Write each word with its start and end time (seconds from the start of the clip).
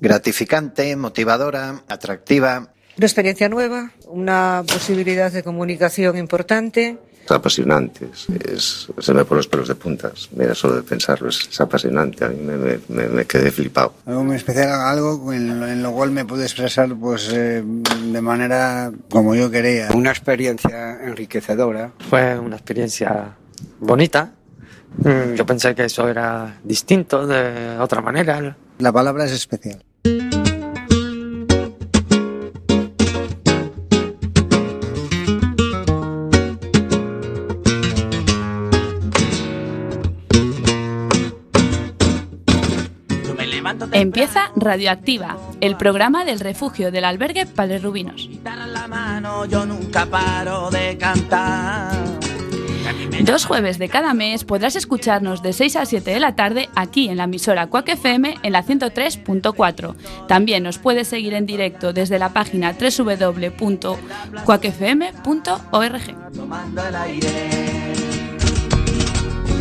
gratificante, 0.00 0.94
motivadora, 0.96 1.82
atractiva. 1.88 2.70
Una 2.96 3.06
experiencia 3.06 3.48
nueva, 3.48 3.90
una 4.06 4.62
posibilidad 4.66 5.32
de 5.32 5.42
comunicación 5.42 6.16
importante. 6.16 6.98
Es 7.24 7.30
apasionante, 7.30 8.10
es, 8.46 8.86
se 8.98 9.14
me 9.14 9.24
ponen 9.24 9.38
los 9.38 9.48
pelos 9.48 9.66
de 9.66 9.74
puntas. 9.74 10.28
Mira, 10.36 10.54
solo 10.54 10.76
de 10.76 10.82
pensarlo, 10.82 11.30
es, 11.30 11.58
apasionante. 11.58 12.24
A 12.24 12.28
mí 12.28 12.36
me, 12.36 12.78
me, 12.88 13.08
me, 13.08 13.24
quedé 13.24 13.50
flipado. 13.50 13.94
Algo 14.04 14.24
muy 14.24 14.36
especial, 14.36 14.68
algo 14.68 15.32
en, 15.32 15.62
en 15.62 15.82
lo 15.82 15.92
cual 15.92 16.10
me 16.10 16.26
pude 16.26 16.42
expresar 16.42 16.94
pues, 16.94 17.30
eh, 17.32 17.64
de 17.64 18.20
manera 18.20 18.92
como 19.08 19.34
yo 19.34 19.50
quería. 19.50 19.88
Una 19.94 20.10
experiencia 20.10 21.02
enriquecedora. 21.02 21.92
Fue 22.10 22.38
una 22.38 22.56
experiencia 22.56 23.34
bonita. 23.80 24.32
Mm, 24.98 25.34
yo 25.34 25.46
pensé 25.46 25.74
que 25.74 25.86
eso 25.86 26.06
era 26.08 26.60
distinto 26.62 27.26
de 27.26 27.78
otra 27.78 28.02
manera. 28.02 28.54
La 28.78 28.92
palabra 28.92 29.24
es 29.24 29.32
especial. 29.32 29.84
Empieza 43.92 44.50
Radioactiva, 44.56 45.36
el 45.60 45.76
programa 45.76 46.24
del 46.24 46.40
refugio 46.40 46.90
del 46.90 47.04
albergue 47.04 47.46
Padre 47.46 47.78
Rubinos. 47.78 48.28
Yo 49.48 49.66
nunca 49.66 50.06
paro 50.06 50.70
de 50.70 50.96
cantar. 50.98 52.13
Dos 53.24 53.46
jueves 53.46 53.78
de 53.78 53.88
cada 53.88 54.12
mes 54.12 54.44
podrás 54.44 54.76
escucharnos 54.76 55.42
de 55.42 55.54
6 55.54 55.76
a 55.76 55.86
7 55.86 56.10
de 56.10 56.20
la 56.20 56.36
tarde 56.36 56.68
aquí 56.74 57.08
en 57.08 57.16
la 57.16 57.24
emisora 57.24 57.68
Quack 57.68 57.88
en 58.42 58.52
la 58.52 58.62
103.4. 58.62 59.96
También 60.28 60.62
nos 60.62 60.76
puedes 60.76 61.08
seguir 61.08 61.32
en 61.32 61.46
directo 61.46 61.94
desde 61.94 62.18
la 62.18 62.34
página 62.34 62.74
aire. 66.96 67.94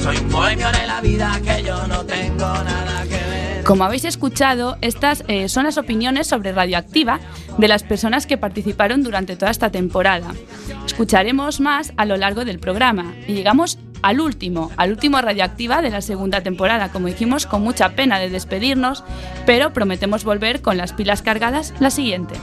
Soy 0.02 0.18
un 0.18 0.30
bohemio 0.30 0.70
de 0.70 0.86
la 0.86 1.00
vida 1.00 1.40
que 1.42 1.64
yo 1.64 1.88
no 1.88 2.04
tengo 2.04 2.46
nada 2.46 3.04
que 3.04 3.12
ver. 3.12 3.53
Como 3.66 3.86
habéis 3.86 4.04
escuchado, 4.04 4.78
estas 4.82 5.24
eh, 5.28 5.48
son 5.48 5.64
las 5.64 5.78
opiniones 5.78 6.28
sobre 6.28 6.52
Radioactiva 6.52 7.20
de 7.58 7.68
las 7.70 7.84
personas 7.84 8.28
que 8.28 8.38
participaron 8.38 9.04
durante 9.04 9.38
toda 9.38 9.52
esta 9.52 9.70
temporada. 9.72 10.34
Escucharemos 10.86 11.62
más 11.62 11.94
a 11.96 12.06
lo 12.06 12.18
largo 12.18 12.44
del 12.44 12.60
programa 12.60 13.14
y 13.26 13.34
llegamos 13.34 13.80
al 14.02 14.20
último, 14.20 14.70
al 14.76 14.92
último 14.92 15.22
Radioactiva 15.22 15.82
de 15.82 15.92
la 15.92 16.02
segunda 16.02 16.42
temporada, 16.42 16.92
como 16.92 17.08
dijimos, 17.08 17.46
con 17.46 17.62
mucha 17.62 17.96
pena 17.96 18.20
de 18.20 18.30
despedirnos, 18.30 19.06
pero 19.46 19.72
prometemos 19.72 20.26
volver 20.26 20.62
con 20.62 20.76
las 20.76 20.92
pilas 20.92 21.22
cargadas 21.22 21.74
la 21.80 21.90
siguiente. 21.90 22.36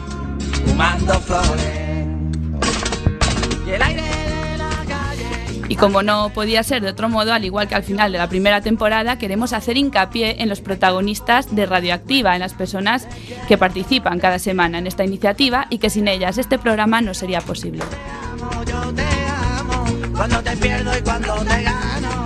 Y 5.70 5.76
como 5.76 6.02
no 6.02 6.30
podía 6.30 6.64
ser 6.64 6.82
de 6.82 6.88
otro 6.88 7.08
modo, 7.08 7.32
al 7.32 7.44
igual 7.44 7.68
que 7.68 7.76
al 7.76 7.84
final 7.84 8.10
de 8.10 8.18
la 8.18 8.28
primera 8.28 8.60
temporada, 8.60 9.18
queremos 9.18 9.52
hacer 9.52 9.76
hincapié 9.76 10.42
en 10.42 10.48
los 10.48 10.60
protagonistas 10.60 11.54
de 11.54 11.64
Radioactiva, 11.64 12.34
en 12.34 12.40
las 12.40 12.54
personas 12.54 13.06
que 13.46 13.56
participan 13.56 14.18
cada 14.18 14.40
semana 14.40 14.78
en 14.78 14.88
esta 14.88 15.04
iniciativa 15.04 15.68
y 15.70 15.78
que 15.78 15.88
sin 15.88 16.08
ellas 16.08 16.38
este 16.38 16.58
programa 16.58 17.00
no 17.02 17.14
sería 17.14 17.40
posible. 17.40 17.84
Yo 18.66 18.92
te 18.94 19.06
amo 19.60 19.84
cuando 20.16 20.42
te 20.42 20.56
pierdo 20.56 20.98
y 20.98 21.02
cuando 21.02 21.34
te 21.44 21.62
gano. 21.62 22.19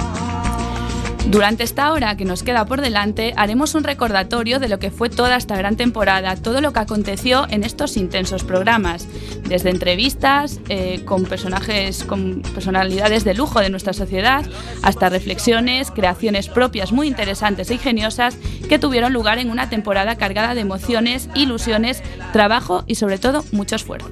Durante 1.35 1.65
esta 1.65 1.91
hora 1.91 2.17
que 2.17 2.25
nos 2.25 2.45
queda 2.45 2.65
por 2.65 2.81
delante 2.81 3.35
haremos 3.37 3.75
un 3.75 3.83
recordatorio 3.83 4.61
de 4.61 4.69
lo 4.69 4.79
que 4.79 4.93
fue 4.93 5.11
toda 5.11 5.35
esta 5.35 5.57
gran 5.57 5.75
temporada, 5.75 6.37
todo 6.37 6.61
lo 6.61 6.73
que 6.73 6.79
aconteció 6.79 7.49
en 7.51 7.65
estos 7.65 7.97
intensos 7.97 8.45
programas, 8.45 9.09
desde 9.43 9.71
entrevistas 9.71 10.61
eh, 10.69 11.03
con 11.05 11.25
personajes, 11.25 12.05
con 12.05 12.43
personalidades 12.55 13.25
de 13.25 13.35
lujo 13.35 13.59
de 13.59 13.69
nuestra 13.69 13.93
sociedad, 13.93 14.47
hasta 14.83 15.09
reflexiones, 15.09 15.91
creaciones 15.91 16.47
propias 16.47 16.93
muy 16.93 17.09
interesantes 17.09 17.69
e 17.69 17.75
ingeniosas 17.75 18.37
que 18.69 18.79
tuvieron 18.79 19.13
lugar 19.13 19.39
en 19.39 19.51
una 19.51 19.69
temporada 19.69 20.15
cargada 20.15 20.55
de 20.55 20.61
emociones, 20.61 21.29
ilusiones, 21.35 22.01
trabajo 22.33 22.85
y 22.87 22.95
sobre 22.95 23.19
todo 23.19 23.45
mucho 23.51 23.75
esfuerzo. 23.75 24.09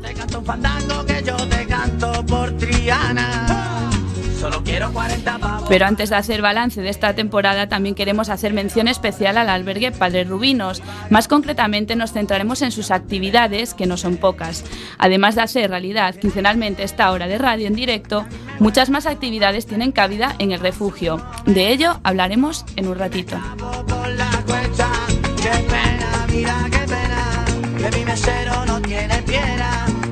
Solo 4.42 4.64
quiero 4.64 4.92
40 4.92 5.38
pavos. 5.38 5.68
Pero 5.68 5.86
antes 5.86 6.10
de 6.10 6.16
hacer 6.16 6.42
balance 6.42 6.82
de 6.82 6.88
esta 6.88 7.14
temporada, 7.14 7.68
también 7.68 7.94
queremos 7.94 8.28
hacer 8.28 8.52
mención 8.52 8.88
especial 8.88 9.38
al 9.38 9.48
albergue 9.48 9.92
Padre 9.92 10.24
Rubinos. 10.24 10.82
Más 11.10 11.28
concretamente, 11.28 11.94
nos 11.94 12.12
centraremos 12.12 12.60
en 12.62 12.72
sus 12.72 12.90
actividades, 12.90 13.72
que 13.72 13.86
no 13.86 13.96
son 13.96 14.16
pocas. 14.16 14.64
Además 14.98 15.36
de 15.36 15.42
hacer 15.42 15.70
realidad 15.70 16.16
quincenalmente 16.16 16.82
esta 16.82 17.12
hora 17.12 17.28
de 17.28 17.38
radio 17.38 17.68
en 17.68 17.76
directo, 17.76 18.26
muchas 18.58 18.90
más 18.90 19.06
actividades 19.06 19.66
tienen 19.66 19.92
cabida 19.92 20.34
en 20.40 20.50
el 20.50 20.58
refugio. 20.58 21.24
De 21.46 21.70
ello 21.70 22.00
hablaremos 22.02 22.64
en 22.74 22.88
un 22.88 22.98
ratito. 22.98 23.36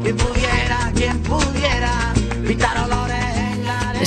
Quien 0.02 0.16
pudiera, 0.16 0.92
quien 0.94 1.18
pudiera. 1.18 2.89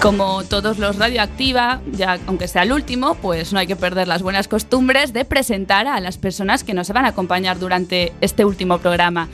Como 0.00 0.44
todos 0.44 0.78
los 0.78 0.96
Radioactiva, 0.96 1.80
ya 1.92 2.18
aunque 2.26 2.48
sea 2.48 2.62
el 2.62 2.72
último, 2.72 3.14
pues 3.16 3.52
no 3.52 3.58
hay 3.58 3.66
que 3.66 3.76
perder 3.76 4.08
las 4.08 4.22
buenas 4.22 4.48
costumbres 4.48 5.12
de 5.12 5.24
presentar 5.24 5.86
a 5.86 6.00
las 6.00 6.18
personas 6.18 6.64
que 6.64 6.74
nos 6.74 6.88
van 6.90 7.04
a 7.04 7.08
acompañar 7.08 7.58
durante 7.58 8.12
este 8.20 8.44
último 8.44 8.78
programa. 8.78 9.28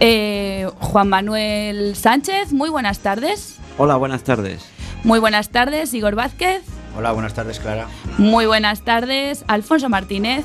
Eh, 0.00 0.68
Juan 0.80 1.08
Manuel 1.08 1.94
Sánchez, 1.96 2.52
muy 2.52 2.68
buenas 2.68 3.00
tardes. 3.00 3.58
Hola, 3.76 3.96
buenas 3.96 4.22
tardes. 4.24 4.64
Muy 5.04 5.20
buenas 5.20 5.50
tardes, 5.50 5.94
Igor 5.94 6.14
Vázquez. 6.14 6.62
Hola, 6.96 7.12
buenas 7.12 7.34
tardes, 7.34 7.60
Clara. 7.60 7.86
Muy 8.16 8.46
buenas 8.46 8.82
tardes, 8.82 9.44
Alfonso 9.46 9.88
Martínez. 9.88 10.44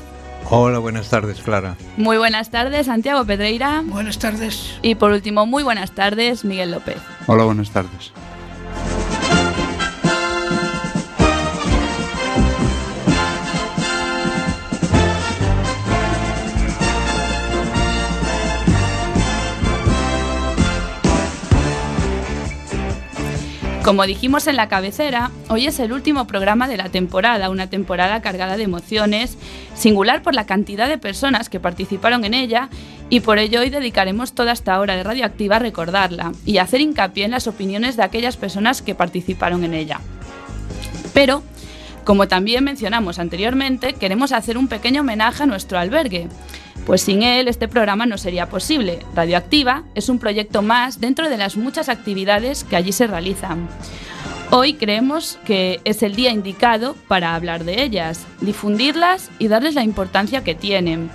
Hola, 0.50 0.78
buenas 0.78 1.08
tardes, 1.08 1.40
Clara. 1.40 1.76
Muy 1.96 2.18
buenas 2.18 2.50
tardes, 2.50 2.86
Santiago 2.86 3.24
Pedreira. 3.24 3.82
Buenas 3.84 4.18
tardes. 4.18 4.78
Y 4.82 4.94
por 4.94 5.10
último, 5.10 5.46
muy 5.46 5.62
buenas 5.62 5.92
tardes, 5.92 6.44
Miguel 6.44 6.70
López. 6.70 6.98
Hola, 7.26 7.44
buenas 7.44 7.70
tardes. 7.70 8.12
Como 23.84 24.06
dijimos 24.06 24.46
en 24.46 24.56
la 24.56 24.68
cabecera, 24.68 25.30
hoy 25.50 25.66
es 25.66 25.78
el 25.78 25.92
último 25.92 26.26
programa 26.26 26.68
de 26.68 26.78
la 26.78 26.88
temporada, 26.88 27.50
una 27.50 27.68
temporada 27.68 28.22
cargada 28.22 28.56
de 28.56 28.62
emociones, 28.62 29.36
singular 29.74 30.22
por 30.22 30.34
la 30.34 30.46
cantidad 30.46 30.88
de 30.88 30.96
personas 30.96 31.50
que 31.50 31.60
participaron 31.60 32.24
en 32.24 32.32
ella 32.32 32.70
y 33.10 33.20
por 33.20 33.38
ello 33.38 33.60
hoy 33.60 33.68
dedicaremos 33.68 34.32
toda 34.32 34.52
esta 34.52 34.80
hora 34.80 34.96
de 34.96 35.02
Radioactiva 35.02 35.56
a 35.56 35.58
recordarla 35.58 36.32
y 36.46 36.56
hacer 36.56 36.80
hincapié 36.80 37.26
en 37.26 37.32
las 37.32 37.46
opiniones 37.46 37.98
de 37.98 38.04
aquellas 38.04 38.38
personas 38.38 38.80
que 38.80 38.94
participaron 38.94 39.64
en 39.64 39.74
ella. 39.74 40.00
Pero, 41.12 41.42
como 42.04 42.26
también 42.26 42.64
mencionamos 42.64 43.18
anteriormente, 43.18 43.92
queremos 43.92 44.32
hacer 44.32 44.56
un 44.56 44.66
pequeño 44.66 45.02
homenaje 45.02 45.42
a 45.42 45.46
nuestro 45.46 45.78
albergue. 45.78 46.28
Pues 46.86 47.02
sin 47.02 47.22
él 47.22 47.48
este 47.48 47.68
programa 47.68 48.06
no 48.06 48.18
sería 48.18 48.48
posible. 48.48 48.98
Radioactiva 49.14 49.84
es 49.94 50.08
un 50.08 50.18
proyecto 50.18 50.60
más 50.62 51.00
dentro 51.00 51.30
de 51.30 51.38
las 51.38 51.56
muchas 51.56 51.88
actividades 51.88 52.64
que 52.64 52.76
allí 52.76 52.92
se 52.92 53.06
realizan. 53.06 53.68
Hoy 54.50 54.74
creemos 54.74 55.38
que 55.44 55.80
es 55.84 56.02
el 56.02 56.14
día 56.14 56.30
indicado 56.30 56.94
para 57.08 57.34
hablar 57.34 57.64
de 57.64 57.82
ellas, 57.82 58.26
difundirlas 58.40 59.30
y 59.38 59.48
darles 59.48 59.74
la 59.74 59.82
importancia 59.82 60.44
que 60.44 60.54
tienen. 60.54 61.10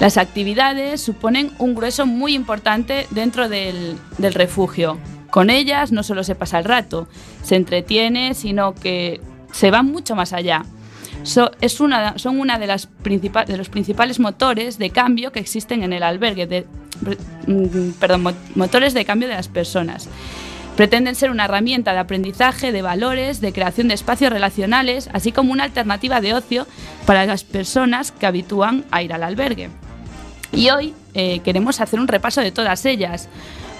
Las 0.00 0.16
actividades 0.16 1.00
suponen 1.00 1.50
un 1.58 1.74
grueso 1.74 2.06
muy 2.06 2.34
importante 2.34 3.06
dentro 3.10 3.48
del, 3.48 3.98
refugio. 4.18 4.98
Con 5.30 5.50
ellas 5.50 5.92
no 5.92 6.02
solo 6.02 6.24
se 6.24 6.34
pasa 6.34 6.58
el 6.58 6.64
rato, 6.64 7.08
se 7.42 7.56
entretiene, 7.56 8.34
sino 8.34 8.74
que 8.74 9.20
se 9.52 9.70
va 9.70 9.82
mucho 9.82 10.14
más 10.14 10.32
allá. 10.32 10.64
Una, 11.80 12.18
son 12.18 12.40
una 12.40 12.58
de, 12.58 12.66
los 12.66 12.86
principales 13.68 14.18
motores 14.20 14.78
de 14.78 14.90
cambio 14.90 15.32
que 15.32 15.40
existen 15.40 15.82
en 15.82 15.92
el 15.92 16.02
albergue, 16.02 16.46
de, 16.46 16.66
mm, 17.46 17.90
perdón, 18.00 18.22
mo- 18.22 18.32
motores 18.54 18.94
de 18.94 19.04
cambio 19.04 19.28
de 19.28 19.34
las 19.34 19.48
personas. 19.48 20.08
Pretenden 20.76 21.14
ser 21.16 21.30
una 21.30 21.46
herramienta 21.46 21.92
de 21.92 21.98
aprendizaje, 21.98 22.70
de 22.70 22.82
valores, 22.82 23.40
de 23.40 23.52
creación 23.52 23.88
de 23.88 23.94
espacios 23.94 24.32
relacionales, 24.32 25.10
así 25.12 25.32
como 25.32 25.52
una 25.52 25.64
alternativa 25.64 26.20
de 26.20 26.34
ocio 26.34 26.66
para 27.04 27.26
las 27.26 27.42
personas 27.44 28.12
que 28.12 28.26
habitúan 28.26 28.84
a 28.92 29.02
ir 29.02 29.12
al 29.12 29.24
albergue. 29.24 29.70
Y 30.52 30.70
hoy 30.70 30.94
eh, 31.14 31.40
queremos 31.40 31.80
hacer 31.80 31.98
un 31.98 32.06
repaso 32.08 32.40
de 32.40 32.52
todas 32.52 32.86
ellas. 32.86 33.28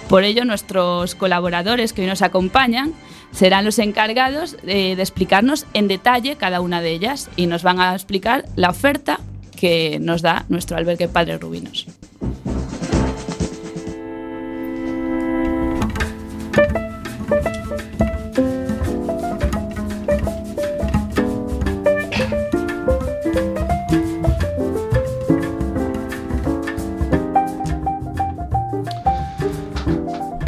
Por 0.09 0.23
ello, 0.23 0.43
nuestros 0.43 1.15
colaboradores 1.15 1.93
que 1.93 2.01
hoy 2.01 2.07
nos 2.07 2.21
acompañan 2.21 2.93
serán 3.31 3.65
los 3.65 3.79
encargados 3.79 4.57
eh, 4.63 4.95
de 4.95 5.01
explicarnos 5.01 5.65
en 5.73 5.87
detalle 5.87 6.35
cada 6.35 6.61
una 6.61 6.81
de 6.81 6.91
ellas 6.91 7.29
y 7.35 7.47
nos 7.47 7.63
van 7.63 7.79
a 7.79 7.93
explicar 7.93 8.45
la 8.55 8.69
oferta 8.69 9.19
que 9.55 9.99
nos 9.99 10.21
da 10.21 10.45
nuestro 10.49 10.77
albergue 10.77 11.07
Padre 11.07 11.37
Rubinos. 11.37 11.85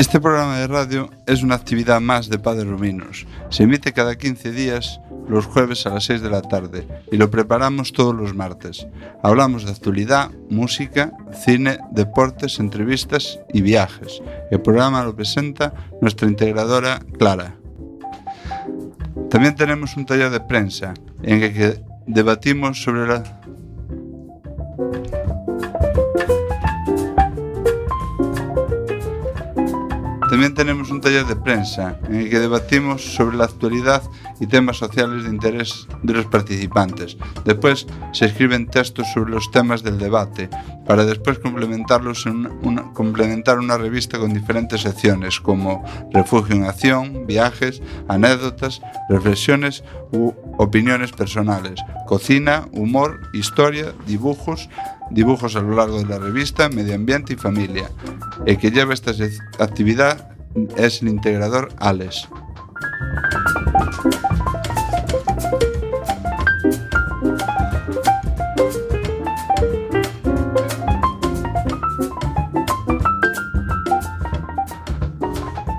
Este 0.02 0.20
programa 0.20 0.58
de 0.58 0.66
radio 0.66 1.12
es 1.28 1.44
una 1.44 1.54
actividad 1.54 2.02
más 2.02 2.28
de 2.28 2.40
Padre 2.40 2.64
Ruminos. 2.64 3.28
Se 3.50 3.62
emite 3.62 3.94
cada 3.94 4.16
15 4.16 4.52
días, 4.52 5.00
los 5.30 5.46
jueves 5.46 5.86
a 5.86 5.92
las 5.92 6.06
6 6.06 6.24
de 6.24 6.30
la 6.32 6.42
tarde, 6.42 6.88
y 7.12 7.18
lo 7.18 7.30
preparamos 7.30 7.94
todos 7.94 8.16
los 8.16 8.34
martes. 8.34 8.88
Hablamos 9.22 9.64
de 9.64 9.70
actualidad, 9.70 10.32
música, 10.50 11.12
cine, 11.46 11.78
deportes, 11.92 12.60
entrevistas 12.60 13.40
y 13.54 13.62
viajes. 13.62 14.24
El 14.50 14.60
programa 14.62 15.04
lo 15.04 15.16
presenta 15.16 15.72
nuestra 16.02 16.28
integradora 16.28 17.00
Clara. 17.20 17.58
También 19.30 19.56
tenemos 19.56 19.96
un 19.98 20.08
taller 20.08 20.32
de 20.32 20.40
prensa 20.40 20.96
en 21.22 21.44
el 21.44 21.54
que 21.54 21.84
debatimos 22.08 22.82
sobre 22.82 23.06
la 23.06 23.22
También 30.32 30.54
tenemos 30.54 30.90
un 30.92 31.02
taller 31.02 31.26
de 31.26 31.36
prensa 31.36 32.00
en 32.08 32.16
el 32.16 32.30
que 32.30 32.40
debatimos 32.40 33.04
sobre 33.16 33.36
la 33.36 33.44
actualidad 33.44 34.02
y 34.40 34.48
temas 34.48 34.78
sociales 34.78 35.26
de 35.26 35.30
interés 35.30 35.90
de 36.04 36.14
los 36.14 36.26
participantes. 36.26 37.18
Después 37.44 37.86
se 38.14 38.28
escriben 38.28 38.68
textos 38.68 39.08
sobre 39.14 39.32
los 39.32 39.52
temas 39.52 39.84
del 39.84 39.98
debate 39.98 40.50
para 40.88 41.04
después 41.04 41.38
complementarlos 41.40 42.26
en 42.28 42.48
una, 42.64 42.94
complementar 42.94 43.60
una 43.60 43.78
revista 43.78 44.20
con 44.20 44.34
diferentes 44.34 44.80
secciones 44.80 45.42
como 45.42 45.84
Refugio 46.14 46.56
en 46.56 46.64
Acción, 46.64 47.28
viajes, 47.28 47.82
anécdotas, 48.08 48.82
reflexiones 49.10 49.84
u 50.14 50.32
opiniones 50.58 51.12
personales, 51.12 51.82
cocina, 52.08 52.70
humor, 52.72 53.20
historia, 53.34 53.94
dibujos, 54.08 54.70
dibujos 55.12 55.56
a 55.56 55.62
lo 55.62 55.76
largo 55.76 56.00
de 56.00 56.06
la 56.06 56.18
revista, 56.18 56.70
medio 56.70 56.96
ambiente 56.96 57.34
y 57.34 57.36
familia. 57.36 57.90
El 58.46 58.58
que 58.58 58.72
lleva 58.72 58.94
esta 58.94 59.12
actividad 59.60 60.32
es 60.78 61.02
el 61.02 61.10
integrador 61.10 61.70
Alex. 61.78 62.28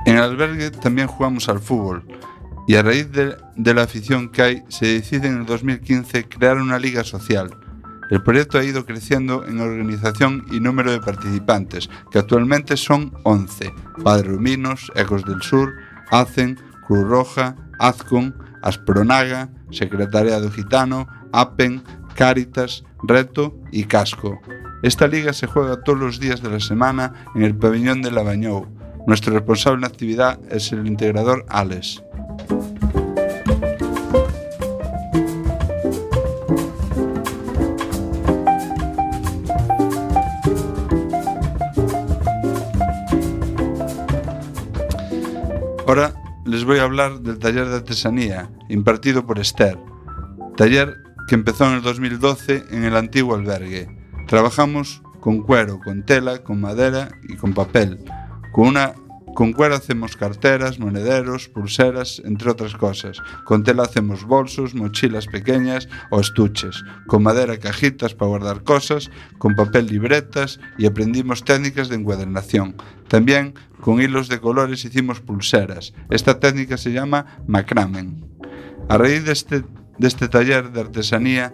En 0.04 0.18
el 0.18 0.22
albergue 0.22 0.70
también 0.70 1.08
jugamos 1.08 1.48
al 1.48 1.60
fútbol 1.60 2.04
y 2.66 2.76
a 2.76 2.82
raíz 2.82 3.10
de, 3.12 3.36
de 3.56 3.74
la 3.74 3.82
afición 3.82 4.28
que 4.28 4.42
hay 4.42 4.62
se 4.68 4.86
decide 4.86 5.28
en 5.28 5.38
el 5.38 5.46
2015 5.46 6.28
crear 6.28 6.58
una 6.58 6.78
liga 6.78 7.02
social. 7.02 7.61
El 8.12 8.22
proyecto 8.22 8.58
ha 8.58 8.64
ido 8.64 8.84
creciendo 8.84 9.46
en 9.46 9.58
organización 9.58 10.44
y 10.52 10.60
número 10.60 10.92
de 10.92 11.00
participantes, 11.00 11.88
que 12.10 12.18
actualmente 12.18 12.76
son 12.76 13.10
11. 13.22 13.72
Padre 14.04 14.28
Ruminos, 14.28 14.92
Ecos 14.94 15.24
del 15.24 15.40
Sur, 15.40 15.72
ACEN, 16.10 16.60
Cruz 16.86 17.08
Roja, 17.08 17.56
Azcon, 17.78 18.36
Aspronaga, 18.60 19.48
Secretariado 19.70 20.50
Gitano, 20.50 21.08
APEN, 21.32 21.82
Cáritas, 22.14 22.84
Reto 23.02 23.58
y 23.70 23.84
Casco. 23.84 24.38
Esta 24.82 25.08
liga 25.08 25.32
se 25.32 25.46
juega 25.46 25.82
todos 25.82 25.98
los 25.98 26.20
días 26.20 26.42
de 26.42 26.50
la 26.50 26.60
semana 26.60 27.14
en 27.34 27.44
el 27.44 27.56
pabellón 27.56 28.02
de 28.02 28.10
Lavañou. 28.10 28.66
Nuestro 29.06 29.32
responsable 29.32 29.78
en 29.78 29.84
actividad 29.90 30.38
es 30.50 30.70
el 30.72 30.86
integrador 30.86 31.46
Alex. 31.48 32.02
Ahora 45.92 46.14
les 46.46 46.64
voy 46.64 46.78
a 46.78 46.84
hablar 46.84 47.20
del 47.20 47.38
taller 47.38 47.68
de 47.68 47.76
artesanía 47.76 48.48
impartido 48.70 49.26
por 49.26 49.38
Esther. 49.38 49.76
Taller 50.56 50.96
que 51.28 51.34
empezó 51.34 51.66
en 51.66 51.74
el 51.74 51.82
2012 51.82 52.64
en 52.70 52.84
el 52.84 52.96
antiguo 52.96 53.34
albergue. 53.34 53.94
Trabajamos 54.26 55.02
con 55.20 55.42
cuero, 55.42 55.80
con 55.84 56.02
tela, 56.02 56.42
con 56.42 56.62
madera 56.62 57.10
y 57.28 57.36
con 57.36 57.52
papel. 57.52 58.02
Con, 58.52 58.68
una, 58.68 58.94
con 59.34 59.52
cuero 59.52 59.74
hacemos 59.74 60.16
carteras, 60.16 60.78
monederos, 60.78 61.48
pulseras, 61.48 62.20
entre 62.24 62.50
otras 62.50 62.74
cosas. 62.74 63.18
Con 63.44 63.64
tela 63.64 63.84
hacemos 63.84 64.24
bolsos, 64.24 64.74
mochilas 64.74 65.26
pequeñas 65.26 65.88
o 66.10 66.20
estuches. 66.20 66.84
Con 67.06 67.22
madera 67.22 67.58
cajitas 67.58 68.14
para 68.14 68.28
guardar 68.28 68.62
cosas. 68.62 69.10
Con 69.38 69.54
papel 69.54 69.86
libretas 69.86 70.60
y 70.78 70.86
aprendimos 70.86 71.44
técnicas 71.44 71.88
de 71.88 71.96
encuadernación. 71.96 72.76
También 73.08 73.54
con 73.80 74.00
hilos 74.00 74.28
de 74.28 74.40
colores 74.40 74.84
hicimos 74.84 75.20
pulseras. 75.20 75.94
Esta 76.10 76.38
técnica 76.38 76.76
se 76.76 76.92
llama 76.92 77.38
macramen. 77.46 78.24
A 78.88 78.98
raíz 78.98 79.24
de 79.24 79.32
este, 79.32 79.64
de 79.98 80.08
este 80.08 80.28
taller 80.28 80.72
de 80.72 80.80
artesanía 80.80 81.52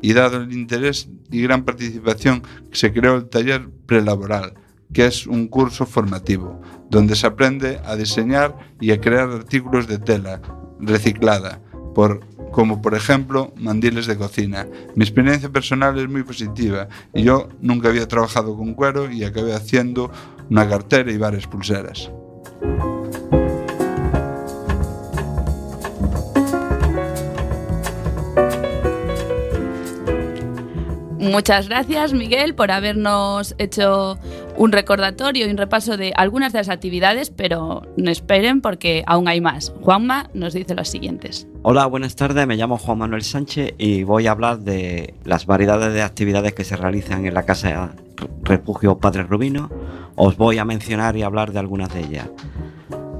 y 0.00 0.12
dado 0.12 0.38
el 0.38 0.52
interés 0.52 1.08
y 1.30 1.42
gran 1.42 1.64
participación, 1.64 2.42
se 2.72 2.92
creó 2.92 3.16
el 3.16 3.28
taller 3.28 3.68
prelaboral, 3.86 4.54
que 4.92 5.06
es 5.06 5.26
un 5.26 5.48
curso 5.48 5.86
formativo, 5.86 6.60
donde 6.90 7.16
se 7.16 7.26
aprende 7.26 7.80
a 7.84 7.96
diseñar 7.96 8.56
y 8.80 8.90
a 8.92 9.00
crear 9.00 9.28
artículos 9.30 9.86
de 9.86 9.98
tela 9.98 10.40
reciclada, 10.80 11.60
como 12.52 12.80
por 12.80 12.94
ejemplo 12.94 13.52
mandiles 13.56 14.06
de 14.06 14.16
cocina. 14.16 14.66
Mi 14.94 15.04
experiencia 15.04 15.48
personal 15.48 15.98
es 15.98 16.08
muy 16.08 16.22
positiva 16.22 16.88
y 17.12 17.22
yo 17.22 17.48
nunca 17.60 17.88
había 17.88 18.06
trabajado 18.06 18.56
con 18.56 18.74
cuero 18.74 19.10
y 19.10 19.24
acabé 19.24 19.54
haciendo 19.54 20.10
una 20.48 20.68
cartera 20.68 21.10
y 21.10 21.18
varias 21.18 21.46
pulseras. 21.46 22.10
Muchas 31.18 31.68
gracias, 31.68 32.14
Miguel, 32.14 32.54
por 32.54 32.70
habernos 32.70 33.54
hecho 33.58 34.18
un 34.58 34.72
recordatorio 34.72 35.46
y 35.46 35.50
un 35.50 35.56
repaso 35.56 35.96
de 35.96 36.12
algunas 36.16 36.52
de 36.52 36.58
las 36.58 36.68
actividades, 36.68 37.30
pero 37.30 37.82
no 37.96 38.10
esperen 38.10 38.60
porque 38.60 39.04
aún 39.06 39.28
hay 39.28 39.40
más. 39.40 39.72
Juanma 39.82 40.30
nos 40.34 40.52
dice 40.52 40.74
los 40.74 40.88
siguientes. 40.88 41.46
Hola, 41.62 41.86
buenas 41.86 42.16
tardes. 42.16 42.46
Me 42.46 42.56
llamo 42.56 42.76
Juan 42.76 42.98
Manuel 42.98 43.22
Sánchez 43.22 43.74
y 43.78 44.02
voy 44.02 44.26
a 44.26 44.32
hablar 44.32 44.58
de 44.58 45.14
las 45.24 45.46
variedades 45.46 45.94
de 45.94 46.02
actividades 46.02 46.54
que 46.54 46.64
se 46.64 46.76
realizan 46.76 47.24
en 47.24 47.34
la 47.34 47.44
Casa 47.44 47.92
Refugio 48.42 48.98
Padre 48.98 49.22
Rubino. 49.22 49.70
Os 50.16 50.36
voy 50.36 50.58
a 50.58 50.64
mencionar 50.64 51.16
y 51.16 51.22
hablar 51.22 51.52
de 51.52 51.60
algunas 51.60 51.94
de 51.94 52.00
ellas. 52.00 52.28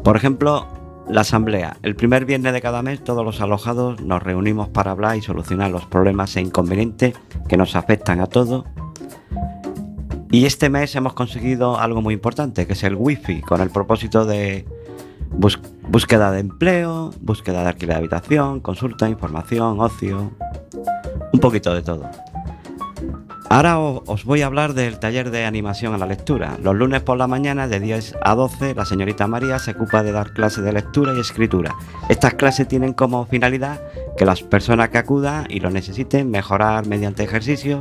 Por 0.02 0.16
ejemplo, 0.16 0.66
la 1.08 1.20
asamblea. 1.20 1.76
El 1.82 1.94
primer 1.94 2.24
viernes 2.24 2.52
de 2.52 2.60
cada 2.60 2.82
mes 2.82 3.02
todos 3.02 3.24
los 3.24 3.40
alojados 3.40 4.00
nos 4.00 4.22
reunimos 4.22 4.68
para 4.68 4.90
hablar 4.90 5.16
y 5.16 5.22
solucionar 5.22 5.70
los 5.70 5.86
problemas 5.86 6.36
e 6.36 6.40
inconvenientes 6.40 7.14
que 7.48 7.56
nos 7.56 7.76
afectan 7.76 8.20
a 8.20 8.26
todos. 8.26 8.64
Y 10.30 10.44
este 10.44 10.68
mes 10.68 10.94
hemos 10.94 11.14
conseguido 11.14 11.78
algo 11.78 12.02
muy 12.02 12.14
importante, 12.14 12.66
que 12.66 12.74
es 12.74 12.82
el 12.84 12.94
wifi, 12.94 13.40
con 13.40 13.60
el 13.60 13.70
propósito 13.70 14.26
de 14.26 14.66
búsqueda 15.30 16.30
de 16.30 16.40
empleo, 16.40 17.12
búsqueda 17.20 17.62
de 17.62 17.68
alquiler 17.68 17.94
de 17.94 17.98
habitación, 18.00 18.60
consulta, 18.60 19.08
información, 19.08 19.80
ocio, 19.80 20.32
un 21.32 21.40
poquito 21.40 21.74
de 21.74 21.82
todo. 21.82 22.10
Ahora 23.50 23.78
os 23.78 24.26
voy 24.26 24.42
a 24.42 24.46
hablar 24.46 24.74
del 24.74 24.98
taller 24.98 25.30
de 25.30 25.46
animación 25.46 25.94
a 25.94 25.98
la 25.98 26.04
lectura. 26.04 26.58
Los 26.62 26.76
lunes 26.76 27.00
por 27.00 27.16
la 27.16 27.26
mañana 27.26 27.66
de 27.66 27.80
10 27.80 28.16
a 28.22 28.34
12 28.34 28.74
la 28.74 28.84
señorita 28.84 29.26
María 29.26 29.58
se 29.58 29.70
ocupa 29.70 30.02
de 30.02 30.12
dar 30.12 30.34
clases 30.34 30.62
de 30.62 30.72
lectura 30.74 31.14
y 31.16 31.20
escritura. 31.20 31.74
Estas 32.10 32.34
clases 32.34 32.68
tienen 32.68 32.92
como 32.92 33.24
finalidad 33.24 33.80
que 34.18 34.26
las 34.26 34.42
personas 34.42 34.90
que 34.90 34.98
acudan 34.98 35.46
y 35.48 35.60
lo 35.60 35.70
necesiten 35.70 36.30
mejorar 36.30 36.86
mediante 36.86 37.24
ejercicio. 37.24 37.78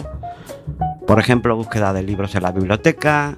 Por 1.08 1.20
ejemplo, 1.20 1.56
búsqueda 1.56 1.94
de 1.94 2.04
libros 2.04 2.36
en 2.36 2.44
la 2.44 2.52
biblioteca. 2.52 3.38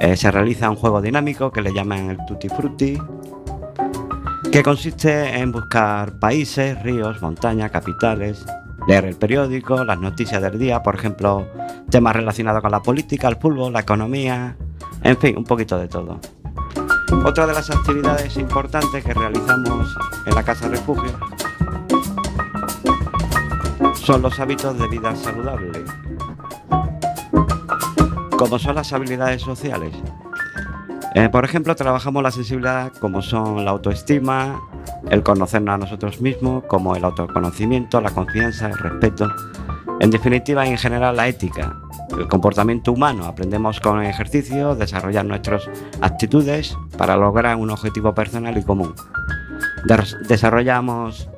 Eh, 0.00 0.16
se 0.16 0.30
realiza 0.30 0.70
un 0.70 0.76
juego 0.76 1.02
dinámico 1.02 1.52
que 1.52 1.60
le 1.60 1.72
llaman 1.72 2.10
el 2.10 2.24
Tutti 2.26 2.48
Frutti, 2.48 2.98
que 4.50 4.62
consiste 4.62 5.38
en 5.38 5.52
buscar 5.52 6.18
países, 6.18 6.82
ríos, 6.82 7.20
montañas, 7.20 7.70
capitales, 7.70 8.44
leer 8.88 9.04
el 9.04 9.16
periódico, 9.16 9.84
las 9.84 9.98
noticias 9.98 10.40
del 10.40 10.58
día, 10.58 10.82
por 10.82 10.94
ejemplo, 10.94 11.46
temas 11.90 12.16
relacionados 12.16 12.62
con 12.62 12.70
la 12.70 12.80
política, 12.80 13.28
el 13.28 13.36
fútbol, 13.36 13.74
la 13.74 13.80
economía, 13.80 14.56
en 15.02 15.16
fin, 15.18 15.36
un 15.36 15.44
poquito 15.44 15.78
de 15.78 15.88
todo. 15.88 16.18
Otra 17.24 17.46
de 17.46 17.52
las 17.52 17.70
actividades 17.70 18.36
importantes 18.38 19.04
que 19.04 19.12
realizamos 19.12 19.94
en 20.26 20.34
la 20.34 20.42
Casa 20.42 20.68
Refugio 20.68 21.12
son 23.94 24.22
los 24.22 24.40
hábitos 24.40 24.76
de 24.78 24.88
vida 24.88 25.14
saludable, 25.14 25.84
como 28.42 28.58
son 28.58 28.74
las 28.74 28.92
habilidades 28.92 29.40
sociales. 29.42 29.94
Eh, 31.14 31.28
por 31.28 31.44
ejemplo, 31.44 31.76
trabajamos 31.76 32.24
la 32.24 32.32
sensibilidad 32.32 32.92
como 32.94 33.22
son 33.22 33.64
la 33.64 33.70
autoestima, 33.70 34.60
el 35.10 35.22
conocernos 35.22 35.74
a 35.74 35.78
nosotros 35.78 36.20
mismos, 36.20 36.64
como 36.64 36.96
el 36.96 37.04
autoconocimiento, 37.04 38.00
la 38.00 38.10
confianza, 38.10 38.66
el 38.66 38.76
respeto. 38.78 39.30
En 40.00 40.10
definitiva, 40.10 40.66
en 40.66 40.76
general, 40.76 41.16
la 41.16 41.28
ética, 41.28 41.78
el 42.18 42.26
comportamiento 42.26 42.90
humano. 42.90 43.26
Aprendemos 43.26 43.78
con 43.78 44.00
el 44.02 44.08
ejercicio, 44.10 44.74
desarrollar 44.74 45.24
nuestras 45.24 45.70
actitudes 46.00 46.76
para 46.98 47.16
lograr 47.16 47.54
un 47.54 47.70
objetivo 47.70 48.12
personal 48.12 48.58
y 48.58 48.64
común. 48.64 48.92
Des- 49.84 50.16
desarrollamos, 50.26 51.28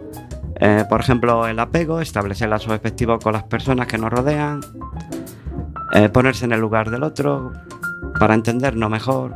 eh, 0.61 0.85
por 0.89 1.01
ejemplo, 1.01 1.47
el 1.47 1.59
apego, 1.59 2.01
establecer 2.01 2.49
lazos 2.49 2.73
efectivos 2.73 3.23
con 3.23 3.35
las 3.35 3.43
personas 3.43 3.89
que 3.89 3.99
nos 3.99 4.11
rodean, 4.11 4.61
eh, 5.95 6.09
ponerse 6.09 6.45
en 6.45 6.53
el 6.53 6.61
lugar 6.61 6.91
del 6.91 7.05
otro 7.05 7.53
para 8.19 8.35
entendernos 8.35 8.91
mejor, 8.91 9.35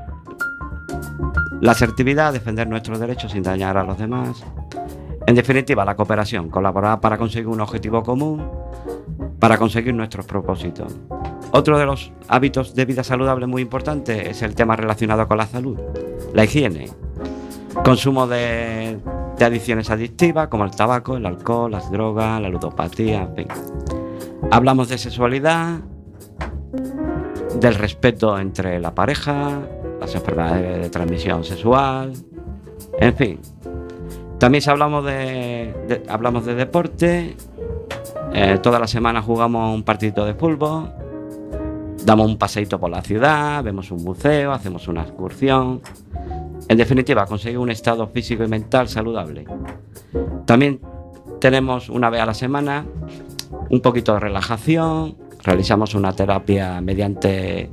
la 1.60 1.72
asertividad, 1.72 2.32
defender 2.32 2.68
nuestros 2.68 2.98
derechos 2.98 3.32
sin 3.32 3.42
dañar 3.42 3.76
a 3.76 3.84
los 3.84 3.98
demás. 3.98 4.44
En 5.26 5.34
definitiva, 5.34 5.84
la 5.84 5.96
cooperación, 5.96 6.48
colaborar 6.48 7.00
para 7.00 7.18
conseguir 7.18 7.48
un 7.48 7.60
objetivo 7.60 8.02
común, 8.02 8.48
para 9.38 9.58
conseguir 9.58 9.94
nuestros 9.94 10.26
propósitos. 10.26 10.94
Otro 11.52 11.78
de 11.78 11.86
los 11.86 12.12
hábitos 12.28 12.74
de 12.74 12.84
vida 12.84 13.04
saludable 13.04 13.46
muy 13.46 13.62
importante 13.62 14.30
es 14.30 14.42
el 14.42 14.54
tema 14.54 14.76
relacionado 14.76 15.26
con 15.28 15.38
la 15.38 15.46
salud, 15.46 15.78
la 16.32 16.44
higiene. 16.44 16.88
Consumo 17.84 18.26
de, 18.26 18.98
de 19.38 19.44
adicciones 19.44 19.90
adictivas 19.90 20.48
como 20.48 20.64
el 20.64 20.72
tabaco, 20.72 21.16
el 21.16 21.26
alcohol, 21.26 21.70
las 21.70 21.90
drogas, 21.90 22.40
la 22.40 22.48
ludopatía, 22.48 23.22
en 23.22 23.34
fin. 23.34 23.48
Hablamos 24.50 24.88
de 24.88 24.98
sexualidad, 24.98 25.80
del 27.54 27.74
respeto 27.74 28.38
entre 28.38 28.78
la 28.80 28.94
pareja, 28.94 29.60
las 30.00 30.14
enfermedades 30.14 30.82
de 30.82 30.90
transmisión 30.90 31.44
sexual, 31.44 32.12
en 32.98 33.14
fin. 33.14 33.40
También 34.38 34.62
hablamos 34.68 35.04
de, 35.04 36.02
hablamos 36.08 36.46
de 36.46 36.54
deporte, 36.54 37.36
eh, 38.32 38.58
toda 38.62 38.78
la 38.78 38.86
semana 38.86 39.20
jugamos 39.22 39.74
un 39.74 39.82
partidito 39.82 40.24
de 40.24 40.34
fútbol, 40.34 40.92
damos 42.04 42.28
un 42.28 42.38
paseíto 42.38 42.78
por 42.78 42.90
la 42.90 43.02
ciudad, 43.02 43.62
vemos 43.64 43.90
un 43.90 44.04
museo, 44.04 44.52
hacemos 44.52 44.86
una 44.88 45.02
excursión. 45.02 45.80
En 46.68 46.76
definitiva, 46.76 47.26
conseguir 47.26 47.58
un 47.58 47.70
estado 47.70 48.06
físico 48.08 48.44
y 48.44 48.48
mental 48.48 48.88
saludable. 48.88 49.46
También 50.44 50.80
tenemos 51.40 51.88
una 51.88 52.10
vez 52.10 52.20
a 52.20 52.26
la 52.26 52.34
semana 52.34 52.84
un 53.70 53.80
poquito 53.80 54.14
de 54.14 54.20
relajación, 54.20 55.16
realizamos 55.42 55.94
una 55.94 56.12
terapia 56.12 56.80
mediante 56.80 57.70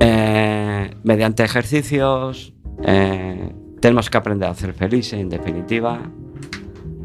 eh, 0.00 0.90
mediante 1.02 1.44
ejercicios. 1.44 2.52
eh, 2.84 3.52
tenemos 3.80 4.10
que 4.10 4.18
aprender 4.18 4.48
a 4.48 4.54
ser 4.54 4.72
felices, 4.72 5.14
en 5.14 5.28
definitiva. 5.28 6.00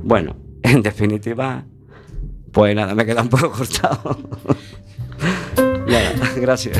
Bueno, 0.03 0.35
en 0.63 0.81
definitiva, 0.81 1.63
pues 2.51 2.75
nada, 2.75 2.95
me 2.95 3.05
queda 3.05 3.21
un 3.21 3.29
poco 3.29 3.51
cortado. 3.51 4.17
nada, 5.87 6.13
gracias. 6.35 6.77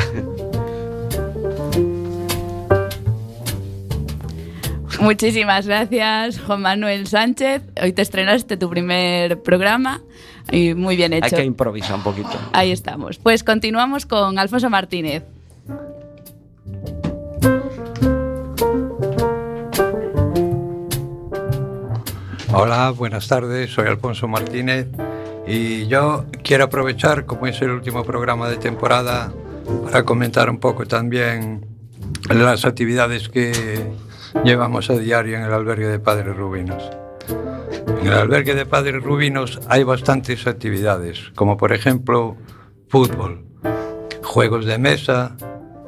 Muchísimas 4.99 5.67
gracias, 5.67 6.39
Juan 6.39 6.61
Manuel 6.61 7.07
Sánchez. 7.07 7.61
Hoy 7.81 7.91
te 7.91 8.01
estrenaste 8.01 8.55
tu 8.55 8.69
primer 8.69 9.41
programa 9.41 10.01
y 10.51 10.73
muy 10.73 10.95
bien 10.95 11.13
Hay 11.13 11.19
hecho. 11.19 11.35
que 11.35 11.43
improvisar 11.43 11.95
un 11.95 12.03
poquito. 12.03 12.29
Ahí 12.53 12.71
estamos. 12.71 13.17
Pues 13.17 13.43
continuamos 13.43 14.05
con 14.05 14.37
Alfonso 14.37 14.69
Martínez. 14.69 15.23
Hola, 22.55 22.91
buenas 22.91 23.27
tardes, 23.27 23.71
soy 23.71 23.87
Alfonso 23.87 24.27
Martínez 24.27 24.87
y 25.47 25.87
yo 25.87 26.25
quiero 26.43 26.65
aprovechar, 26.65 27.25
como 27.25 27.47
es 27.47 27.61
el 27.61 27.71
último 27.71 28.03
programa 28.03 28.47
de 28.47 28.57
temporada, 28.57 29.33
para 29.85 30.03
comentar 30.03 30.49
un 30.49 30.59
poco 30.59 30.85
también 30.85 31.65
las 32.29 32.65
actividades 32.65 33.29
que 33.29 33.91
llevamos 34.43 34.89
a 34.89 34.97
diario 34.97 35.37
en 35.37 35.43
el 35.43 35.51
albergue 35.53 35.87
de 35.87 35.99
Padres 35.99 36.35
Rubinos. 36.35 36.83
En 37.27 38.07
el 38.07 38.13
albergue 38.13 38.55
de 38.55 38.65
Padres 38.65 39.01
Rubinos 39.01 39.59
hay 39.69 39.83
bastantes 39.83 40.45
actividades, 40.47 41.31
como 41.35 41.57
por 41.57 41.71
ejemplo 41.71 42.35
fútbol, 42.89 43.45
juegos 44.21 44.65
de 44.65 44.77
mesa, 44.77 45.35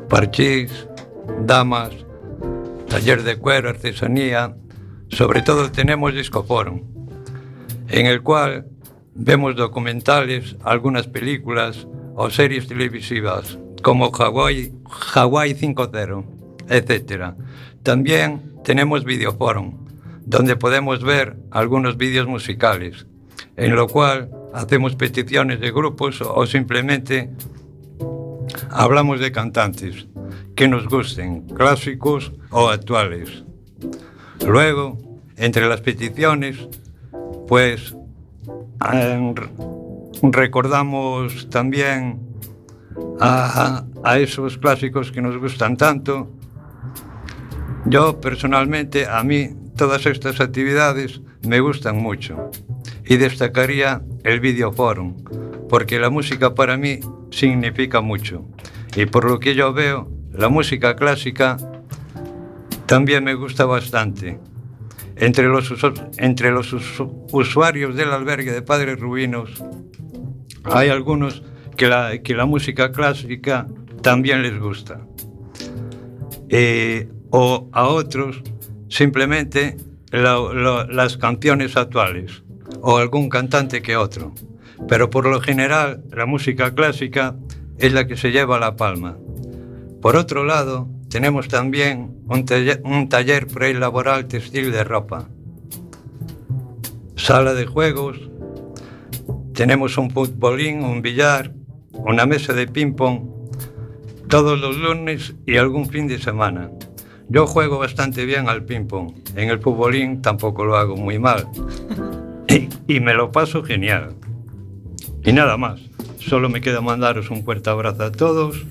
parchís, 0.09 0.87
damas, 1.41 1.91
taller 2.87 3.23
de 3.23 3.37
cuero, 3.37 3.69
artesanía. 3.69 4.55
Sobre 5.09 5.41
todo 5.41 5.71
tenemos 5.71 6.13
Discoforum, 6.13 6.83
en 7.89 8.05
el 8.05 8.21
cual 8.21 8.67
vemos 9.13 9.55
documentales, 9.55 10.55
algunas 10.63 11.07
películas 11.07 11.87
o 12.15 12.29
series 12.29 12.67
televisivas, 12.67 13.57
como 13.81 14.11
Hawaii, 14.11 14.73
Hawaii 15.13 15.53
5.0, 15.53 16.25
etc. 16.69 17.35
También 17.83 18.53
tenemos 18.63 19.03
Videoforum, 19.03 19.84
donde 20.25 20.55
podemos 20.55 21.03
ver 21.03 21.37
algunos 21.51 21.97
vídeos 21.97 22.27
musicales, 22.27 23.05
en 23.55 23.75
lo 23.75 23.87
cual 23.87 24.29
hacemos 24.53 24.95
peticiones 24.95 25.59
de 25.59 25.71
grupos 25.71 26.21
o 26.21 26.45
simplemente 26.45 27.29
hablamos 28.71 29.19
de 29.19 29.31
cantantes 29.31 30.07
que 30.55 30.67
nos 30.67 30.87
gusten, 30.87 31.41
clásicos 31.47 32.33
o 32.49 32.69
actuales. 32.69 33.43
Luego, 34.45 34.97
entre 35.37 35.67
las 35.67 35.81
peticiones, 35.81 36.67
pues 37.47 37.95
eh, 38.93 39.33
recordamos 40.21 41.49
también 41.49 42.19
a, 43.19 43.85
a 44.03 44.17
esos 44.19 44.57
clásicos 44.57 45.11
que 45.11 45.21
nos 45.21 45.37
gustan 45.37 45.77
tanto. 45.77 46.31
Yo 47.85 48.19
personalmente, 48.19 49.05
a 49.07 49.23
mí, 49.23 49.49
todas 49.75 50.05
estas 50.05 50.39
actividades 50.39 51.21
me 51.47 51.59
gustan 51.59 51.97
mucho 51.97 52.51
y 53.05 53.17
destacaría 53.17 54.01
el 54.23 54.39
Videoforum, 54.39 55.15
porque 55.69 55.99
la 55.99 56.09
música 56.09 56.55
para 56.55 56.77
mí 56.77 56.99
significa 57.31 58.01
mucho 58.01 58.45
y 58.95 59.05
por 59.05 59.25
lo 59.25 59.39
que 59.39 59.55
yo 59.55 59.73
veo, 59.73 60.09
la 60.31 60.49
música 60.49 60.95
clásica 60.95 61.57
también 62.85 63.23
me 63.23 63.33
gusta 63.33 63.65
bastante. 63.65 64.39
Entre 65.17 65.47
los, 65.47 65.71
usuarios 67.31 67.95
del 67.95 68.11
albergue 68.11 68.51
de 68.51 68.61
Padres 68.61 68.99
Rubinos 68.99 69.63
hay 70.65 70.89
algunos 70.89 71.43
que 71.77 71.87
la, 71.87 72.17
que 72.21 72.35
la 72.35 72.45
música 72.45 72.91
clásica 72.91 73.67
también 74.01 74.41
les 74.41 74.59
gusta. 74.59 75.05
Eh, 76.49 77.09
o 77.31 77.69
a 77.71 77.87
otros 77.87 78.43
simplemente 78.89 79.77
la- 80.11 80.39
la- 80.53 80.87
las 80.89 81.17
canciones 81.17 81.75
actuales 81.77 82.43
o 82.81 82.97
algún 82.97 83.29
cantante 83.29 83.81
que 83.81 83.97
otro. 83.97 84.33
Pero 84.87 85.09
por 85.09 85.25
lo 85.25 85.39
general 85.41 86.03
la 86.11 86.25
música 86.25 86.73
clásica 86.73 87.35
es 87.77 87.93
la 87.93 88.07
que 88.07 88.17
se 88.17 88.31
lleva 88.31 88.59
la 88.59 88.75
palma. 88.75 89.17
Por 90.01 90.15
otro 90.15 90.43
lado, 90.43 90.87
tenemos 91.09 91.47
también 91.47 92.15
un 92.27 92.45
taller, 92.45 92.81
un 92.83 93.07
taller 93.09 93.47
prelaboral 93.47 94.27
textil 94.27 94.71
de 94.71 94.83
ropa, 94.83 95.29
sala 97.15 97.53
de 97.53 97.65
juegos, 97.65 98.19
tenemos 99.53 99.97
un 99.97 100.09
futbolín, 100.11 100.83
un 100.83 101.01
billar, 101.01 101.53
una 101.93 102.25
mesa 102.25 102.53
de 102.53 102.67
ping-pong 102.67 103.21
todos 104.27 104.59
los 104.59 104.77
lunes 104.77 105.33
y 105.45 105.55
algún 105.57 105.87
fin 105.87 106.07
de 106.07 106.19
semana. 106.19 106.69
Yo 107.29 107.47
juego 107.47 107.79
bastante 107.79 108.25
bien 108.25 108.49
al 108.49 108.63
ping-pong. 108.63 109.13
En 109.35 109.49
el 109.49 109.59
futbolín 109.59 110.21
tampoco 110.21 110.65
lo 110.65 110.77
hago 110.77 110.95
muy 110.95 111.19
mal. 111.19 111.47
Y, 112.47 112.69
y 112.87 112.99
me 112.99 113.15
lo 113.15 113.31
paso 113.31 113.63
genial. 113.63 114.13
Y 115.23 115.33
nada 115.33 115.57
más. 115.57 115.81
Solo 116.19 116.49
me 116.49 116.61
queda 116.61 116.81
mandaros 116.81 117.29
un 117.29 117.43
fuerte 117.43 117.69
abrazo 117.69 118.03
a 118.03 118.11
todos, 118.11 118.63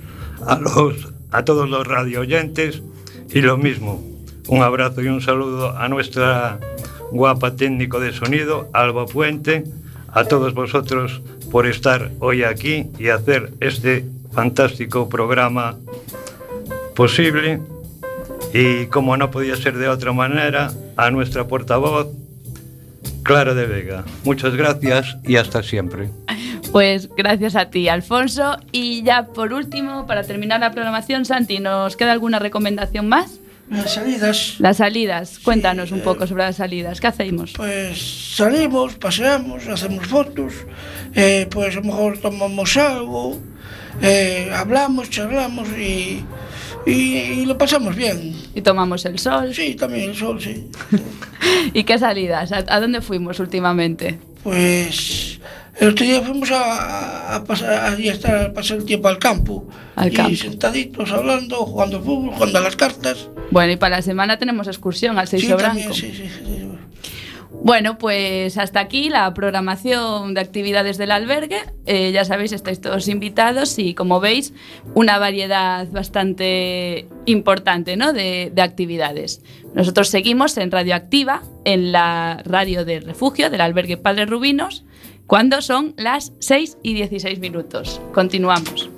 a, 0.46 0.58
los, 0.58 1.12
a 1.30 1.44
todos 1.44 1.68
los 1.68 1.86
radio 1.86 2.20
oyentes 2.20 2.82
y 3.30 3.40
lo 3.40 3.56
mismo. 3.56 4.02
Un 4.48 4.62
abrazo 4.62 5.02
y 5.02 5.08
un 5.08 5.20
saludo 5.20 5.76
a 5.76 5.88
nuestra 5.88 6.58
guapa 7.12 7.54
técnico 7.54 8.00
de 8.00 8.12
sonido, 8.12 8.68
Alba 8.72 9.06
Puente, 9.06 9.64
a 10.08 10.24
todos 10.24 10.54
vosotros 10.54 11.22
por 11.50 11.66
estar 11.66 12.10
hoy 12.18 12.42
aquí 12.42 12.90
y 12.98 13.08
hacer 13.08 13.52
este 13.60 14.04
fantástico 14.32 15.08
programa 15.08 15.76
posible. 16.96 17.60
Y 18.54 18.86
como 18.86 19.16
no 19.16 19.32
podía 19.32 19.56
ser 19.56 19.76
de 19.76 19.88
otra 19.88 20.12
manera, 20.12 20.70
a 20.96 21.10
nuestra 21.10 21.48
portavoz, 21.48 22.06
Clara 23.24 23.52
de 23.52 23.66
Vega. 23.66 24.04
Muchas 24.22 24.54
gracias 24.54 25.16
y 25.24 25.34
hasta 25.34 25.64
siempre. 25.64 26.08
Pues 26.70 27.08
gracias 27.16 27.56
a 27.56 27.70
ti, 27.70 27.88
Alfonso. 27.88 28.56
Y 28.70 29.02
ya 29.02 29.26
por 29.26 29.52
último, 29.52 30.06
para 30.06 30.22
terminar 30.22 30.60
la 30.60 30.70
programación, 30.70 31.24
Santi, 31.24 31.58
¿nos 31.58 31.96
queda 31.96 32.12
alguna 32.12 32.38
recomendación 32.38 33.08
más? 33.08 33.40
Las 33.70 33.94
salidas. 33.94 34.54
Las 34.58 34.76
salidas. 34.76 35.40
Cuéntanos 35.40 35.90
un 35.90 36.02
poco 36.02 36.26
sobre 36.28 36.44
las 36.44 36.56
salidas. 36.56 37.00
¿Qué 37.00 37.08
hacemos? 37.08 37.54
Pues 37.56 38.36
salimos, 38.36 38.94
paseamos, 38.94 39.66
hacemos 39.66 40.06
fotos, 40.06 40.52
eh, 41.14 41.48
pues 41.50 41.76
a 41.76 41.80
lo 41.80 41.86
mejor 41.86 42.18
tomamos 42.18 42.76
algo, 42.76 43.40
eh, 44.02 44.50
hablamos, 44.54 45.10
charlamos 45.10 45.68
y, 45.78 46.24
y, 46.86 46.92
y 46.92 47.46
lo 47.46 47.56
pasamos 47.56 47.94
bien. 47.96 48.34
Y 48.54 48.60
tomamos 48.60 49.04
el 49.04 49.18
sol. 49.18 49.54
Sí, 49.54 49.74
también 49.74 50.10
el 50.10 50.16
sol, 50.16 50.40
sí. 50.40 50.68
¿Y 51.72 51.84
qué 51.84 51.98
salidas? 51.98 52.52
¿A, 52.52 52.64
¿A, 52.68 52.80
dónde 52.80 53.00
fuimos 53.00 53.40
últimamente? 53.40 54.18
Pues 54.42 55.38
el 55.78 55.88
otro 55.88 56.04
día 56.04 56.22
fuimos 56.22 56.50
a, 56.50 57.36
a, 57.36 57.44
pasar, 57.44 57.70
a 57.70 57.96
estar, 57.96 58.46
a 58.46 58.52
pasar 58.52 58.78
el 58.78 58.84
tiempo 58.84 59.08
al 59.08 59.18
campo. 59.18 59.66
Al 59.96 60.12
y 60.12 60.16
campo. 60.16 60.36
sentaditos, 60.36 61.10
hablando, 61.12 61.56
jugando 61.56 61.96
al 61.98 62.04
fútbol, 62.04 62.34
jugando 62.34 62.58
a 62.58 62.62
las 62.62 62.76
cartas. 62.76 63.28
Bueno, 63.50 63.72
y 63.72 63.76
para 63.76 63.96
la 63.96 64.02
semana 64.02 64.38
tenemos 64.38 64.66
excursión 64.66 65.18
al 65.18 65.28
Seixo 65.28 65.46
sí, 65.48 65.52
Branco. 65.54 65.80
También, 65.80 65.94
sí, 65.94 66.12
sí, 66.14 66.28
sí. 66.28 66.63
Bueno, 67.64 67.96
pues 67.96 68.58
hasta 68.58 68.80
aquí 68.80 69.08
la 69.08 69.32
programación 69.32 70.34
de 70.34 70.40
actividades 70.42 70.98
del 70.98 71.10
albergue. 71.10 71.62
Eh, 71.86 72.12
ya 72.12 72.26
sabéis, 72.26 72.52
estáis 72.52 72.78
todos 72.78 73.08
invitados 73.08 73.78
y 73.78 73.94
como 73.94 74.20
veis, 74.20 74.52
una 74.92 75.18
variedad 75.18 75.88
bastante 75.90 77.08
importante 77.24 77.96
¿no? 77.96 78.12
de, 78.12 78.52
de 78.54 78.60
actividades. 78.60 79.40
Nosotros 79.72 80.10
seguimos 80.10 80.58
en 80.58 80.70
Radioactiva, 80.70 81.42
en 81.64 81.90
la 81.90 82.42
radio 82.44 82.84
del 82.84 83.02
refugio 83.02 83.48
del 83.48 83.62
albergue 83.62 83.96
Padre 83.96 84.26
Rubinos, 84.26 84.84
cuando 85.26 85.62
son 85.62 85.94
las 85.96 86.34
6 86.40 86.76
y 86.82 86.92
16 86.92 87.38
minutos. 87.38 87.98
Continuamos. 88.12 88.93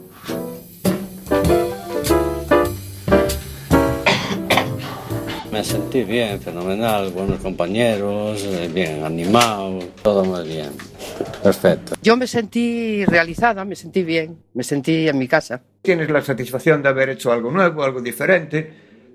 Me 5.53 5.63
sentí 5.63 6.05
bien, 6.05 6.41
fenomenal, 6.41 7.11
buenos 7.13 7.41
compañeros, 7.41 8.43
eh, 8.45 8.69
bien 8.73 9.05
animado, 9.05 9.79
todo 10.03 10.25
muy 10.25 10.47
bien. 10.47 10.71
Perfecto. 11.43 11.95
Yo 12.03 12.17
me 12.17 12.27
sentí 12.27 13.05
realizada, 13.05 13.65
me 13.65 13.77
sentí 13.77 14.03
bien, 14.03 14.39
me 14.55 14.63
sentí 14.65 15.09
en 15.09 15.19
mi 15.19 15.29
casa. 15.29 15.63
Tienes 15.83 16.11
la 16.11 16.21
satisfacción 16.23 16.83
de 16.83 16.89
haber 16.89 17.11
hecho 17.11 17.33
algo 17.33 17.51
nuevo, 17.51 17.85
algo 17.85 18.01
diferente, 18.01 18.71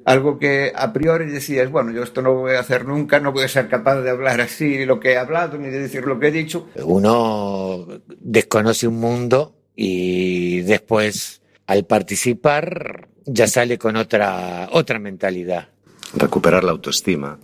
algo 0.06 0.40
que 0.40 0.72
a 0.74 0.92
priori 0.94 1.26
decías, 1.26 1.70
bueno, 1.70 1.92
yo 1.92 2.04
esto 2.04 2.22
no 2.22 2.34
voy 2.34 2.56
a 2.56 2.62
hacer 2.62 2.86
nunca, 2.86 3.20
no 3.20 3.32
voy 3.34 3.44
a 3.44 3.48
ser 3.48 3.68
capaz 3.68 4.02
de 4.02 4.10
hablar 4.10 4.42
así 4.42 4.86
lo 4.86 5.00
que 5.00 5.12
he 5.12 5.18
hablado 5.18 5.58
ni 5.58 5.70
de 5.70 5.80
decir 5.80 6.06
lo 6.06 6.20
que 6.20 6.28
he 6.28 6.32
dicho. 6.32 6.70
Uno 6.84 7.88
desconoce 8.20 8.88
un 8.88 9.00
mundo 9.00 9.56
y 9.76 10.62
después 10.62 11.42
al 11.68 11.86
participar 11.86 13.10
ya 13.26 13.48
sale 13.48 13.78
con 13.78 13.96
otra, 13.96 14.70
otra 14.72 15.00
mentalidad. 15.00 15.71
Recuperar 16.14 16.64
la 16.64 16.72
autoestima, 16.72 17.38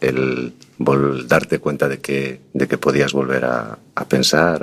el 0.00 0.54
darte 1.26 1.58
cuenta 1.58 1.88
de 1.88 1.98
que, 1.98 2.40
de 2.52 2.68
que 2.68 2.78
podías 2.78 3.12
volver 3.12 3.44
a, 3.44 3.78
pensar, 4.08 4.62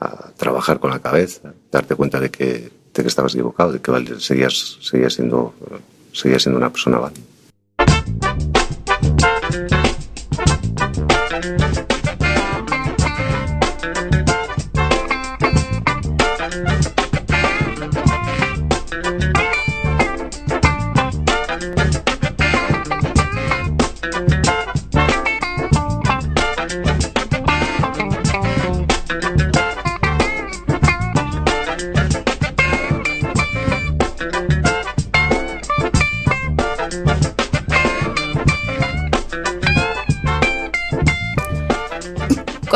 a, 0.00 0.32
trabajar 0.36 0.78
con 0.78 0.90
la 0.90 1.00
cabeza, 1.00 1.54
darte 1.72 1.94
cuenta 1.94 2.20
de 2.20 2.30
que, 2.30 2.70
de 2.94 3.02
que 3.02 3.08
estabas 3.08 3.34
equivocado, 3.34 3.72
de 3.72 3.80
que 3.80 4.20
seguías, 4.20 4.78
seguías, 4.80 5.14
siendo, 5.14 5.54
seguías 6.12 6.42
siendo 6.42 6.58
una 6.58 6.70
persona 6.70 6.98
válida. 6.98 7.22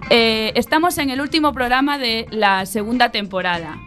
Eh, 0.09 0.53
estamos 0.55 0.97
en 0.99 1.09
el 1.09 1.19
último 1.19 1.51
programa 1.51 1.97
de 1.97 2.27
la 2.31 2.65
segunda 2.65 3.11
temporada. 3.11 3.77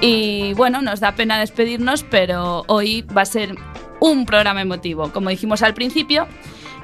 Y 0.00 0.54
bueno, 0.54 0.82
nos 0.82 0.98
da 0.98 1.14
pena 1.14 1.38
despedirnos, 1.38 2.02
pero 2.02 2.64
hoy 2.66 3.02
va 3.02 3.22
a 3.22 3.26
ser 3.26 3.54
un 4.00 4.26
programa 4.26 4.62
emotivo. 4.62 5.12
Como 5.12 5.30
dijimos 5.30 5.62
al 5.62 5.74
principio, 5.74 6.26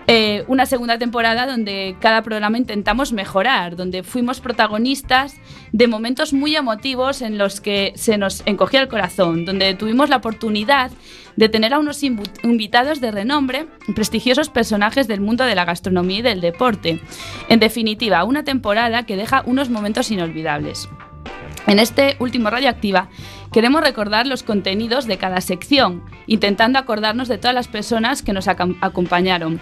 eh, 0.09 0.45
una 0.47 0.67
segunda 0.67 0.99
temporada 0.99 1.47
donde 1.47 1.97
cada 2.01 2.23
programa 2.23 2.59
intentamos 2.59 3.13
mejorar, 3.13 3.75
donde 3.75 4.03
fuimos 4.05 4.41
protagonistas 4.41 5.35
de 5.73 5.89
momentos 5.89 6.33
muy 6.33 6.55
emotivos 6.55 7.23
en 7.23 7.39
los 7.39 7.61
que 7.61 7.93
se 7.97 8.17
nos 8.17 8.43
encogía 8.47 8.81
el 8.81 8.89
corazón, 8.89 9.45
donde 9.45 9.75
tuvimos 9.75 10.09
la 10.09 10.17
oportunidad 10.17 10.93
de 11.35 11.49
tener 11.49 11.75
a 11.75 11.79
unos 11.79 12.03
invitados 12.03 13.01
de 13.01 13.11
renombre, 13.11 13.67
prestigiosos 13.95 14.49
personajes 14.49 15.09
del 15.09 15.21
mundo 15.21 15.45
de 15.45 15.55
la 15.55 15.65
gastronomía 15.65 16.21
y 16.21 16.23
del 16.23 16.41
deporte. 16.41 17.01
En 17.49 17.61
definitiva, 17.61 18.25
una 18.25 18.45
temporada 18.45 19.05
que 19.05 19.17
deja 19.17 19.43
unos 19.45 19.71
momentos 19.71 20.11
inolvidables. 20.11 20.89
En 21.67 21.81
este 21.81 22.17
último 22.21 22.49
Radioactiva 22.49 23.09
queremos 23.53 23.83
recordar 23.83 24.27
los 24.27 24.43
contenidos 24.43 25.07
de 25.07 25.19
cada 25.19 25.41
sección, 25.41 26.05
intentando 26.27 26.79
acordarnos 26.79 27.29
de 27.29 27.39
todas 27.39 27.55
las 27.55 27.69
personas 27.69 28.23
que 28.23 28.33
nos 28.33 28.47
acompañaron, 28.49 29.61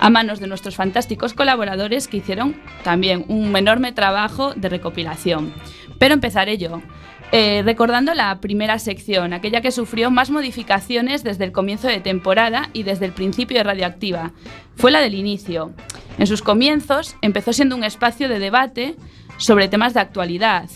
a 0.00 0.10
manos 0.10 0.40
de 0.40 0.46
nuestros 0.46 0.76
fantásticos 0.76 1.34
colaboradores 1.34 2.08
que 2.08 2.18
hicieron 2.18 2.54
también 2.84 3.24
un 3.28 3.54
enorme 3.56 3.92
trabajo 3.92 4.54
de 4.54 4.68
recopilación. 4.68 5.52
Pero 5.98 6.14
empezaré 6.14 6.56
yo. 6.56 6.80
eh, 7.32 7.62
recordando 7.64 8.12
la 8.14 8.40
primera 8.40 8.78
sección, 8.78 9.32
aquella 9.32 9.60
que 9.60 9.70
sufrió 9.70 10.10
más 10.10 10.30
modificaciones 10.30 11.22
desde 11.22 11.44
el 11.44 11.52
comienzo 11.52 11.86
de 11.86 12.00
temporada 12.00 12.70
y 12.72 12.82
desde 12.82 13.06
el 13.06 13.12
principio 13.12 13.58
de 13.58 13.64
Radioactiva. 13.64 14.32
Fue 14.74 14.90
la 14.90 15.00
del 15.00 15.14
inicio. 15.14 15.72
En 16.18 16.26
sus 16.26 16.42
comienzos 16.42 17.14
empezó 17.22 17.52
siendo 17.52 17.76
un 17.76 17.84
espacio 17.84 18.28
de 18.28 18.40
debate 18.40 18.96
sobre 19.36 19.68
temas 19.68 19.94
de 19.94 20.00
actualidad, 20.00 20.68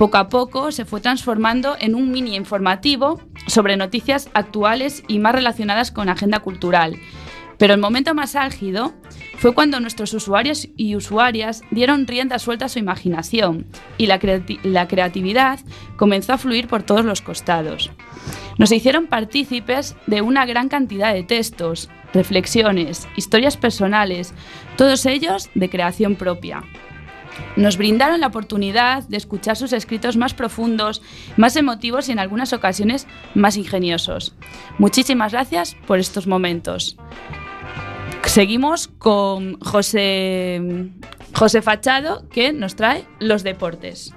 poco 0.00 0.16
a 0.16 0.30
poco 0.30 0.72
se 0.72 0.86
fue 0.86 1.02
transformando 1.02 1.76
en 1.78 1.94
un 1.94 2.10
mini 2.10 2.34
informativo 2.34 3.20
sobre 3.46 3.76
noticias 3.76 4.30
actuales 4.32 5.02
y 5.08 5.18
más 5.18 5.34
relacionadas 5.34 5.90
con 5.90 6.08
agenda 6.08 6.40
cultural. 6.40 6.96
Pero 7.58 7.74
el 7.74 7.80
momento 7.80 8.14
más 8.14 8.34
álgido 8.34 8.94
fue 9.36 9.52
cuando 9.52 9.78
nuestros 9.78 10.14
usuarios 10.14 10.66
y 10.74 10.96
usuarias 10.96 11.60
dieron 11.70 12.06
rienda 12.06 12.38
suelta 12.38 12.64
a 12.64 12.68
su 12.70 12.78
imaginación 12.78 13.66
y 13.98 14.06
la, 14.06 14.18
la 14.62 14.88
creatividad 14.88 15.60
comenzó 15.98 16.32
a 16.32 16.38
fluir 16.38 16.66
por 16.66 16.82
todos 16.82 17.04
los 17.04 17.20
costados. 17.20 17.90
Nos 18.56 18.72
hicieron 18.72 19.06
partícipes 19.06 19.96
de 20.06 20.22
una 20.22 20.46
gran 20.46 20.70
cantidad 20.70 21.12
de 21.12 21.24
textos, 21.24 21.90
reflexiones, 22.14 23.06
historias 23.16 23.58
personales, 23.58 24.32
todos 24.78 25.04
ellos 25.04 25.50
de 25.54 25.68
creación 25.68 26.16
propia. 26.16 26.64
Nos 27.56 27.76
brindaron 27.76 28.20
la 28.20 28.28
oportunidad 28.28 29.02
de 29.08 29.16
escuchar 29.16 29.56
sus 29.56 29.72
escritos 29.72 30.16
más 30.16 30.34
profundos, 30.34 31.02
más 31.36 31.56
emotivos 31.56 32.08
y 32.08 32.12
en 32.12 32.18
algunas 32.18 32.52
ocasiones 32.52 33.06
más 33.34 33.56
ingeniosos. 33.56 34.34
Muchísimas 34.78 35.32
gracias 35.32 35.76
por 35.86 35.98
estos 35.98 36.26
momentos. 36.26 36.96
Seguimos 38.24 38.86
con 38.86 39.58
José, 39.60 40.90
José 41.34 41.62
Fachado, 41.62 42.28
que 42.28 42.52
nos 42.52 42.76
trae 42.76 43.04
los 43.18 43.42
deportes. 43.42 44.14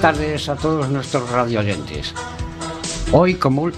Buenas 0.00 0.16
tardes 0.16 0.48
a 0.48 0.54
todos 0.54 0.88
nuestros 0.90 1.28
radioyentes. 1.28 2.14
Hoy, 3.10 3.34
como, 3.34 3.68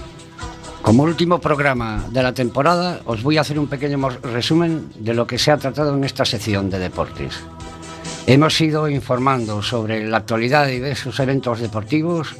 como 0.83 1.01
último 1.01 1.41
programa 1.41 2.05
de 2.11 2.21
la 2.21 2.31
temporada, 2.31 2.99
os 3.05 3.23
voy 3.23 3.39
a 3.39 3.41
hacer 3.41 3.57
un 3.57 3.65
pequeño 3.65 4.07
resumen 4.21 4.91
de 4.99 5.15
lo 5.15 5.25
que 5.25 5.39
se 5.39 5.49
ha 5.49 5.57
tratado 5.57 5.95
en 5.95 6.03
esta 6.03 6.23
sección 6.23 6.69
de 6.69 6.77
deportes. 6.77 7.39
Hemos 8.27 8.61
ido 8.61 8.87
informando 8.87 9.63
sobre 9.63 10.07
la 10.07 10.17
actualidad 10.17 10.67
de 10.67 10.73
diversos 10.73 11.19
eventos 11.19 11.59
deportivos, 11.59 12.35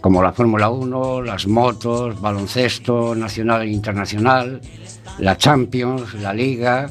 como 0.00 0.22
la 0.22 0.32
Fórmula 0.32 0.70
1, 0.70 1.20
las 1.20 1.46
motos, 1.46 2.18
baloncesto 2.18 3.14
nacional 3.14 3.62
e 3.62 3.70
internacional, 3.70 4.62
la 5.18 5.36
Champions, 5.36 6.14
la 6.14 6.32
Liga, 6.32 6.90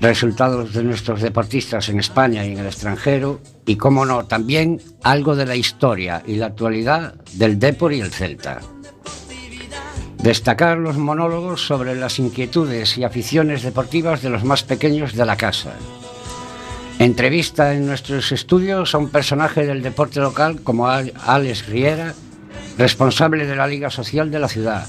resultados 0.00 0.72
de 0.72 0.82
nuestros 0.82 1.20
deportistas 1.20 1.88
en 1.88 2.00
España 2.00 2.44
y 2.44 2.52
en 2.52 2.58
el 2.58 2.66
extranjero 2.66 3.40
y, 3.66 3.76
como 3.76 4.06
no, 4.06 4.24
también 4.26 4.80
algo 5.02 5.36
de 5.36 5.46
la 5.46 5.56
historia 5.56 6.22
y 6.26 6.36
la 6.36 6.46
actualidad 6.46 7.14
del 7.34 7.58
Depor 7.58 7.92
y 7.92 8.00
el 8.00 8.10
Celta. 8.10 8.60
Destacar 10.18 10.78
los 10.78 10.96
monólogos 10.96 11.66
sobre 11.66 11.94
las 11.94 12.18
inquietudes 12.18 12.96
y 12.98 13.04
aficiones 13.04 13.62
deportivas 13.62 14.22
de 14.22 14.30
los 14.30 14.44
más 14.44 14.62
pequeños 14.62 15.14
de 15.14 15.26
la 15.26 15.36
casa. 15.36 15.74
Entrevista 16.98 17.74
en 17.74 17.86
nuestros 17.86 18.32
estudios 18.32 18.94
a 18.94 18.98
un 18.98 19.10
personaje 19.10 19.66
del 19.66 19.82
deporte 19.82 20.18
local 20.18 20.62
como 20.62 20.88
Al- 20.88 21.12
Alex 21.26 21.66
Riera, 21.66 22.14
responsable 22.78 23.46
de 23.46 23.54
la 23.54 23.66
Liga 23.66 23.90
Social 23.90 24.30
de 24.30 24.38
la 24.38 24.48
ciudad. 24.48 24.86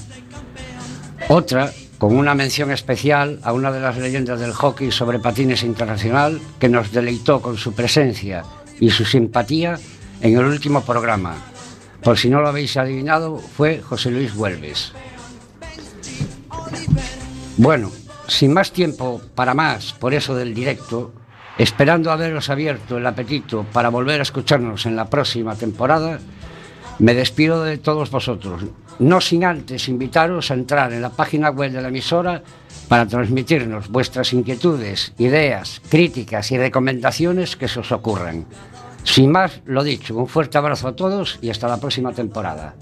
Otra, 1.28 1.70
con 1.98 2.16
una 2.16 2.34
mención 2.34 2.70
especial 2.70 3.40
a 3.42 3.52
una 3.52 3.72
de 3.72 3.80
las 3.80 3.98
leyendas 3.98 4.40
del 4.40 4.52
hockey 4.52 4.90
sobre 4.92 5.18
patines 5.18 5.64
internacional 5.64 6.40
que 6.60 6.68
nos 6.68 6.92
deleitó 6.92 7.42
con 7.42 7.56
su 7.56 7.74
presencia 7.74 8.44
y 8.80 8.90
su 8.90 9.04
simpatía 9.04 9.78
en 10.20 10.36
el 10.36 10.44
último 10.44 10.82
programa. 10.82 11.36
Por 12.02 12.16
si 12.16 12.30
no 12.30 12.40
lo 12.40 12.48
habéis 12.48 12.76
adivinado, 12.76 13.38
fue 13.38 13.80
José 13.80 14.10
Luis 14.10 14.34
Huelves. 14.34 14.92
Bueno, 17.56 17.90
sin 18.28 18.52
más 18.52 18.70
tiempo 18.70 19.20
para 19.34 19.54
más 19.54 19.92
por 19.92 20.14
eso 20.14 20.36
del 20.36 20.54
directo, 20.54 21.12
esperando 21.58 22.12
haberos 22.12 22.50
abierto 22.50 22.98
el 22.98 23.06
apetito 23.06 23.64
para 23.72 23.88
volver 23.88 24.20
a 24.20 24.22
escucharnos 24.22 24.86
en 24.86 24.94
la 24.94 25.10
próxima 25.10 25.56
temporada, 25.56 26.20
me 26.98 27.14
despido 27.14 27.62
de 27.62 27.78
todos 27.78 28.10
vosotros, 28.10 28.62
no 28.98 29.20
sin 29.20 29.44
antes 29.44 29.88
invitaros 29.88 30.50
a 30.50 30.54
entrar 30.54 30.92
en 30.92 31.02
la 31.02 31.10
página 31.10 31.50
web 31.50 31.72
de 31.72 31.82
la 31.82 31.88
emisora 31.88 32.42
para 32.88 33.06
transmitirnos 33.06 33.88
vuestras 33.88 34.32
inquietudes, 34.32 35.12
ideas, 35.18 35.80
críticas 35.88 36.50
y 36.50 36.58
recomendaciones 36.58 37.56
que 37.56 37.68
se 37.68 37.80
os 37.80 37.92
ocurran. 37.92 38.46
Sin 39.04 39.30
más, 39.30 39.60
lo 39.64 39.84
dicho, 39.84 40.16
un 40.16 40.26
fuerte 40.26 40.58
abrazo 40.58 40.88
a 40.88 40.96
todos 40.96 41.38
y 41.40 41.50
hasta 41.50 41.68
la 41.68 41.78
próxima 41.78 42.12
temporada. 42.12 42.74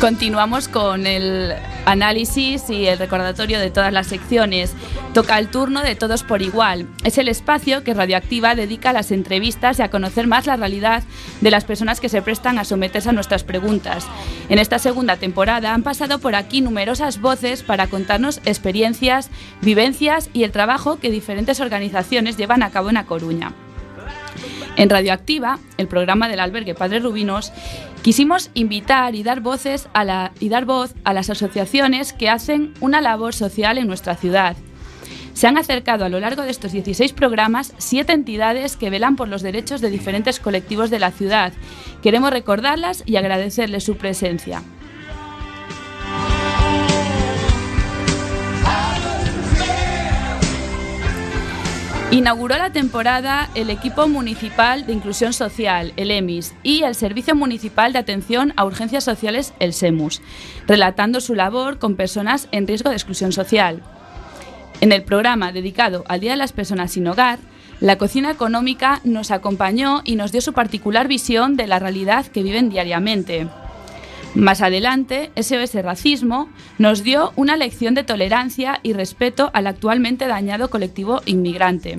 Continuamos 0.00 0.68
con 0.68 1.06
el 1.06 1.52
análisis 1.84 2.70
y 2.70 2.86
el 2.86 2.98
recordatorio 2.98 3.60
de 3.60 3.70
todas 3.70 3.92
las 3.92 4.06
secciones. 4.06 4.72
Toca 5.12 5.38
el 5.38 5.48
turno 5.48 5.82
de 5.82 5.94
Todos 5.94 6.22
por 6.22 6.40
Igual. 6.40 6.88
Es 7.04 7.18
el 7.18 7.28
espacio 7.28 7.84
que 7.84 7.92
Radioactiva 7.92 8.54
dedica 8.54 8.90
a 8.90 8.92
las 8.94 9.12
entrevistas 9.12 9.78
y 9.78 9.82
a 9.82 9.90
conocer 9.90 10.26
más 10.26 10.46
la 10.46 10.56
realidad 10.56 11.02
de 11.42 11.50
las 11.50 11.66
personas 11.66 12.00
que 12.00 12.08
se 12.08 12.22
prestan 12.22 12.58
a 12.58 12.64
someterse 12.64 13.10
a 13.10 13.12
nuestras 13.12 13.44
preguntas. 13.44 14.06
En 14.48 14.58
esta 14.58 14.78
segunda 14.78 15.18
temporada 15.18 15.74
han 15.74 15.82
pasado 15.82 16.18
por 16.18 16.34
aquí 16.34 16.62
numerosas 16.62 17.20
voces 17.20 17.62
para 17.62 17.86
contarnos 17.88 18.40
experiencias, 18.46 19.28
vivencias 19.60 20.30
y 20.32 20.44
el 20.44 20.50
trabajo 20.50 20.98
que 20.98 21.10
diferentes 21.10 21.60
organizaciones 21.60 22.38
llevan 22.38 22.62
a 22.62 22.70
cabo 22.70 22.88
en 22.88 22.96
A 22.96 23.04
Coruña. 23.04 23.52
En 24.76 24.88
Radioactiva, 24.88 25.58
el 25.76 25.88
programa 25.88 26.28
del 26.28 26.40
albergue 26.40 26.74
Padre 26.74 27.00
Rubinos, 27.00 27.52
quisimos 28.02 28.50
invitar 28.54 29.14
y 29.14 29.22
dar 29.22 29.42
y 30.40 30.48
dar 30.48 30.64
voz 30.64 30.94
a 31.04 31.12
las 31.12 31.30
asociaciones 31.30 32.12
que 32.12 32.28
hacen 32.28 32.74
una 32.80 33.00
labor 33.00 33.34
social 33.34 33.78
en 33.78 33.86
nuestra 33.86 34.16
ciudad. 34.16 34.56
Se 35.32 35.46
han 35.46 35.58
acercado 35.58 36.04
a 36.04 36.08
lo 36.08 36.20
largo 36.20 36.42
de 36.42 36.50
estos 36.50 36.72
16 36.72 37.12
programas 37.12 37.72
siete 37.78 38.12
entidades 38.12 38.76
que 38.76 38.90
velan 38.90 39.16
por 39.16 39.28
los 39.28 39.42
derechos 39.42 39.80
de 39.80 39.90
diferentes 39.90 40.40
colectivos 40.40 40.90
de 40.90 40.98
la 40.98 41.12
ciudad. 41.12 41.52
Queremos 42.02 42.30
recordarlas 42.30 43.02
y 43.06 43.16
agradecerles 43.16 43.84
su 43.84 43.96
presencia. 43.96 44.62
Inauguró 52.12 52.58
la 52.58 52.72
temporada 52.72 53.48
el 53.54 53.70
equipo 53.70 54.08
municipal 54.08 54.84
de 54.84 54.92
inclusión 54.92 55.32
social, 55.32 55.92
el 55.96 56.10
EMIS, 56.10 56.54
y 56.64 56.82
el 56.82 56.96
Servicio 56.96 57.36
Municipal 57.36 57.92
de 57.92 58.00
Atención 58.00 58.52
a 58.56 58.64
Urgencias 58.64 59.04
Sociales, 59.04 59.54
el 59.60 59.72
SEMUS, 59.72 60.20
relatando 60.66 61.20
su 61.20 61.36
labor 61.36 61.78
con 61.78 61.94
personas 61.94 62.48
en 62.50 62.66
riesgo 62.66 62.90
de 62.90 62.96
exclusión 62.96 63.30
social. 63.30 63.80
En 64.80 64.90
el 64.90 65.04
programa 65.04 65.52
dedicado 65.52 66.04
al 66.08 66.18
Día 66.18 66.32
de 66.32 66.36
las 66.36 66.52
Personas 66.52 66.90
sin 66.90 67.06
Hogar, 67.06 67.38
la 67.78 67.96
cocina 67.96 68.32
económica 68.32 69.00
nos 69.04 69.30
acompañó 69.30 70.02
y 70.04 70.16
nos 70.16 70.32
dio 70.32 70.40
su 70.40 70.52
particular 70.52 71.06
visión 71.06 71.56
de 71.56 71.68
la 71.68 71.78
realidad 71.78 72.26
que 72.26 72.42
viven 72.42 72.70
diariamente. 72.70 73.46
Más 74.34 74.62
adelante, 74.62 75.30
SOS 75.36 75.74
Racismo 75.82 76.48
nos 76.78 77.02
dio 77.02 77.32
una 77.34 77.56
lección 77.56 77.94
de 77.94 78.04
tolerancia 78.04 78.78
y 78.82 78.92
respeto 78.92 79.50
al 79.54 79.66
actualmente 79.66 80.28
dañado 80.28 80.70
colectivo 80.70 81.20
inmigrante. 81.26 81.98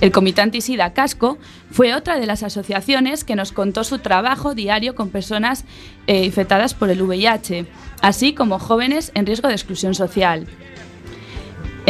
El 0.00 0.12
Comité 0.12 0.40
Antisida 0.40 0.92
Casco 0.92 1.38
fue 1.70 1.94
otra 1.94 2.18
de 2.18 2.26
las 2.26 2.42
asociaciones 2.42 3.24
que 3.24 3.36
nos 3.36 3.52
contó 3.52 3.84
su 3.84 3.98
trabajo 3.98 4.54
diario 4.54 4.94
con 4.94 5.10
personas 5.10 5.64
eh, 6.06 6.24
infectadas 6.24 6.74
por 6.74 6.90
el 6.90 7.02
VIH, 7.02 7.66
así 8.00 8.34
como 8.34 8.58
jóvenes 8.58 9.12
en 9.14 9.26
riesgo 9.26 9.48
de 9.48 9.54
exclusión 9.54 9.94
social. 9.94 10.46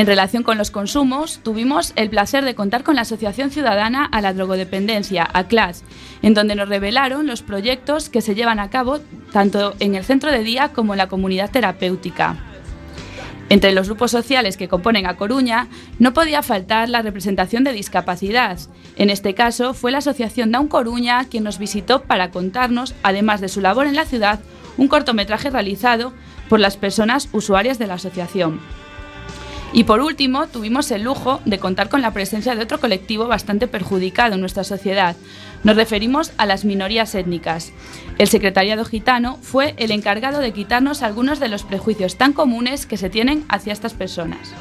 En 0.01 0.07
relación 0.07 0.43
con 0.43 0.57
los 0.57 0.71
consumos, 0.71 1.41
tuvimos 1.43 1.93
el 1.95 2.09
placer 2.09 2.43
de 2.43 2.55
contar 2.55 2.85
con 2.85 2.97
la 2.97 3.03
Asociación 3.03 3.51
Ciudadana 3.51 4.07
a 4.07 4.23
la 4.23 4.33
Drogodependencia, 4.33 5.29
ACLAS, 5.31 5.85
en 6.23 6.33
donde 6.33 6.55
nos 6.55 6.71
revelaron 6.71 7.27
los 7.27 7.43
proyectos 7.43 8.09
que 8.09 8.23
se 8.23 8.35
llevan 8.35 8.61
a 8.61 8.71
cabo 8.71 9.01
tanto 9.31 9.75
en 9.79 9.95
el 9.95 10.07
centro 10.07 10.33
de 10.33 10.43
día 10.43 10.71
como 10.73 10.95
en 10.95 10.99
la 10.99 11.09
comunidad 11.11 11.51
terapéutica. 11.51 12.39
Entre 13.51 13.73
los 13.73 13.89
grupos 13.89 14.11
sociales 14.11 14.57
que 14.57 14.69
componen 14.69 15.07
a 15.07 15.19
Coruña 15.19 15.69
no 15.99 16.15
podía 16.15 16.43
faltar 16.43 16.89
la 16.89 17.03
representación 17.03 17.63
de 17.63 17.75
discapacidad. 17.75 18.59
En 18.97 19.11
este 19.11 19.35
caso 19.35 19.75
fue 19.75 19.93
la 19.93 19.99
Asociación 19.99 20.51
Down 20.51 20.69
Coruña 20.69 21.27
quien 21.27 21.45
nos 21.45 21.59
visitó 21.59 22.05
para 22.05 22.31
contarnos, 22.31 22.95
además 23.03 23.43
de 23.43 23.51
su 23.51 23.61
labor 23.61 23.87
en 23.87 23.97
la 23.97 24.07
ciudad, 24.07 24.41
un 24.79 24.89
cortometraje 24.89 25.51
realizado 25.51 26.15
por 26.49 26.59
las 26.59 26.79
personas 26.79 27.29
usuarias 27.33 27.79
de 27.79 27.87
la 27.87 27.95
asociación. 27.95 28.61
Y 29.73 29.85
por 29.85 30.01
último, 30.01 30.49
tuvimos 30.49 30.91
el 30.91 31.03
lujo 31.03 31.41
de 31.45 31.59
contar 31.59 31.89
con 31.89 32.03
la 32.03 32.13
presencia 32.13 32.55
de 32.55 32.63
otro 32.63 32.81
colectivo 32.81 33.29
bastante 33.29 33.69
perjudicado 33.69 34.35
en 34.35 34.41
nuestra 34.41 34.65
sociedad. 34.65 35.15
Nos 35.63 35.77
referimos 35.77 36.33
a 36.39 36.47
las 36.47 36.65
minorías 36.65 37.15
étnicas. 37.15 37.73
El 38.19 38.29
secretariado 38.29 38.85
gitano 38.85 39.39
fue 39.43 39.75
el 39.77 39.93
encargado 39.93 40.41
de 40.41 40.53
quitarnos 40.53 41.03
algunos 41.03 41.39
de 41.39 41.49
los 41.49 41.63
prejuicios 41.63 42.17
tan 42.17 42.33
comunes 42.33 42.87
que 42.87 42.97
se 42.97 43.11
tienen 43.11 43.45
hacia 43.49 43.73
estas 43.73 43.95
personas. 43.95 44.53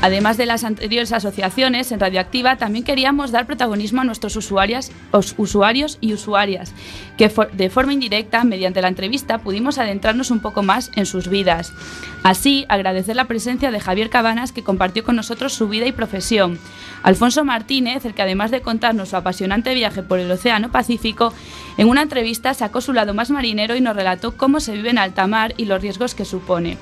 Además 0.00 0.36
de 0.36 0.46
las 0.46 0.62
anteriores 0.62 1.12
asociaciones, 1.12 1.90
en 1.90 1.98
Radioactiva 1.98 2.54
también 2.54 2.84
queríamos 2.84 3.32
dar 3.32 3.46
protagonismo 3.46 4.00
a 4.00 4.04
nuestros 4.04 4.36
usuarias, 4.36 4.92
os- 5.10 5.34
usuarios 5.38 5.98
y 6.00 6.12
usuarias, 6.12 6.72
que 7.16 7.28
de 7.54 7.68
forma 7.68 7.92
indirecta, 7.92 8.44
mediante 8.44 8.80
la 8.80 8.86
entrevista, 8.86 9.38
pudimos 9.38 9.76
adentrarnos 9.76 10.30
un 10.30 10.38
poco 10.38 10.62
más 10.62 10.92
en 10.94 11.04
sus 11.04 11.26
vidas. 11.28 11.72
Así, 12.22 12.64
agradecer 12.68 13.16
la 13.16 13.24
presencia 13.24 13.72
de 13.72 13.80
Javier 13.80 14.08
Cabanas, 14.08 14.52
que 14.52 14.62
compartió 14.62 15.02
con 15.02 15.16
nosotros 15.16 15.52
su 15.52 15.68
vida 15.68 15.86
y 15.86 15.92
profesión. 15.92 16.60
Alfonso 17.02 17.44
Martínez, 17.44 18.04
el 18.04 18.14
que 18.14 18.22
además 18.22 18.52
de 18.52 18.60
contarnos 18.60 19.08
su 19.08 19.16
apasionante 19.16 19.74
viaje 19.74 20.04
por 20.04 20.20
el 20.20 20.30
Océano 20.30 20.70
Pacífico, 20.70 21.34
en 21.76 21.88
una 21.88 22.02
entrevista 22.02 22.54
sacó 22.54 22.80
su 22.80 22.92
lado 22.92 23.14
más 23.14 23.30
marinero 23.30 23.74
y 23.74 23.80
nos 23.80 23.96
relató 23.96 24.36
cómo 24.36 24.60
se 24.60 24.74
vive 24.74 24.90
en 24.90 24.98
alta 24.98 25.26
mar 25.26 25.54
y 25.56 25.64
los 25.64 25.82
riesgos 25.82 26.14
que 26.14 26.24
supone. 26.24 26.78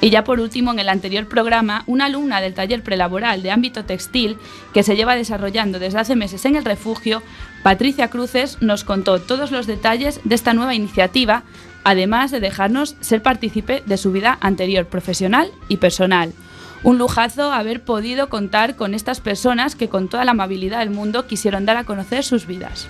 Y 0.00 0.10
ya 0.10 0.24
por 0.24 0.40
último, 0.40 0.72
en 0.72 0.78
el 0.78 0.88
anterior 0.88 1.26
programa, 1.26 1.84
una 1.86 2.06
alumna 2.06 2.40
del 2.40 2.54
taller 2.54 2.82
prelaboral 2.82 3.42
de 3.42 3.50
ámbito 3.50 3.84
textil 3.84 4.38
que 4.72 4.82
se 4.82 4.96
lleva 4.96 5.14
desarrollando 5.14 5.78
desde 5.78 5.98
hace 5.98 6.16
meses 6.16 6.44
en 6.46 6.56
el 6.56 6.64
refugio, 6.64 7.22
Patricia 7.62 8.08
Cruces, 8.08 8.62
nos 8.62 8.84
contó 8.84 9.20
todos 9.20 9.50
los 9.50 9.66
detalles 9.66 10.20
de 10.24 10.34
esta 10.34 10.54
nueva 10.54 10.74
iniciativa, 10.74 11.42
además 11.84 12.30
de 12.30 12.40
dejarnos 12.40 12.96
ser 13.00 13.22
partícipe 13.22 13.82
de 13.84 13.98
su 13.98 14.10
vida 14.10 14.38
anterior, 14.40 14.86
profesional 14.86 15.50
y 15.68 15.76
personal. 15.76 16.32
Un 16.82 16.96
lujazo 16.96 17.52
haber 17.52 17.82
podido 17.82 18.30
contar 18.30 18.76
con 18.76 18.94
estas 18.94 19.20
personas 19.20 19.76
que 19.76 19.90
con 19.90 20.08
toda 20.08 20.24
la 20.24 20.30
amabilidad 20.30 20.78
del 20.78 20.88
mundo 20.88 21.26
quisieron 21.26 21.66
dar 21.66 21.76
a 21.76 21.84
conocer 21.84 22.24
sus 22.24 22.46
vidas. 22.46 22.88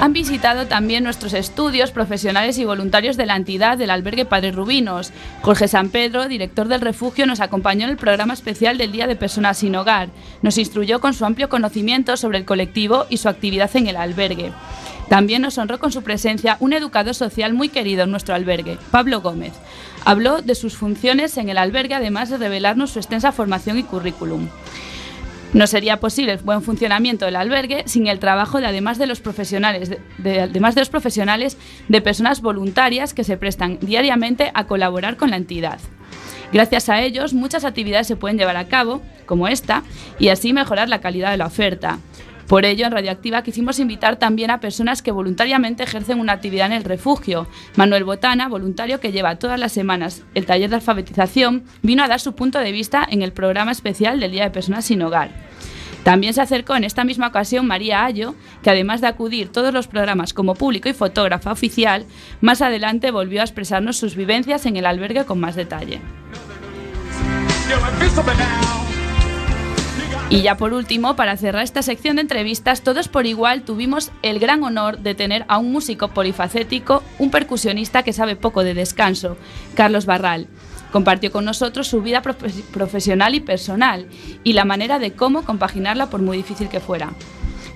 Han 0.00 0.14
visitado 0.14 0.66
también 0.66 1.04
nuestros 1.04 1.34
estudios 1.34 1.90
profesionales 1.90 2.56
y 2.56 2.64
voluntarios 2.64 3.18
de 3.18 3.26
la 3.26 3.36
entidad 3.36 3.76
del 3.76 3.90
albergue 3.90 4.24
Padre 4.24 4.50
Rubinos. 4.50 5.12
Jorge 5.42 5.68
San 5.68 5.90
Pedro, 5.90 6.26
director 6.26 6.68
del 6.68 6.80
refugio, 6.80 7.26
nos 7.26 7.40
acompañó 7.40 7.84
en 7.84 7.90
el 7.90 7.96
programa 7.98 8.32
especial 8.32 8.78
del 8.78 8.92
Día 8.92 9.06
de 9.06 9.14
Personas 9.14 9.58
sin 9.58 9.76
Hogar. 9.76 10.08
Nos 10.40 10.56
instruyó 10.56 11.00
con 11.00 11.12
su 11.12 11.26
amplio 11.26 11.50
conocimiento 11.50 12.16
sobre 12.16 12.38
el 12.38 12.46
colectivo 12.46 13.04
y 13.10 13.18
su 13.18 13.28
actividad 13.28 13.70
en 13.76 13.88
el 13.88 13.96
albergue. 13.96 14.52
También 15.10 15.42
nos 15.42 15.58
honró 15.58 15.78
con 15.78 15.92
su 15.92 16.02
presencia 16.02 16.56
un 16.60 16.72
educador 16.72 17.14
social 17.14 17.52
muy 17.52 17.68
querido 17.68 18.04
en 18.04 18.10
nuestro 18.10 18.34
albergue, 18.34 18.78
Pablo 18.90 19.20
Gómez. 19.20 19.52
Habló 20.06 20.40
de 20.40 20.54
sus 20.54 20.76
funciones 20.76 21.36
en 21.36 21.50
el 21.50 21.58
albergue, 21.58 21.94
además 21.94 22.30
de 22.30 22.38
revelarnos 22.38 22.92
su 22.92 23.00
extensa 23.00 23.32
formación 23.32 23.78
y 23.78 23.82
currículum. 23.82 24.48
No 25.52 25.66
sería 25.66 25.98
posible 25.98 26.32
el 26.32 26.38
buen 26.38 26.62
funcionamiento 26.62 27.24
del 27.24 27.34
albergue 27.36 27.82
sin 27.86 28.06
el 28.06 28.20
trabajo 28.20 28.60
de 28.60 28.66
además 28.66 28.98
de 28.98 29.06
los 29.06 29.20
profesionales 29.20 29.88
de, 29.90 30.00
de- 30.18 30.40
además 30.42 30.76
de 30.76 30.82
los 30.82 30.88
profesionales 30.90 31.56
de 31.88 32.00
personas 32.00 32.40
voluntarias 32.40 33.14
que 33.14 33.24
se 33.24 33.36
prestan 33.36 33.78
diariamente 33.80 34.52
a 34.54 34.66
colaborar 34.68 35.16
con 35.16 35.30
la 35.30 35.36
entidad. 35.36 35.80
Gracias 36.52 36.88
a 36.88 37.00
ellos, 37.00 37.32
muchas 37.34 37.64
actividades 37.64 38.06
se 38.06 38.16
pueden 38.16 38.38
llevar 38.38 38.56
a 38.56 38.66
cabo, 38.68 39.02
como 39.26 39.46
esta, 39.48 39.82
y 40.18 40.28
así 40.28 40.52
mejorar 40.52 40.88
la 40.88 41.00
calidad 41.00 41.30
de 41.30 41.36
la 41.36 41.46
oferta. 41.46 41.98
Por 42.50 42.64
ello, 42.64 42.84
en 42.84 42.90
Radioactiva 42.90 43.44
quisimos 43.44 43.78
invitar 43.78 44.16
también 44.16 44.50
a 44.50 44.58
personas 44.58 45.02
que 45.02 45.12
voluntariamente 45.12 45.84
ejercen 45.84 46.18
una 46.18 46.32
actividad 46.32 46.66
en 46.66 46.72
el 46.72 46.82
refugio. 46.82 47.46
Manuel 47.76 48.02
Botana, 48.02 48.48
voluntario 48.48 48.98
que 48.98 49.12
lleva 49.12 49.36
todas 49.36 49.60
las 49.60 49.70
semanas 49.70 50.24
el 50.34 50.46
taller 50.46 50.68
de 50.68 50.74
alfabetización, 50.74 51.62
vino 51.82 52.02
a 52.02 52.08
dar 52.08 52.18
su 52.18 52.34
punto 52.34 52.58
de 52.58 52.72
vista 52.72 53.06
en 53.08 53.22
el 53.22 53.32
programa 53.32 53.70
especial 53.70 54.18
del 54.18 54.32
Día 54.32 54.42
de 54.42 54.50
Personas 54.50 54.84
sin 54.84 55.00
Hogar. 55.00 55.30
También 56.02 56.34
se 56.34 56.40
acercó 56.40 56.74
en 56.74 56.82
esta 56.82 57.04
misma 57.04 57.28
ocasión 57.28 57.68
María 57.68 58.04
Ayo, 58.04 58.34
que 58.64 58.70
además 58.70 59.00
de 59.00 59.06
acudir 59.06 59.52
todos 59.52 59.72
los 59.72 59.86
programas 59.86 60.34
como 60.34 60.56
público 60.56 60.88
y 60.88 60.92
fotógrafa 60.92 61.52
oficial, 61.52 62.04
más 62.40 62.62
adelante 62.62 63.12
volvió 63.12 63.42
a 63.42 63.44
expresarnos 63.44 63.96
sus 63.96 64.16
vivencias 64.16 64.66
en 64.66 64.76
el 64.76 64.86
albergue 64.86 65.24
con 65.24 65.38
más 65.38 65.54
detalle. 65.54 66.00
Y 70.30 70.42
ya 70.42 70.56
por 70.56 70.72
último, 70.72 71.16
para 71.16 71.36
cerrar 71.36 71.64
esta 71.64 71.82
sección 71.82 72.14
de 72.16 72.22
entrevistas, 72.22 72.82
todos 72.82 73.08
por 73.08 73.26
igual 73.26 73.62
tuvimos 73.62 74.12
el 74.22 74.38
gran 74.38 74.62
honor 74.62 74.98
de 75.00 75.16
tener 75.16 75.44
a 75.48 75.58
un 75.58 75.72
músico 75.72 76.08
polifacético, 76.08 77.02
un 77.18 77.32
percusionista 77.32 78.04
que 78.04 78.12
sabe 78.12 78.36
poco 78.36 78.62
de 78.62 78.74
descanso, 78.74 79.36
Carlos 79.74 80.06
Barral. 80.06 80.46
Compartió 80.92 81.32
con 81.32 81.44
nosotros 81.44 81.88
su 81.88 82.00
vida 82.00 82.22
profe- 82.22 82.62
profesional 82.72 83.34
y 83.34 83.40
personal 83.40 84.06
y 84.44 84.52
la 84.52 84.64
manera 84.64 85.00
de 85.00 85.12
cómo 85.14 85.42
compaginarla 85.44 86.10
por 86.10 86.22
muy 86.22 86.36
difícil 86.36 86.68
que 86.68 86.78
fuera. 86.78 87.10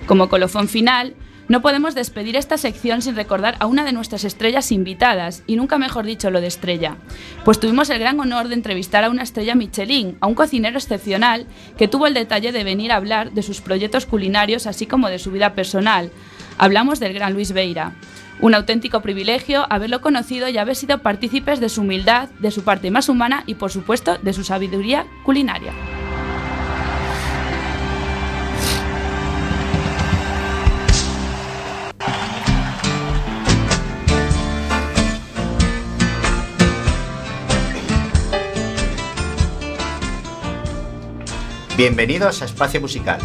Como 0.05 0.29
colofón 0.29 0.69
final, 0.69 1.13
no 1.47 1.61
podemos 1.61 1.93
despedir 1.93 2.35
esta 2.35 2.57
sección 2.57 3.01
sin 3.01 3.15
recordar 3.15 3.55
a 3.59 3.67
una 3.67 3.83
de 3.83 3.91
nuestras 3.91 4.23
estrellas 4.23 4.71
invitadas, 4.71 5.43
y 5.45 5.55
nunca 5.55 5.77
mejor 5.77 6.05
dicho 6.05 6.31
lo 6.31 6.41
de 6.41 6.47
estrella, 6.47 6.97
pues 7.43 7.59
tuvimos 7.59 7.89
el 7.89 7.99
gran 7.99 8.19
honor 8.19 8.47
de 8.47 8.55
entrevistar 8.55 9.03
a 9.03 9.09
una 9.09 9.23
estrella 9.23 9.55
Michelin, 9.55 10.17
a 10.21 10.27
un 10.27 10.35
cocinero 10.35 10.77
excepcional 10.77 11.45
que 11.77 11.87
tuvo 11.87 12.07
el 12.07 12.13
detalle 12.13 12.51
de 12.51 12.63
venir 12.63 12.91
a 12.91 12.95
hablar 12.95 13.31
de 13.31 13.43
sus 13.43 13.61
proyectos 13.61 14.05
culinarios 14.05 14.67
así 14.67 14.87
como 14.87 15.09
de 15.09 15.19
su 15.19 15.31
vida 15.31 15.53
personal. 15.53 16.11
Hablamos 16.57 16.99
del 16.99 17.13
gran 17.13 17.33
Luis 17.33 17.51
Beira. 17.51 17.93
Un 18.41 18.53
auténtico 18.53 19.01
privilegio 19.01 19.65
haberlo 19.69 20.01
conocido 20.01 20.49
y 20.49 20.57
haber 20.57 20.75
sido 20.75 20.99
partícipes 20.99 21.59
de 21.59 21.69
su 21.69 21.81
humildad, 21.81 22.29
de 22.39 22.51
su 22.51 22.63
parte 22.63 22.91
más 22.91 23.07
humana 23.07 23.43
y 23.45 23.55
por 23.55 23.71
supuesto 23.71 24.17
de 24.21 24.33
su 24.33 24.43
sabiduría 24.43 25.05
culinaria. 25.23 25.71
Bienvenidos 41.77 42.41
a 42.41 42.45
Espacio 42.45 42.79
Musical. 42.79 43.19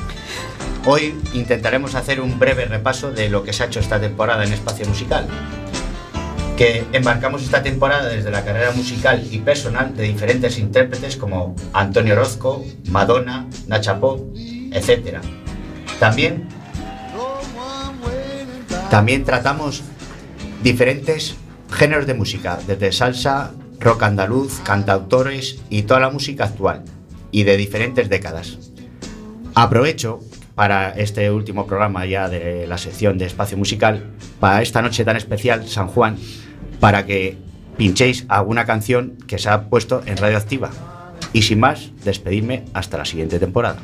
Hoy 0.85 1.15
intentaremos 1.35 1.95
hacer 1.95 2.21
un 2.21 2.41
breve 2.41 2.65
repaso 2.65 3.13
de 3.13 3.29
lo 3.29 3.45
que 3.45 3.53
se 3.53 3.63
ha 3.63 3.67
hecho 3.67 3.79
esta 3.79 4.01
temporada 4.01 4.43
en 4.43 4.53
Espacio 4.53 4.89
Musical. 4.89 5.29
Que 6.57 6.85
embarcamos 6.93 7.45
esta 7.45 7.63
temporada 7.63 8.09
desde 8.09 8.33
la 8.33 8.45
carrera 8.45 8.73
musical 8.73 9.25
y 9.31 9.39
personal 9.39 9.97
de 9.97 10.03
diferentes 10.03 10.59
intérpretes 10.59 11.17
como 11.17 11.55
Antonio 11.73 12.15
Orozco, 12.15 12.65
Madonna, 12.89 13.47
Nacha 13.69 14.01
Pop, 14.01 14.21
etc. 14.35 15.19
También, 16.01 16.49
también 18.91 19.25
tratamos 19.25 19.85
diferentes 20.61 21.37
géneros 21.71 22.09
de 22.09 22.15
música, 22.15 22.59
desde 22.67 22.91
salsa, 22.91 23.53
rock 23.79 24.03
andaluz, 24.03 24.59
cantautores 24.65 25.61
y 25.71 25.83
toda 25.83 26.01
la 26.01 26.11
música 26.11 26.47
actual 26.47 26.83
y 27.31 27.45
de 27.45 27.57
diferentes 27.57 28.09
décadas. 28.09 28.59
Aprovecho 29.55 30.21
para 30.55 30.91
este 30.91 31.31
último 31.31 31.67
programa 31.67 32.05
ya 32.07 32.29
de 32.29 32.67
la 32.67 32.79
sección 32.79 33.19
de 33.19 33.27
espacio 33.27 33.57
musical, 33.57 34.11
para 34.41 34.63
esta 34.63 34.83
noche 34.83 35.05
tan 35.05 35.17
especial, 35.17 35.67
San 35.67 35.89
Juan, 35.89 36.19
para 36.81 37.07
que 37.07 37.39
pinchéis 37.77 38.27
alguna 38.29 38.67
canción 38.67 39.17
que 39.27 39.39
se 39.39 39.49
ha 39.49 39.69
puesto 39.69 40.03
en 40.05 40.17
Radioactiva. 40.17 40.71
Y 41.33 41.43
sin 41.43 41.61
más, 41.61 41.91
despedirme 42.05 42.65
hasta 42.75 42.99
la 42.99 43.05
siguiente 43.05 43.39
temporada. 43.39 43.79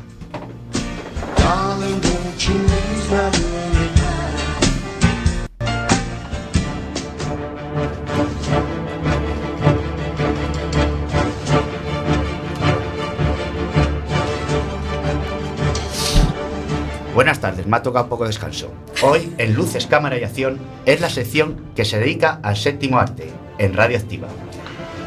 Me 17.67 17.77
ha 17.77 17.83
tocado 17.83 18.09
poco 18.09 18.25
descanso. 18.25 18.71
Hoy, 19.03 19.33
en 19.37 19.53
Luces, 19.53 19.87
Cámara 19.87 20.17
y 20.17 20.23
Acción, 20.23 20.59
es 20.85 21.01
la 21.01 21.09
sección 21.09 21.65
que 21.75 21.85
se 21.85 21.99
dedica 21.99 22.39
al 22.43 22.57
séptimo 22.57 22.99
arte, 22.99 23.29
en 23.57 23.73
Radioactiva. 23.73 24.27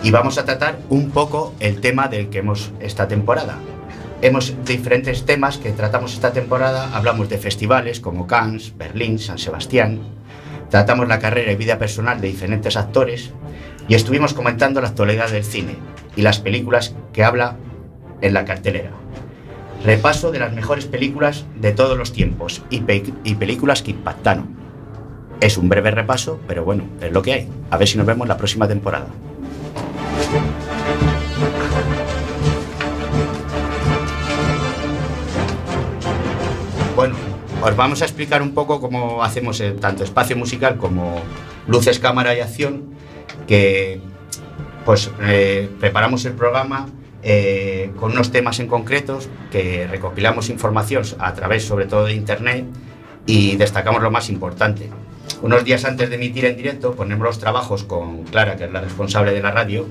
Y 0.02 0.10
vamos 0.10 0.38
a 0.38 0.44
tratar 0.44 0.78
un 0.88 1.10
poco 1.10 1.54
el 1.60 1.80
tema 1.80 2.08
del 2.08 2.30
que 2.30 2.38
hemos 2.38 2.70
esta 2.80 3.08
temporada. 3.08 3.56
Hemos 4.22 4.54
diferentes 4.64 5.24
temas 5.24 5.58
que 5.58 5.72
tratamos 5.72 6.14
esta 6.14 6.32
temporada. 6.32 6.94
Hablamos 6.94 7.28
de 7.28 7.38
festivales 7.38 8.00
como 8.00 8.26
Cannes, 8.26 8.76
Berlín, 8.76 9.18
San 9.18 9.38
Sebastián. 9.38 10.00
Tratamos 10.70 11.08
la 11.08 11.18
carrera 11.18 11.52
y 11.52 11.56
vida 11.56 11.78
personal 11.78 12.20
de 12.20 12.28
diferentes 12.28 12.76
actores. 12.76 13.30
Y 13.88 13.94
estuvimos 13.94 14.34
comentando 14.34 14.80
la 14.80 14.88
actualidad 14.88 15.30
del 15.30 15.44
cine 15.44 15.76
y 16.16 16.22
las 16.22 16.38
películas 16.38 16.94
que 17.12 17.24
habla 17.24 17.56
en 18.20 18.34
la 18.34 18.44
cartelera. 18.44 18.90
Repaso 19.84 20.30
de 20.30 20.38
las 20.38 20.52
mejores 20.52 20.84
películas 20.86 21.46
de 21.58 21.72
todos 21.72 21.96
los 21.96 22.12
tiempos 22.12 22.62
y, 22.70 22.80
pe- 22.80 23.12
y 23.24 23.34
películas 23.34 23.82
que 23.82 23.92
impactaron. 23.92 24.54
Es 25.40 25.56
un 25.56 25.68
breve 25.70 25.90
repaso, 25.90 26.38
pero 26.46 26.64
bueno, 26.64 26.84
es 27.00 27.10
lo 27.12 27.22
que 27.22 27.32
hay. 27.32 27.48
A 27.70 27.78
ver 27.78 27.88
si 27.88 27.96
nos 27.96 28.06
vemos 28.06 28.28
la 28.28 28.36
próxima 28.36 28.68
temporada. 28.68 29.06
Bueno, 36.94 37.14
os 37.62 37.76
vamos 37.76 38.02
a 38.02 38.04
explicar 38.04 38.42
un 38.42 38.52
poco 38.52 38.80
cómo 38.80 39.22
hacemos 39.22 39.60
eh, 39.60 39.72
tanto 39.72 40.04
espacio 40.04 40.36
musical 40.36 40.76
como 40.76 41.20
luces, 41.66 41.98
cámara 41.98 42.34
y 42.36 42.40
acción, 42.40 42.90
que 43.46 44.00
pues 44.84 45.10
eh, 45.22 45.70
preparamos 45.80 46.24
el 46.26 46.32
programa 46.34 46.86
eh, 47.22 47.90
con 47.98 48.12
unos 48.12 48.30
temas 48.32 48.60
en 48.60 48.66
concretos, 48.66 49.28
que 49.50 49.86
recopilamos 49.86 50.48
información 50.48 51.04
a 51.18 51.34
través 51.34 51.64
sobre 51.64 51.86
todo 51.86 52.06
de 52.06 52.14
internet 52.14 52.64
y 53.26 53.56
destacamos 53.56 54.02
lo 54.02 54.10
más 54.10 54.28
importante. 54.30 54.88
Unos 55.42 55.64
días 55.64 55.84
antes 55.84 56.10
de 56.10 56.16
emitir 56.16 56.44
en 56.44 56.56
directo 56.56 56.94
ponemos 56.94 57.24
los 57.24 57.38
trabajos 57.38 57.84
con 57.84 58.24
Clara, 58.24 58.56
que 58.56 58.64
es 58.64 58.72
la 58.72 58.80
responsable 58.80 59.32
de 59.32 59.40
la 59.40 59.50
radio, 59.50 59.86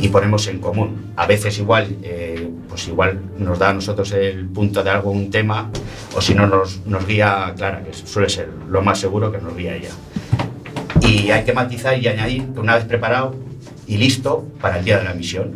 y 0.00 0.08
ponemos 0.08 0.46
en 0.46 0.60
común. 0.60 1.12
A 1.16 1.26
veces 1.26 1.58
igual, 1.58 1.96
eh, 2.02 2.48
pues 2.68 2.88
igual 2.88 3.20
nos 3.38 3.58
da 3.58 3.70
a 3.70 3.72
nosotros 3.74 4.12
el 4.12 4.46
punto 4.48 4.82
de 4.82 4.90
algo, 4.90 5.10
un 5.10 5.30
tema, 5.30 5.70
o 6.16 6.20
si 6.20 6.34
no 6.34 6.46
nos, 6.46 6.86
nos 6.86 7.06
guía 7.06 7.52
Clara, 7.56 7.82
que 7.82 7.92
suele 7.92 8.28
ser 8.28 8.48
lo 8.68 8.82
más 8.82 8.98
seguro 8.98 9.30
que 9.30 9.38
nos 9.38 9.56
guía 9.56 9.76
ella. 9.76 9.90
Y 11.02 11.30
hay 11.30 11.44
que 11.44 11.52
matizar 11.52 11.98
y 11.98 12.08
añadir 12.08 12.46
una 12.56 12.76
vez 12.76 12.84
preparado 12.84 13.34
y 13.86 13.98
listo 13.98 14.46
para 14.60 14.78
el 14.78 14.84
día 14.84 14.98
de 14.98 15.04
la 15.04 15.12
emisión. 15.12 15.52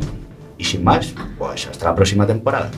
Y 0.59 0.65
sin 0.65 0.83
más, 0.83 1.15
pues 1.37 1.67
hasta 1.67 1.85
la 1.85 1.95
próxima 1.95 2.27
temporada. 2.27 2.69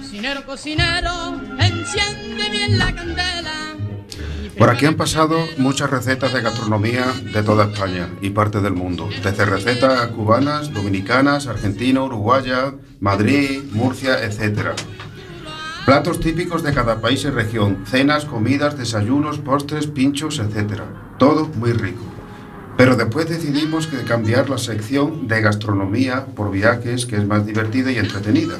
Cocinero, 0.00 0.46
cocinero, 0.46 1.40
enciende 1.58 2.50
bien 2.50 2.78
la 2.78 2.94
candela. 2.94 3.19
Por 4.60 4.68
aquí 4.68 4.84
han 4.84 4.96
pasado 4.96 5.38
muchas 5.56 5.88
recetas 5.88 6.34
de 6.34 6.42
gastronomía 6.42 7.06
de 7.32 7.42
toda 7.42 7.72
España 7.72 8.10
y 8.20 8.28
parte 8.28 8.60
del 8.60 8.74
mundo, 8.74 9.08
desde 9.24 9.46
recetas 9.46 10.08
cubanas, 10.08 10.70
dominicanas, 10.70 11.46
argentinas, 11.46 12.04
uruguayas, 12.04 12.74
Madrid, 13.00 13.62
Murcia, 13.72 14.22
etc. 14.22 14.72
Platos 15.86 16.20
típicos 16.20 16.62
de 16.62 16.74
cada 16.74 17.00
país 17.00 17.24
y 17.24 17.30
región, 17.30 17.86
cenas, 17.86 18.26
comidas, 18.26 18.76
desayunos, 18.76 19.38
postres, 19.38 19.86
pinchos, 19.86 20.38
etc. 20.38 20.82
Todo 21.18 21.46
muy 21.46 21.72
rico. 21.72 22.02
Pero 22.76 22.96
después 22.96 23.30
decidimos 23.30 23.86
que 23.86 24.04
cambiar 24.04 24.50
la 24.50 24.58
sección 24.58 25.26
de 25.26 25.40
gastronomía 25.40 26.26
por 26.26 26.50
viajes, 26.50 27.06
que 27.06 27.16
es 27.16 27.26
más 27.26 27.46
divertida 27.46 27.92
y 27.92 27.96
entretenida. 27.96 28.58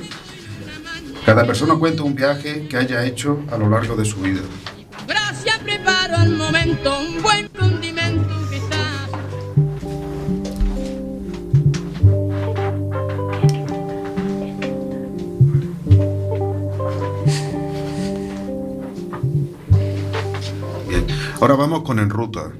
Cada 1.26 1.44
persona 1.44 1.74
cuenta 1.74 2.04
un 2.04 2.14
viaje 2.14 2.68
que 2.68 2.78
haya 2.78 3.04
hecho 3.04 3.40
a 3.52 3.58
lo 3.58 3.68
largo 3.68 3.96
de 3.96 4.06
su 4.06 4.22
vida. 4.22 4.40
Al 6.20 6.36
momento 6.36 6.98
un 7.00 7.22
buen 7.22 7.48
condimento 7.48 8.28
quizás. 8.50 9.08
Bien, 20.88 21.06
ahora 21.40 21.54
vamos 21.54 21.82
con 21.84 21.98
en 21.98 22.10
ruta. 22.10 22.52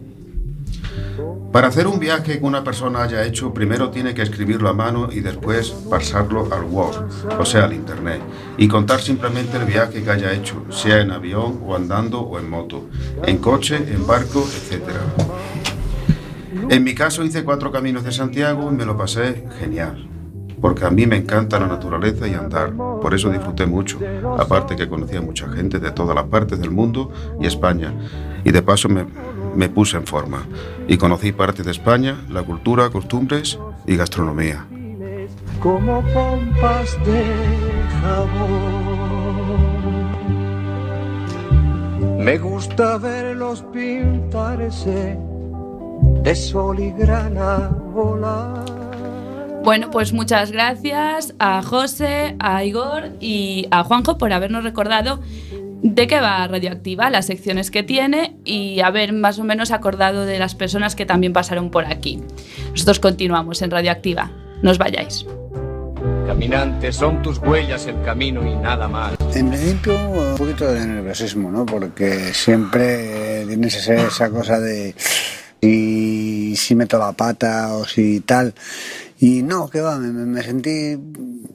Para 1.53 1.67
hacer 1.67 1.89
un 1.89 1.99
viaje 1.99 2.39
que 2.39 2.45
una 2.45 2.63
persona 2.63 3.03
haya 3.03 3.25
hecho, 3.25 3.53
primero 3.53 3.91
tiene 3.91 4.15
que 4.15 4.23
escribirlo 4.23 4.69
a 4.69 4.73
mano 4.73 5.09
y 5.11 5.19
después 5.19 5.71
pasarlo 5.91 6.49
al 6.53 6.63
Word, 6.63 7.09
o 7.41 7.45
sea, 7.45 7.65
al 7.65 7.73
Internet, 7.73 8.21
y 8.57 8.69
contar 8.69 9.01
simplemente 9.01 9.57
el 9.57 9.65
viaje 9.65 10.05
que 10.05 10.11
haya 10.11 10.33
hecho, 10.33 10.65
sea 10.71 11.01
en 11.01 11.11
avión 11.11 11.61
o 11.67 11.75
andando 11.75 12.21
o 12.21 12.39
en 12.39 12.49
moto, 12.49 12.89
en 13.25 13.39
coche, 13.39 13.77
en 13.77 14.07
barco, 14.07 14.47
etc. 14.47 14.91
En 16.69 16.85
mi 16.85 16.95
caso 16.95 17.25
hice 17.25 17.43
cuatro 17.43 17.73
caminos 17.73 18.05
de 18.05 18.13
Santiago 18.13 18.71
y 18.71 18.75
me 18.77 18.85
lo 18.85 18.97
pasé 18.97 19.45
genial, 19.59 20.09
porque 20.61 20.85
a 20.85 20.91
mí 20.91 21.05
me 21.07 21.17
encanta 21.17 21.59
la 21.59 21.67
naturaleza 21.67 22.29
y 22.29 22.35
andar, 22.35 22.73
por 22.77 23.13
eso 23.13 23.29
disfruté 23.29 23.67
mucho, 23.67 23.99
aparte 24.39 24.77
que 24.77 24.89
conocí 24.89 25.17
a 25.17 25.21
mucha 25.21 25.49
gente 25.49 25.81
de 25.81 25.91
todas 25.91 26.15
las 26.15 26.27
partes 26.27 26.61
del 26.61 26.71
mundo 26.71 27.11
y 27.41 27.47
España, 27.49 27.93
y 28.45 28.53
de 28.53 28.63
paso 28.63 28.89
me, 28.89 29.05
me 29.55 29.69
puse 29.69 29.97
en 29.97 30.07
forma 30.07 30.47
y 30.89 30.97
conocí 30.97 31.33
parte 31.33 31.63
de 31.63 31.71
España, 31.71 32.25
la 32.29 32.43
cultura, 32.43 32.91
costumbres 32.91 33.59
y 33.87 33.97
gastronomía. 33.97 34.67
como 35.63 36.03
pompas 36.15 36.97
de 37.05 37.25
jabón. 38.01 39.01
Me 42.19 42.39
gusta 42.39 42.99
verlos 42.99 43.65
pintarse 43.73 45.19
de 46.23 46.35
sol 46.35 46.79
y 46.81 46.91
grana 46.93 47.69
volar. 47.95 48.65
Bueno, 49.63 49.91
pues 49.91 50.13
muchas 50.13 50.53
gracias 50.53 51.35
a 51.39 51.63
José, 51.63 52.37
a 52.39 52.65
Igor 52.65 53.11
y 53.21 53.67
a 53.71 53.85
Juanjo 53.85 54.17
por 54.17 54.33
habernos 54.33 54.65
recordado 54.65 55.21
de 55.83 56.07
qué 56.07 56.21
va 56.21 56.47
Radioactiva, 56.47 57.11
las 57.11 57.27
secciones 57.27 57.71
que 57.71 57.83
tiene 57.83 58.37
y 58.45 58.81
haber 58.81 59.12
más 59.12 59.38
o 59.38 59.45
menos 59.45 59.71
acordado 59.71 60.27
de 60.27 60.38
las 60.38 60.55
personas 60.55 60.95
que 60.95 61.07
también 61.07 61.33
pasaron 61.33 61.71
por 61.71 61.87
aquí. 61.87 62.21
Nosotros 62.73 63.01
continuamos 63.01 63.62
en 63.62 63.71
Radioactiva. 63.71 64.31
No 64.62 64.71
os 64.71 64.79
vayáis. 64.79 65.25
Caminantes, 66.27 66.97
son 66.97 67.23
tus 67.23 67.38
huellas 67.38 67.87
el 67.87 68.01
camino 68.03 68.47
y 68.47 68.55
nada 68.57 68.88
más. 68.88 69.14
En 69.35 69.49
principio, 69.49 69.99
un 70.09 70.37
poquito 70.37 70.71
de 70.71 70.87
nerviosismo, 70.87 71.51
¿no? 71.51 71.66
Porque 71.66 72.33
siempre 72.33 73.45
tienes 73.47 73.77
esa, 73.77 74.07
esa 74.07 74.31
cosa 74.31 74.61
de 74.61 74.95
si, 75.61 76.57
si 76.57 76.75
meto 76.75 76.99
la 76.99 77.12
pata 77.12 77.75
o 77.75 77.85
si 77.85 78.21
tal. 78.21 78.55
Y 79.19 79.43
no, 79.43 79.69
que 79.69 79.81
va, 79.81 79.99
me, 79.99 80.11
me 80.11 80.43
sentí 80.43 80.97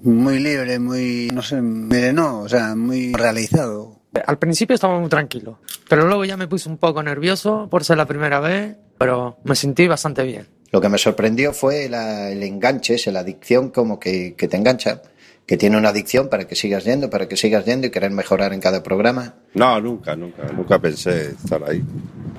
muy 0.04 0.40
libre, 0.40 0.78
muy, 0.78 1.30
no 1.34 1.42
sé, 1.42 1.62
me 1.62 2.14
no, 2.14 2.42
o 2.42 2.50
sea, 2.50 2.76
muy 2.76 3.14
realizado. 3.14 3.96
Al 4.26 4.38
principio 4.38 4.74
estaba 4.76 5.00
muy 5.00 5.10
tranquilo, 5.10 5.60
pero 5.90 6.06
luego 6.08 6.26
ya 6.26 6.38
me 6.38 6.48
puse 6.48 6.70
un 6.70 6.78
poco 6.78 7.02
nervioso 7.04 7.68
por 7.70 7.84
ser 7.84 7.98
la 7.98 8.06
primera 8.06 8.40
vez, 8.40 8.76
pero 8.98 9.38
me 9.44 9.56
sentí 9.56 9.88
bastante 9.88 10.24
bien. 10.24 10.48
Lo 10.72 10.82
que 10.82 10.90
me 10.90 10.98
sorprendió 10.98 11.54
fue 11.54 11.88
la- 11.90 12.30
el 12.30 12.44
enganche, 12.44 12.98
la 13.12 13.20
adicción 13.22 13.70
como 13.70 14.00
que, 14.00 14.36
que 14.36 14.48
te 14.48 14.58
engancha, 14.58 15.02
que 15.46 15.58
tiene 15.58 15.78
una 15.78 15.90
adicción 15.90 16.28
para 16.28 16.48
que 16.48 16.56
sigas 16.56 16.84
yendo, 16.86 17.10
para 17.10 17.28
que 17.28 17.38
sigas 17.38 17.66
yendo 17.66 17.88
y 17.88 17.92
querer 17.92 18.12
mejorar 18.12 18.52
en 18.52 18.60
cada 18.60 18.82
programa. 18.84 19.36
No, 19.54 19.80
nunca, 19.80 20.16
nunca, 20.16 20.44
nunca 20.52 20.80
pensé 20.80 21.32
estar 21.32 21.64
ahí. 21.64 21.84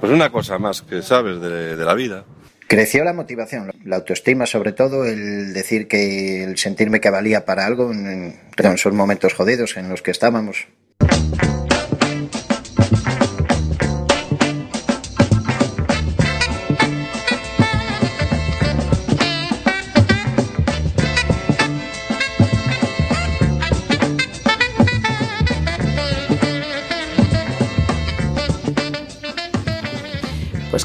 Pues 0.01 0.13
una 0.13 0.31
cosa 0.31 0.59
más 0.59 0.83
que 0.83 1.03
sabes 1.03 1.41
de, 1.41 1.77
de 1.77 1.85
la 1.85 1.95
vida. 1.95 2.25
Creció 2.69 3.05
la 3.05 3.13
motivación, 3.13 3.73
la 3.85 3.97
autoestima 3.97 4.45
sobre 4.45 4.73
todo, 4.73 5.05
el 5.05 5.55
decir 5.55 5.87
que 5.87 6.43
el 6.43 6.59
sentirme 6.59 7.01
que 7.01 7.11
valía 7.11 7.45
para 7.45 7.65
algo 7.65 7.93
en, 7.93 8.35
esos 8.57 8.93
momentos 8.93 9.35
jodidos 9.35 9.77
en 9.77 9.89
los 9.89 10.03
que 10.03 10.11
estábamos. 10.11 10.67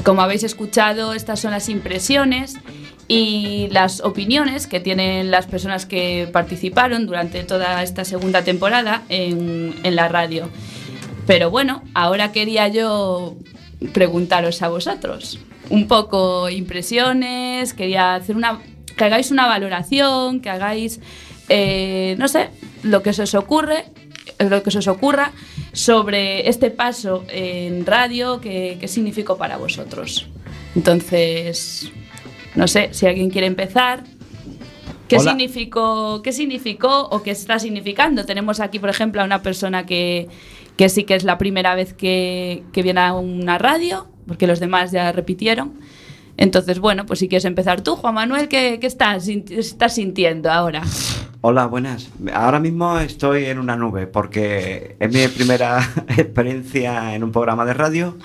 Como 0.03 0.21
habéis 0.21 0.43
escuchado, 0.43 1.13
estas 1.13 1.39
son 1.39 1.51
las 1.51 1.69
impresiones 1.69 2.57
y 3.07 3.67
las 3.71 4.01
opiniones 4.01 4.67
que 4.67 4.79
tienen 4.79 5.31
las 5.31 5.45
personas 5.45 5.85
que 5.85 6.29
participaron 6.31 7.05
durante 7.05 7.43
toda 7.43 7.83
esta 7.83 8.05
segunda 8.05 8.43
temporada 8.43 9.03
en, 9.09 9.75
en 9.83 9.95
la 9.95 10.07
radio. 10.07 10.49
Pero 11.27 11.51
bueno, 11.51 11.83
ahora 11.93 12.31
quería 12.31 12.67
yo 12.67 13.35
preguntaros 13.93 14.61
a 14.61 14.69
vosotros 14.69 15.39
un 15.69 15.87
poco 15.87 16.49
impresiones, 16.49 17.73
quería 17.73 18.15
hacer 18.15 18.35
una 18.35 18.59
que 18.97 19.05
hagáis 19.05 19.31
una 19.31 19.47
valoración, 19.47 20.41
que 20.41 20.49
hagáis 20.49 20.99
eh, 21.53 22.15
no 22.17 22.29
sé, 22.29 22.49
lo 22.81 23.03
que 23.03 23.09
os 23.09 23.35
ocurre, 23.35 23.83
lo 24.39 24.63
que 24.63 24.71
se 24.71 24.77
os 24.77 24.87
ocurra 24.87 25.33
sobre 25.73 26.49
este 26.49 26.71
paso 26.71 27.23
en 27.29 27.85
radio, 27.85 28.41
qué, 28.41 28.77
qué 28.79 28.87
significó 28.87 29.37
para 29.37 29.57
vosotros. 29.57 30.27
Entonces, 30.75 31.91
no 32.55 32.67
sé 32.67 32.89
si 32.91 33.05
alguien 33.05 33.29
quiere 33.29 33.47
empezar. 33.47 34.03
¿Qué 35.07 35.17
Hola. 35.17 35.31
significó, 35.31 36.21
¿Qué 36.21 36.31
significó 36.31 37.09
o 37.09 37.21
qué 37.21 37.31
está 37.31 37.59
significando? 37.59 38.25
Tenemos 38.25 38.59
aquí, 38.61 38.79
por 38.79 38.89
ejemplo, 38.89 39.21
a 39.21 39.25
una 39.25 39.41
persona 39.41 39.85
que, 39.85 40.29
que 40.77 40.87
sí 40.87 41.03
que 41.03 41.15
es 41.15 41.23
la 41.25 41.37
primera 41.37 41.75
vez 41.75 41.93
que, 41.93 42.63
que 42.71 42.81
viene 42.81 43.01
a 43.01 43.13
una 43.13 43.57
radio, 43.57 44.07
porque 44.25 44.47
los 44.47 44.61
demás 44.61 44.91
ya 44.91 45.11
repitieron. 45.11 45.73
Entonces, 46.37 46.79
bueno, 46.79 47.05
pues 47.05 47.19
si 47.19 47.27
quieres 47.27 47.45
empezar 47.45 47.81
tú, 47.81 47.97
Juan 47.97 48.13
Manuel, 48.13 48.47
¿qué, 48.47 48.77
qué 48.79 48.87
estás, 48.87 49.27
estás 49.27 49.95
sintiendo 49.95 50.49
ahora? 50.49 50.81
Hola, 51.43 51.65
buenas. 51.65 52.11
Ahora 52.35 52.59
mismo 52.59 52.99
estoy 52.99 53.45
en 53.45 53.57
una 53.57 53.75
nube 53.75 54.05
porque 54.05 54.95
es 54.99 55.11
mi 55.11 55.27
primera 55.27 55.79
experiencia 56.09 57.15
en 57.15 57.23
un 57.23 57.31
programa 57.31 57.65
de 57.65 57.73
radio 57.73 58.15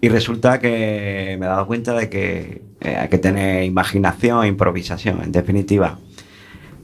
Y 0.00 0.08
resulta 0.08 0.58
que 0.58 1.36
me 1.38 1.46
he 1.46 1.48
dado 1.48 1.68
cuenta 1.68 1.94
de 1.94 2.10
que 2.10 2.62
eh, 2.80 2.96
hay 2.96 3.08
que 3.08 3.18
tener 3.18 3.62
imaginación 3.62 4.42
e 4.42 4.48
improvisación, 4.48 5.22
en 5.22 5.30
definitiva. 5.30 6.00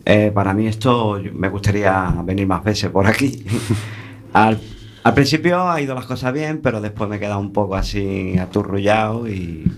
Eh, 0.05 0.31
para 0.33 0.55
mí 0.55 0.69
esto 0.69 1.21
me 1.33 1.49
gustaría 1.49 2.15
venir 2.25 2.47
más 2.47 2.63
veces 2.63 2.91
por 2.91 3.09
aquí. 3.09 3.45
al, 4.33 4.61
al 5.03 5.15
principio 5.15 5.69
ha 5.69 5.81
ido 5.81 5.97
las 5.97 6.07
cosas 6.07 6.33
bien, 6.33 6.61
pero 6.63 6.81
después 6.81 7.11
me 7.11 7.17
he 7.17 7.19
quedado 7.19 7.41
un 7.41 7.53
poco 7.53 7.75
así 7.75 8.39
aturrullado 8.39 9.27
y 9.29 9.69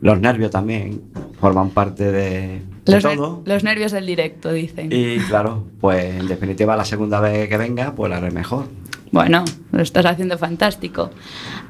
los 0.00 0.20
nervios 0.20 0.52
también 0.52 1.02
forman 1.40 1.70
parte 1.70 2.12
de 2.12 2.73
Los, 2.86 3.04
ner- 3.04 3.16
todo. 3.16 3.42
los 3.46 3.64
nervios 3.64 3.92
del 3.92 4.06
directo, 4.06 4.52
dicen. 4.52 4.90
Y 4.92 5.18
claro, 5.20 5.64
pues 5.80 6.14
en 6.20 6.26
definitiva 6.28 6.76
la 6.76 6.84
segunda 6.84 7.20
vez 7.20 7.48
que 7.48 7.56
venga, 7.56 7.94
pues 7.94 8.10
la 8.10 8.18
haré 8.18 8.30
mejor. 8.30 8.66
Bueno, 9.10 9.44
lo 9.72 9.82
estás 9.82 10.04
haciendo 10.06 10.36
fantástico. 10.38 11.10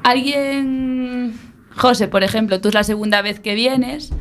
Alguien, 0.03 1.33
José, 1.75 2.07
por 2.07 2.23
ejemplo, 2.23 2.59
tú 2.61 2.69
es 2.69 2.73
la 2.73 2.83
segunda 2.83 3.21
vez 3.21 3.39
que 3.39 3.53
vienes 3.55 4.11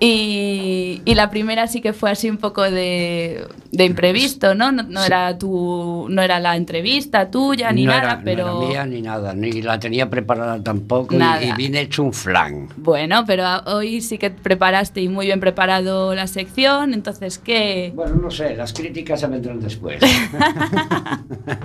y, 0.00 1.00
y 1.04 1.14
la 1.14 1.30
primera 1.30 1.66
sí 1.68 1.80
que 1.80 1.92
fue 1.92 2.10
así 2.10 2.28
un 2.28 2.38
poco 2.38 2.62
de, 2.62 3.46
de 3.70 3.84
imprevisto, 3.84 4.54
¿no? 4.54 4.72
No, 4.72 4.82
no 4.82 5.04
era 5.04 5.38
tu, 5.38 6.06
no 6.10 6.22
era 6.22 6.40
la 6.40 6.56
entrevista 6.56 7.30
tuya 7.30 7.72
ni 7.72 7.84
no 7.84 7.92
nada, 7.92 8.02
era, 8.02 8.16
no 8.16 8.22
pero 8.24 8.48
era 8.48 8.54
mía 8.68 8.86
ni 8.86 9.02
nada, 9.02 9.34
ni 9.34 9.62
la 9.62 9.78
tenía 9.78 10.10
preparada 10.10 10.62
tampoco 10.62 11.14
y- 11.14 11.52
vine 11.56 11.82
hecho 11.82 12.02
un 12.02 12.12
flan. 12.12 12.68
bueno, 12.76 13.24
pero 13.26 13.44
hoy 13.66 14.00
sí 14.00 14.18
que 14.18 14.30
preparaste 14.30 15.00
y 15.00 15.08
muy 15.08 15.26
bien 15.26 15.40
preparado 15.40 16.14
la 16.14 16.26
sección, 16.26 16.94
entonces 16.94 17.38
¿qué, 17.38 17.92
Bueno, 17.94 18.16
no 18.16 18.30
sé, 18.30 18.56
las 18.56 18.72
críticas 18.72 19.20
se 19.20 19.26
vendrán 19.28 19.60
después. 19.60 20.02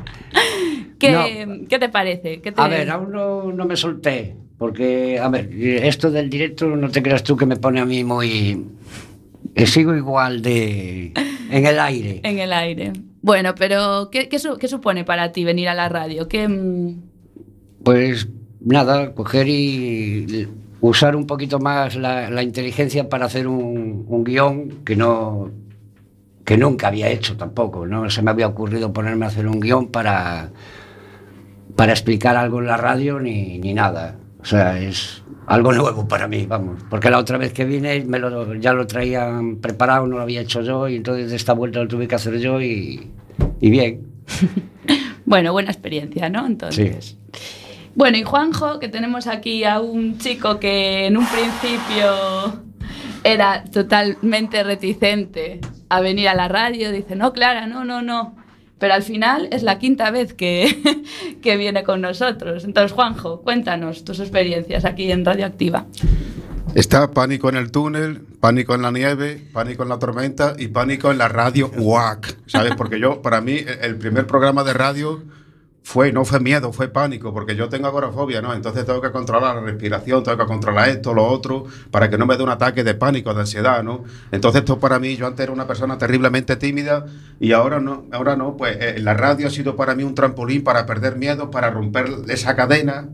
qué, 0.99 1.65
¿qué 1.69 1.79
te 1.79 1.89
parece? 1.89 2.41
¿Qué 2.41 2.51
te- 2.51 2.61
A 2.61 2.67
ver, 2.67 2.89
aún 2.89 3.11
no, 3.11 3.51
no 3.51 3.65
me 3.65 3.75
solté, 3.75 4.35
porque, 4.57 5.19
a 5.19 5.29
ver, 5.29 5.49
esto 5.53 6.09
del 6.11 6.29
directo 6.29 6.67
no 6.67 6.89
te 6.89 7.01
creas 7.03 7.23
tú 7.23 7.35
que 7.37 7.45
me 7.45 7.57
pone 7.57 7.79
a 7.79 7.85
mí 7.85 8.03
muy... 8.03 8.65
que 9.55 9.67
sigo 9.67 9.95
igual 9.95 10.41
de... 10.41 11.13
en 11.51 11.65
el 11.65 11.79
aire. 11.79 12.21
En 12.23 12.39
el 12.39 12.51
aire. 12.53 12.93
Bueno, 13.21 13.53
pero 13.55 14.09
¿qué, 14.11 14.29
qué 14.29 14.39
su- 14.39 14.57
qué 14.57 14.67
supone 14.67 15.03
para 15.03 15.31
ti 15.31 15.43
venir 15.43 15.67
a 15.69 15.73
la 15.73 15.89
radio? 15.89 16.27
¿Qué, 16.27 16.47
mm, 16.47 17.01
Pues 17.83 18.27
nada, 18.61 19.13
coger 19.13 19.47
y 19.49 20.47
usar 20.81 21.15
un 21.15 21.25
poquito 21.27 21.59
más 21.59 21.95
la, 21.95 22.29
la 22.29 22.43
inteligencia 22.43 23.09
para 23.09 23.25
hacer 23.25 23.47
un, 23.47 24.05
un 24.07 24.23
guion 24.23 24.83
que 24.85 24.95
no 24.95 25.51
que 26.45 26.57
nunca 26.57 26.87
había 26.87 27.09
hecho 27.09 27.35
tampoco, 27.35 27.85
no 27.85 28.09
se 28.09 28.21
me 28.21 28.31
había 28.31 28.47
ocurrido 28.47 28.93
ponerme 28.93 29.25
a 29.25 29.27
hacer 29.27 29.47
un 29.47 29.59
guion 29.59 29.87
para 29.91 30.51
para 31.75 31.91
explicar 31.91 32.37
algo 32.37 32.59
en 32.59 32.67
la 32.67 32.77
radio 32.77 33.19
ni, 33.19 33.57
ni 33.59 33.73
nada. 33.73 34.15
O 34.39 34.45
sea, 34.45 34.79
es 34.79 35.23
algo 35.47 35.73
nuevo 35.73 36.07
para 36.07 36.27
mí, 36.27 36.45
vamos. 36.45 36.83
Porque 36.89 37.09
la 37.09 37.19
otra 37.19 37.37
vez 37.37 37.53
que 37.53 37.65
vine 37.65 38.03
me 38.05 38.19
lo, 38.19 38.53
ya 38.55 38.73
lo 38.73 38.85
traían 38.87 39.57
preparado, 39.57 40.07
no 40.07 40.17
lo 40.17 40.21
había 40.21 40.41
hecho 40.41 40.61
yo, 40.61 40.87
y 40.87 40.97
entonces 40.97 41.29
de 41.29 41.35
esta 41.35 41.53
vuelta 41.53 41.79
lo 41.79 41.87
tuve 41.87 42.07
que 42.07 42.15
hacer 42.15 42.37
yo 42.39 42.61
y, 42.61 43.11
y 43.59 43.69
bien. 43.69 44.07
Bueno, 45.27 45.51
buena 45.51 45.71
experiencia, 45.71 46.29
¿no? 46.29 46.47
Entonces. 46.47 47.17
Bueno, 47.95 48.17
y 48.17 48.23
Juanjo, 48.23 48.79
que 48.79 48.87
tenemos 48.87 49.27
aquí 49.27 49.65
a 49.65 49.81
un 49.81 50.17
chico 50.19 50.57
que 50.57 51.05
en 51.05 51.17
un 51.17 51.25
principio 51.25 52.63
era 53.25 53.65
totalmente 53.65 54.63
reticente 54.63 55.59
a 55.89 55.99
venir 55.99 56.29
a 56.29 56.33
la 56.33 56.47
radio, 56.47 56.93
dice, 56.93 57.17
no, 57.17 57.33
Clara, 57.33 57.67
no, 57.67 57.83
no, 57.83 58.01
no. 58.01 58.36
Pero 58.79 58.93
al 58.93 59.03
final 59.03 59.47
es 59.51 59.63
la 59.63 59.79
quinta 59.79 60.11
vez 60.11 60.33
que, 60.33 61.03
que 61.41 61.57
viene 61.57 61.83
con 61.83 62.01
nosotros. 62.01 62.63
Entonces, 62.63 62.91
Juanjo, 62.91 63.41
cuéntanos 63.41 64.03
tus 64.03 64.19
experiencias 64.19 64.85
aquí 64.85 65.11
en 65.11 65.25
Radioactiva. 65.25 65.85
Está 66.75 67.09
pánico 67.11 67.49
en 67.49 67.55
el 67.55 67.71
túnel, 67.71 68.21
pánico 68.39 68.75
en 68.75 68.83
la 68.83 68.91
nieve, 68.91 69.41
pánico 69.51 69.81
en 69.83 69.89
la 69.89 69.97
tormenta 69.97 70.53
y 70.59 70.67
pánico 70.67 71.09
en 71.11 71.17
la 71.17 71.27
radio 71.27 71.71
UAC, 71.75 72.37
¿sabes? 72.45 72.75
Porque 72.75 72.99
yo, 72.99 73.21
para 73.23 73.41
mí, 73.41 73.59
el- 73.81 73.95
primer 73.95 74.27
programa 74.27 74.63
de 74.63 74.73
radio 74.73 75.23
fue, 75.87 76.11
no 76.11 76.25
fue 76.25 76.41
miedo, 76.41 76.73
fue 76.73 76.89
pánico, 76.89 77.33
porque 77.33 77.55
yo 77.55 77.69
tengo 77.69 77.87
agorafobia, 77.87 78.41
¿no? 78.41 78.53
Entonces 78.53 78.85
tengo 78.85 78.99
que 78.99 79.09
controlar 79.09 79.55
la 79.55 79.61
respiración, 79.61 80.21
tengo 80.21 80.37
que 80.37 80.45
controlar 80.45 80.89
esto, 80.89 81.13
lo 81.13 81.25
otro, 81.25 81.63
para 81.91 82.09
que 82.09 82.17
no 82.17 82.25
me 82.25 82.35
dé 82.35 82.43
un 82.43 82.49
ataque 82.49 82.83
de 82.83 82.93
pánico, 82.93 83.33
de 83.33 83.39
ansiedad, 83.39 83.81
¿no? 83.83 84.03
Entonces 84.29 84.63
esto 84.63 84.81
para 84.81 84.99
mí, 84.99 85.15
yo 85.15 85.25
antes 85.25 85.45
era 85.45 85.53
una 85.53 85.65
persona 85.65 85.97
terriblemente 85.97 86.57
tímida 86.57 87.05
y 87.39 87.53
ahora 87.53 87.79
no, 87.79 88.03
ahora 88.11 88.35
no, 88.35 88.57
pues 88.57 88.75
eh, 88.81 88.99
la 88.99 89.13
radio 89.13 89.47
ha 89.47 89.49
sido 89.49 89.77
para 89.77 89.95
mí 89.95 90.03
un 90.03 90.13
trampolín 90.13 90.61
para 90.61 90.85
perder 90.85 91.15
miedo, 91.15 91.51
para 91.51 91.69
romper 91.69 92.07
esa 92.27 92.53
cadena 92.57 93.07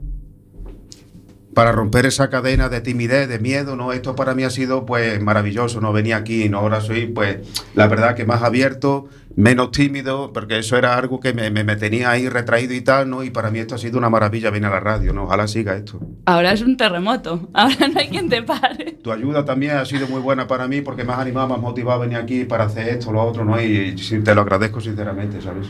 para 1.54 1.72
romper 1.72 2.06
esa 2.06 2.30
cadena 2.30 2.70
de 2.70 2.82
timidez, 2.82 3.28
de 3.30 3.40
miedo, 3.40 3.76
¿no? 3.76 3.92
Esto 3.94 4.16
para 4.16 4.34
mí 4.36 4.44
ha 4.44 4.50
sido 4.50 4.86
pues 4.86 5.22
maravilloso, 5.22 5.80
¿no? 5.82 5.94
Venía 5.94 6.18
aquí, 6.18 6.50
¿no? 6.50 6.60
Ahora 6.60 6.82
soy 6.82 7.06
pues 7.08 7.38
la 7.76 7.88
verdad 7.88 8.16
que 8.16 8.26
más 8.26 8.42
abierto, 8.44 9.08
menos 9.36 9.72
tímido, 9.72 10.32
porque 10.34 10.60
eso 10.60 10.78
era 10.78 10.96
algo 10.98 11.20
que 11.20 11.34
me, 11.34 11.50
me- 11.50 11.64
me 11.64 11.76
tenía 11.76 12.12
ahí 12.12 12.30
retraído 12.30 12.74
y 12.74 12.82
tal, 12.82 13.10
¿no? 13.10 13.24
Y 13.24 13.30
para 13.32 13.50
mí 13.52 13.60
esto 13.60 13.76
ha 13.76 13.78
sido 13.78 13.98
una 13.98 14.10
maravilla 14.10 14.50
venir 14.52 14.68
a 14.68 14.72
la 14.72 14.80
radio, 14.80 15.14
¿no? 15.14 15.24
Ojalá 15.24 15.48
siga 15.48 15.76
esto. 15.76 16.00
Ahora 16.26 16.52
es 16.54 16.62
un 16.62 16.78
terremoto, 16.78 17.50
ahora 17.54 17.88
no 17.92 18.00
hay 18.00 18.10
quien 18.10 18.30
te 18.30 18.42
pare. 18.44 18.94
Tu 19.04 19.12
ayuda 19.12 19.44
también 19.46 19.78
ha 19.78 19.86
sido 19.86 20.08
muy 20.08 20.22
buena 20.22 20.48
para 20.48 20.68
mí 20.68 20.82
porque 20.82 21.04
me 21.04 21.14
has 21.14 21.20
animado, 21.20 21.48
me 21.50 21.54
has 21.56 21.62
motivado 21.62 22.00
a 22.02 22.06
venir 22.06 22.18
aquí 22.18 22.46
para 22.46 22.66
hacer 22.66 22.88
esto, 22.90 23.12
lo 23.12 23.22
otro, 23.24 23.44
¿no? 23.46 23.60
Y, 23.62 23.98
sí, 23.98 24.20
te 24.20 24.34
lo 24.36 24.42
agradezco 24.42 24.80
sinceramente, 24.82 25.42
¿sabes? 25.42 25.68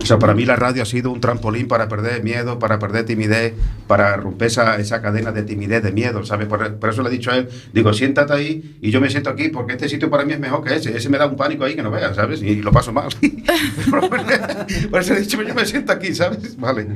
O 0.00 0.06
sea, 0.06 0.18
para 0.18 0.34
mí 0.34 0.44
la 0.44 0.56
radio 0.56 0.82
ha 0.82 0.86
sido 0.86 1.10
un 1.10 1.20
trampolín 1.20 1.68
para 1.68 1.88
perder 1.88 2.22
miedo, 2.22 2.58
para 2.58 2.78
perder 2.78 3.04
timidez, 3.04 3.54
para 3.86 4.16
romper 4.16 4.48
esa, 4.48 4.76
esa 4.76 5.00
cadena 5.00 5.32
de 5.32 5.42
timidez, 5.42 5.82
de 5.82 5.92
miedo, 5.92 6.24
¿sabes? 6.24 6.48
Por, 6.48 6.76
por 6.76 6.90
eso 6.90 7.02
le 7.02 7.08
he 7.08 7.12
dicho 7.12 7.30
a 7.30 7.36
él, 7.36 7.48
digo, 7.72 7.92
siéntate 7.92 8.32
ahí 8.32 8.76
y 8.80 8.90
yo 8.90 9.00
me 9.00 9.10
siento 9.10 9.30
aquí 9.30 9.48
porque 9.48 9.72
este 9.74 9.88
sitio 9.88 10.10
para 10.10 10.24
mí 10.24 10.32
es 10.32 10.40
mejor 10.40 10.64
que 10.64 10.74
ese. 10.74 10.96
Ese 10.96 11.08
me 11.08 11.18
da 11.18 11.26
un 11.26 11.36
pánico 11.36 11.64
ahí 11.64 11.74
que 11.74 11.82
no 11.82 11.90
veas, 11.90 12.16
¿sabes? 12.16 12.42
Y 12.42 12.56
lo 12.56 12.72
paso 12.72 12.92
mal. 12.92 13.08
por 14.90 15.00
eso 15.00 15.14
he 15.14 15.20
dicho, 15.20 15.42
yo 15.42 15.54
me 15.54 15.64
siento 15.64 15.92
aquí, 15.92 16.14
¿sabes? 16.14 16.56
Vale. 16.56 16.86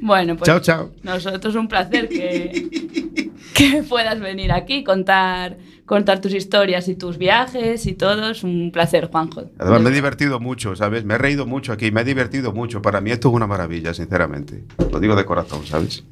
Bueno, 0.00 0.36
pues 0.36 0.46
Chao, 0.46 0.60
chao. 0.60 0.90
nosotros 1.02 1.54
un 1.54 1.68
placer 1.68 2.08
que, 2.08 3.30
que 3.54 3.82
puedas 3.88 4.20
venir 4.20 4.52
aquí, 4.52 4.84
contar, 4.84 5.56
contar 5.86 6.20
tus 6.20 6.32
historias 6.34 6.88
y 6.88 6.94
tus 6.94 7.18
viajes 7.18 7.86
y 7.86 7.94
todo. 7.94 8.30
Es 8.30 8.42
un 8.44 8.70
placer, 8.72 9.08
Juanjo. 9.10 9.44
Además, 9.58 9.82
me 9.82 9.90
he 9.90 9.92
divertido 9.94 10.40
mucho, 10.40 10.74
¿sabes? 10.76 11.04
Me 11.04 11.14
he 11.14 11.18
reído 11.18 11.46
mucho 11.46 11.72
aquí, 11.72 11.90
me 11.90 12.00
he 12.00 12.04
divertido 12.04 12.52
mucho. 12.52 12.80
Para 12.82 13.00
mí 13.00 13.10
esto 13.10 13.28
es 13.28 13.34
una 13.34 13.46
maravilla, 13.46 13.92
sinceramente. 13.94 14.64
Lo 14.90 15.00
digo 15.00 15.14
de 15.16 15.24
corazón, 15.24 15.66
¿sabes? 15.66 16.04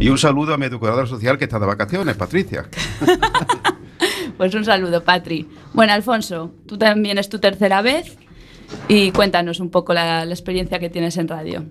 Y 0.00 0.08
un 0.08 0.18
saludo 0.18 0.54
a 0.54 0.58
mi 0.58 0.66
educadora 0.66 1.06
social 1.06 1.38
que 1.38 1.44
está 1.44 1.58
de 1.58 1.66
vacaciones, 1.66 2.16
Patricia. 2.16 2.66
Pues 4.36 4.54
un 4.54 4.64
saludo, 4.64 5.04
Patri. 5.04 5.46
Bueno, 5.72 5.92
Alfonso, 5.92 6.52
tú 6.66 6.76
también 6.78 7.18
es 7.18 7.28
tu 7.28 7.38
tercera 7.38 7.80
vez 7.82 8.16
y 8.88 9.12
cuéntanos 9.12 9.60
un 9.60 9.70
poco 9.70 9.94
la, 9.94 10.24
la 10.24 10.32
experiencia 10.32 10.78
que 10.80 10.90
tienes 10.90 11.16
en 11.16 11.28
radio. 11.28 11.64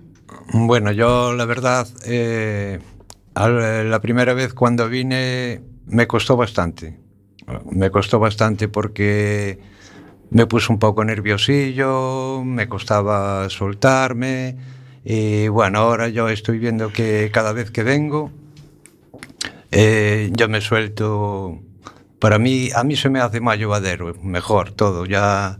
Bueno, 0.54 0.90
yo 0.92 1.34
la 1.34 1.44
verdad, 1.44 1.86
eh, 2.06 2.78
al- 3.34 3.90
la 3.90 4.00
primera 4.00 4.32
vez 4.32 4.54
cuando 4.54 4.88
vine 4.88 5.60
me 5.86 6.06
costó 6.06 6.36
bastante. 6.36 6.98
Me 7.70 7.90
costó 7.90 8.18
bastante 8.18 8.68
porque 8.68 9.58
me 10.30 10.46
puse 10.46 10.72
un 10.72 10.78
poco 10.78 11.04
nerviosillo, 11.04 12.42
me 12.44 12.68
costaba 12.68 13.48
soltarme 13.50 14.56
y 15.04 15.48
bueno, 15.48 15.80
ahora 15.80 16.08
yo 16.08 16.28
estoy 16.28 16.58
viendo 16.58 16.92
que 16.92 17.30
cada 17.32 17.52
vez 17.52 17.70
que 17.70 17.82
vengo 17.82 18.30
eh, 19.72 20.30
yo 20.36 20.48
me 20.48 20.60
suelto. 20.60 21.60
Para 22.20 22.38
mí, 22.38 22.68
a 22.74 22.84
mí 22.84 22.94
se 22.94 23.08
me 23.08 23.20
hace 23.20 23.40
más 23.40 23.58
llevadero, 23.58 24.14
mejor 24.22 24.70
todo. 24.72 25.06
Ya 25.06 25.58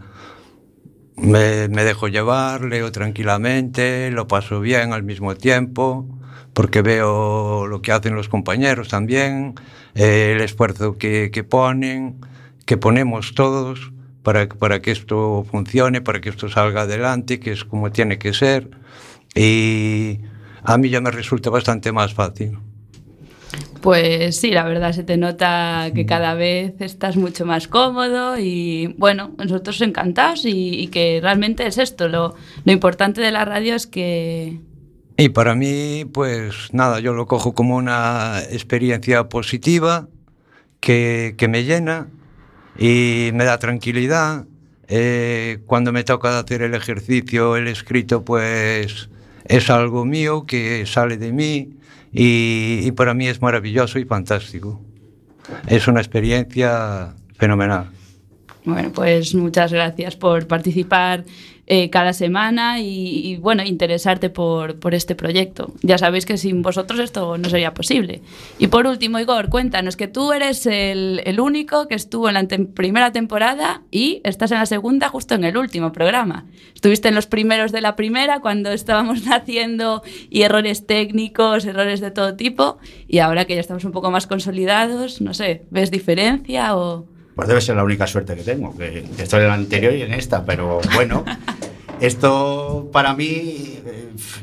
me, 1.17 1.69
me 1.69 1.85
dejo 1.85 2.09
llevar, 2.09 2.63
leo 2.63 2.93
tranquilamente, 2.93 4.11
lo 4.11 4.29
paso 4.29 4.61
bien 4.61 4.93
al 4.93 5.03
mismo 5.03 5.35
tiempo, 5.35 6.07
porque 6.55 6.83
veo 6.83 7.67
lo 7.67 7.83
que 7.83 7.93
hacen 7.93 8.15
los 8.15 8.29
compañeros 8.29 8.89
también, 8.89 9.55
eh, 9.95 10.33
el 10.37 10.43
esfuerzo 10.43 10.99
que, 10.99 11.31
que 11.33 11.45
ponen, 11.45 12.17
que 12.67 12.77
ponemos 12.77 13.35
todos 13.35 13.93
para, 14.23 14.49
para 14.49 14.81
que 14.81 14.91
esto 14.91 15.45
funcione, 15.51 16.01
para 16.01 16.21
que 16.21 16.29
esto 16.29 16.49
salga 16.49 16.83
adelante, 16.83 17.41
que 17.41 17.53
es 17.53 17.65
como 17.65 17.91
tiene 17.91 18.19
que 18.19 18.33
ser. 18.33 18.69
Y 19.35 20.21
a 20.63 20.77
mí 20.79 20.91
ya 20.91 21.01
me 21.01 21.11
resulta 21.11 21.51
bastante 21.51 21.91
más 21.93 22.15
fácil. 22.15 22.59
Pues 23.81 24.37
sí, 24.37 24.53
la 24.53 24.63
verdad 24.65 24.93
se 24.93 25.03
te 25.03 25.17
nota 25.17 25.91
que 25.93 26.07
cada 26.07 26.35
vez 26.35 26.75
estás 26.81 27.17
mucho 27.17 27.45
más 27.45 27.67
cómodo 27.67 28.39
y 28.39 28.95
bueno, 28.97 29.33
nosotros 29.39 29.81
encantados 29.81 30.45
y, 30.45 30.81
y 30.81 30.87
que 30.87 31.19
realmente 31.21 31.67
es 31.67 31.79
esto, 31.79 32.09
lo, 32.09 32.37
lo 32.65 32.73
importante 32.73 33.21
de 33.21 33.33
la 33.33 33.45
radio 33.45 33.75
es 33.75 33.89
que 33.89 34.61
Y 35.17 35.29
para 35.29 35.55
mí, 35.55 36.05
pues 36.13 36.73
nada, 36.73 37.01
yo 37.01 37.13
lo 37.13 37.27
cojo 37.27 37.55
como 37.55 37.77
una 37.77 38.41
experiencia 38.51 39.29
positiva 39.29 40.09
que, 40.81 41.35
que 41.37 41.49
me 41.49 41.65
llena 41.65 42.09
y 42.79 43.31
me 43.35 43.45
da 43.45 43.59
tranquilidad. 43.59 44.47
Eh, 44.89 45.61
cuando 45.67 45.93
me 45.93 46.05
toca 46.05 46.39
hacer 46.39 46.63
el 46.63 46.75
ejercicio, 46.75 47.57
el 47.57 47.69
escrito, 47.69 48.25
pues 48.25 49.09
es 49.45 49.71
algo 49.71 50.05
mío 50.05 50.45
que 50.47 50.85
sale 50.87 51.17
de 51.17 51.33
mí 51.33 51.71
y, 52.13 52.81
y 52.83 52.93
para 52.93 53.15
mí 53.15 53.29
es 53.29 53.41
maravilloso 53.41 53.99
y 53.99 54.05
fantástico. 54.05 54.81
Es 55.67 55.89
una 55.89 56.01
experiencia 56.01 57.15
fenomenal. 57.37 57.91
Bueno, 58.65 58.93
pues 58.93 59.35
muchas 59.35 59.73
gracias 59.73 60.17
por 60.17 60.47
participar 60.47 61.25
eh, 61.67 61.91
cada 61.91 62.13
semana 62.13 62.81
y, 62.81 62.87
y, 63.25 63.37
bueno, 63.37 63.63
interesarte 63.63 64.31
por, 64.31 64.81
por 64.81 64.95
este 64.95 65.15
proyecto. 65.15 65.73
Ya 65.83 65.97
sabéis 65.97 66.27
que 66.27 66.37
sin 66.37 66.61
vosotros 66.61 66.99
esto 66.99 67.39
no 67.39 67.49
sería 67.49 67.73
posible. 67.73 68.21
Y 68.59 68.67
por 68.67 68.87
último, 68.87 69.21
Igor, 69.21 69.49
cuéntanos 69.49 69.97
que 69.97 70.09
tú 70.09 70.33
eres 70.33 70.67
el, 70.67 71.23
el 71.25 71.39
único 71.41 71.87
que 71.87 71.95
estuvo 71.95 72.29
en 72.29 72.35
la 72.35 72.43
tem- 72.43 72.73
primera 72.75 73.13
temporada 73.13 73.83
y 73.93 74.21
estás 74.25 74.51
en 74.51 74.59
la 74.59 74.67
segunda 74.67 75.09
justo 75.09 75.35
en 75.37 75.45
el 75.45 75.57
último 75.57 75.93
programa. 75.93 76.47
Estuviste 76.75 77.09
en 77.09 77.15
los 77.15 77.27
primeros 77.29 77.71
de 77.71 77.81
la 77.81 77.95
primera 77.95 78.41
cuando 78.41 78.73
estábamos 78.73 79.23
naciendo 79.27 80.03
y 80.31 80.43
errores 80.43 80.87
técnicos, 80.87 81.65
errores 81.65 82.01
de 82.01 82.11
todo 82.11 82.35
tipo 82.35 82.79
y 83.07 83.21
ahora 83.21 83.45
que 83.45 83.55
ya 83.55 83.61
estamos 83.61 83.85
un 83.85 83.93
poco 83.93 84.11
más 84.11 84.27
consolidados, 84.27 85.21
no 85.21 85.33
sé, 85.33 85.63
¿ves 85.71 85.91
diferencia 85.93 86.77
o...? 86.77 87.07
Pues 87.35 87.49
debe 87.49 87.61
ser 87.61 87.77
la 87.77 87.85
única 87.85 88.07
suerte 88.07 88.35
que 88.37 88.43
tengo, 88.43 88.77
que 88.77 89.05
que 89.17 89.23
estoy 89.23 89.43
en 89.43 89.49
la 89.49 89.55
anterior 89.55 89.95
y 89.95 90.03
en 90.03 90.13
esta, 90.13 90.45
pero 90.45 90.81
bueno, 90.95 91.25
esto 92.01 92.91
para 92.93 93.15
mí, 93.15 93.79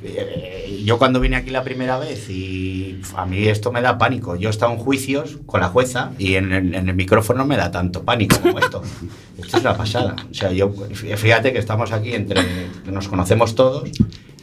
eh, 0.04 0.82
yo 0.86 0.98
cuando 0.98 1.20
vine 1.20 1.36
aquí 1.36 1.50
la 1.50 1.64
primera 1.64 2.00
vez 2.00 2.30
y 2.30 3.02
a 3.16 3.26
mí 3.26 3.48
esto 3.48 3.72
me 3.72 3.82
da 3.82 3.98
pánico. 3.98 4.36
Yo 4.36 4.50
he 4.50 4.52
estado 4.52 4.72
en 4.72 4.80
juicios 4.80 5.38
con 5.46 5.62
la 5.62 5.68
jueza 5.68 6.12
y 6.18 6.36
en 6.36 6.52
el, 6.52 6.74
en 6.74 6.90
el 6.90 6.96
micrófono 6.96 7.46
me 7.46 7.58
da 7.58 7.70
tanto 7.70 8.04
pánico 8.04 8.40
como 8.40 8.60
esto. 8.60 8.82
Esto 9.38 9.58
es 9.58 9.64
la 9.64 9.78
pasada. 9.78 10.16
O 10.30 10.34
sea, 10.34 10.52
yo, 10.52 10.70
fíjate 10.94 11.54
que 11.54 11.60
estamos 11.60 11.94
aquí 11.94 12.14
entre, 12.14 12.42
que 12.84 12.92
nos 12.92 13.08
conocemos 13.08 13.56
todos 13.56 13.90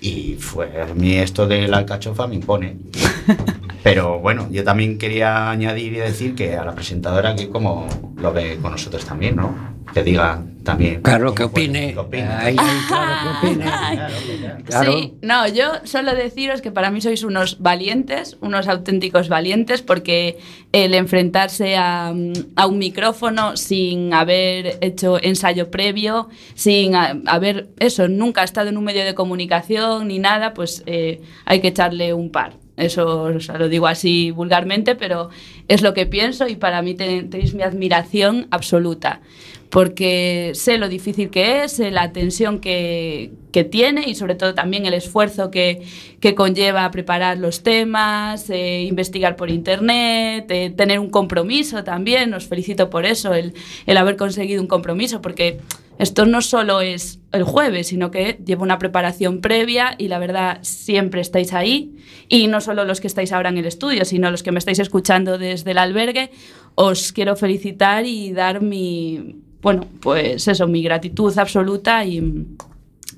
y 0.01 0.36
fue, 0.40 0.80
a 0.80 0.94
mí 0.94 1.16
esto 1.16 1.47
de 1.47 1.68
la 1.68 1.78
alcachofa 1.78 2.26
me 2.26 2.34
impone. 2.34 2.78
Pero 3.87 4.18
bueno, 4.18 4.49
yo 4.51 4.64
también 4.64 4.99
quería 4.99 5.49
añadir 5.49 5.93
y 5.93 5.99
decir 5.99 6.34
que 6.34 6.57
a 6.57 6.64
la 6.64 6.74
presentadora 6.74 7.37
que 7.37 7.49
como 7.51 7.87
lo 8.16 8.32
ve 8.32 8.59
con 8.61 8.72
nosotros 8.72 9.05
también, 9.05 9.37
¿no? 9.37 9.55
Que 9.95 10.03
diga 10.03 10.43
también. 10.64 11.03
Claro, 11.03 11.32
que 11.32 11.45
opine. 11.45 11.95
Ahí, 12.41 12.57
ahí, 12.59 12.76
claro, 12.89 13.12
que 13.22 13.47
opine. 13.47 13.64
Claro. 14.64 14.93
Sí, 14.93 15.14
no, 15.22 15.47
yo 15.47 15.66
solo 15.84 16.16
deciros 16.16 16.62
que 16.62 16.72
para 16.72 16.91
mí 16.91 17.01
sois 17.01 17.22
unos 17.22 17.61
valientes, 17.61 18.37
unos 18.41 18.66
auténticos 18.66 19.28
valientes, 19.28 19.82
porque 19.82 20.39
el 20.72 20.93
enfrentarse 20.93 21.76
a, 21.76 22.12
a 22.57 22.66
un 22.66 22.78
micrófono 22.78 23.57
sin 23.57 24.12
haber 24.12 24.78
hecho 24.80 25.22
ensayo 25.22 25.70
previo, 25.70 26.28
sin 26.57 26.97
a- 26.97 27.22
haber, 27.26 27.68
eso, 27.78 28.09
nunca 28.09 28.43
estado 28.43 28.68
en 28.68 28.78
un 28.78 28.82
medio 28.82 29.05
de 29.05 29.14
comunicación 29.14 30.09
ni 30.09 30.18
nada, 30.18 30.55
pues 30.55 30.82
eh, 30.87 31.20
hay 31.45 31.61
que 31.61 31.68
echarle 31.68 32.12
un 32.12 32.32
par. 32.32 32.55
Eso 32.76 33.30
lo 33.30 33.68
digo 33.68 33.86
así 33.86 34.30
vulgarmente, 34.30 34.94
pero 34.96 35.30
es 35.68 35.80
lo 35.82 35.94
que 35.94 36.06
pienso 36.06 36.46
y 36.46 36.56
para 36.56 36.82
mí 36.82 36.94
ten- 36.94 37.30
tenéis 37.30 37.54
mi 37.54 37.62
admiración 37.62 38.46
absoluta 38.50 39.20
porque 39.70 40.52
sé 40.54 40.78
lo 40.78 40.88
difícil 40.88 41.28
que 41.28 41.64
es, 41.64 41.72
sé 41.72 41.90
la 41.90 42.12
tensión 42.12 42.60
que, 42.60 43.32
que 43.50 43.64
tiene 43.64 44.08
y 44.08 44.14
sobre 44.14 44.36
todo 44.36 44.54
también 44.54 44.86
el 44.86 44.94
esfuerzo 44.94 45.50
que, 45.50 45.82
que 46.20 46.36
conlleva 46.36 46.88
preparar 46.92 47.38
los 47.38 47.62
temas, 47.64 48.48
eh, 48.48 48.82
investigar 48.84 49.34
por 49.34 49.50
internet, 49.50 50.46
eh, 50.50 50.70
tener 50.74 51.00
un 51.00 51.10
compromiso 51.10 51.82
también. 51.82 52.32
Os 52.32 52.46
felicito 52.46 52.90
por 52.90 53.06
eso, 53.06 53.34
el, 53.34 53.54
el 53.86 53.96
haber 53.96 54.16
conseguido 54.16 54.62
un 54.62 54.68
compromiso, 54.68 55.20
porque 55.20 55.58
esto 55.99 56.26
no 56.26 56.42
solo 56.42 56.80
es 56.80 57.20
el 57.32 57.42
jueves, 57.42 57.88
sino 57.88 58.11
que 58.11 58.38
lleva 58.44 58.62
una 58.62 58.78
preparación 58.78 59.40
previa 59.40 59.94
y 59.99 60.09
la 60.09 60.18
verdad 60.18 60.59
siempre 60.62 61.20
estáis 61.20 61.53
ahí. 61.53 61.97
Y 62.28 62.49
no 62.49 62.61
solo 62.61 62.84
los 62.84 63.01
que 63.01 63.07
estáis 63.07 63.32
ahora 63.32 63.49
en 63.49 63.59
el 63.59 63.66
estudio, 63.66 64.05
sino 64.05 64.30
los 64.30 64.42
que 64.42 64.53
me 64.53 64.59
estáis 64.59 64.78
escuchando 64.78 65.38
desde 65.38 65.70
el 65.70 65.78
albergue, 65.78 66.30
os 66.74 67.12
quiero 67.12 67.36
felicitar 67.36 68.05
y 68.05 68.32
dar 68.32 68.61
mi, 68.61 69.36
bueno, 69.62 69.86
pues 70.01 70.47
eso, 70.49 70.66
mi 70.66 70.82
gratitud 70.82 71.36
absoluta 71.38 72.05
y, 72.05 72.47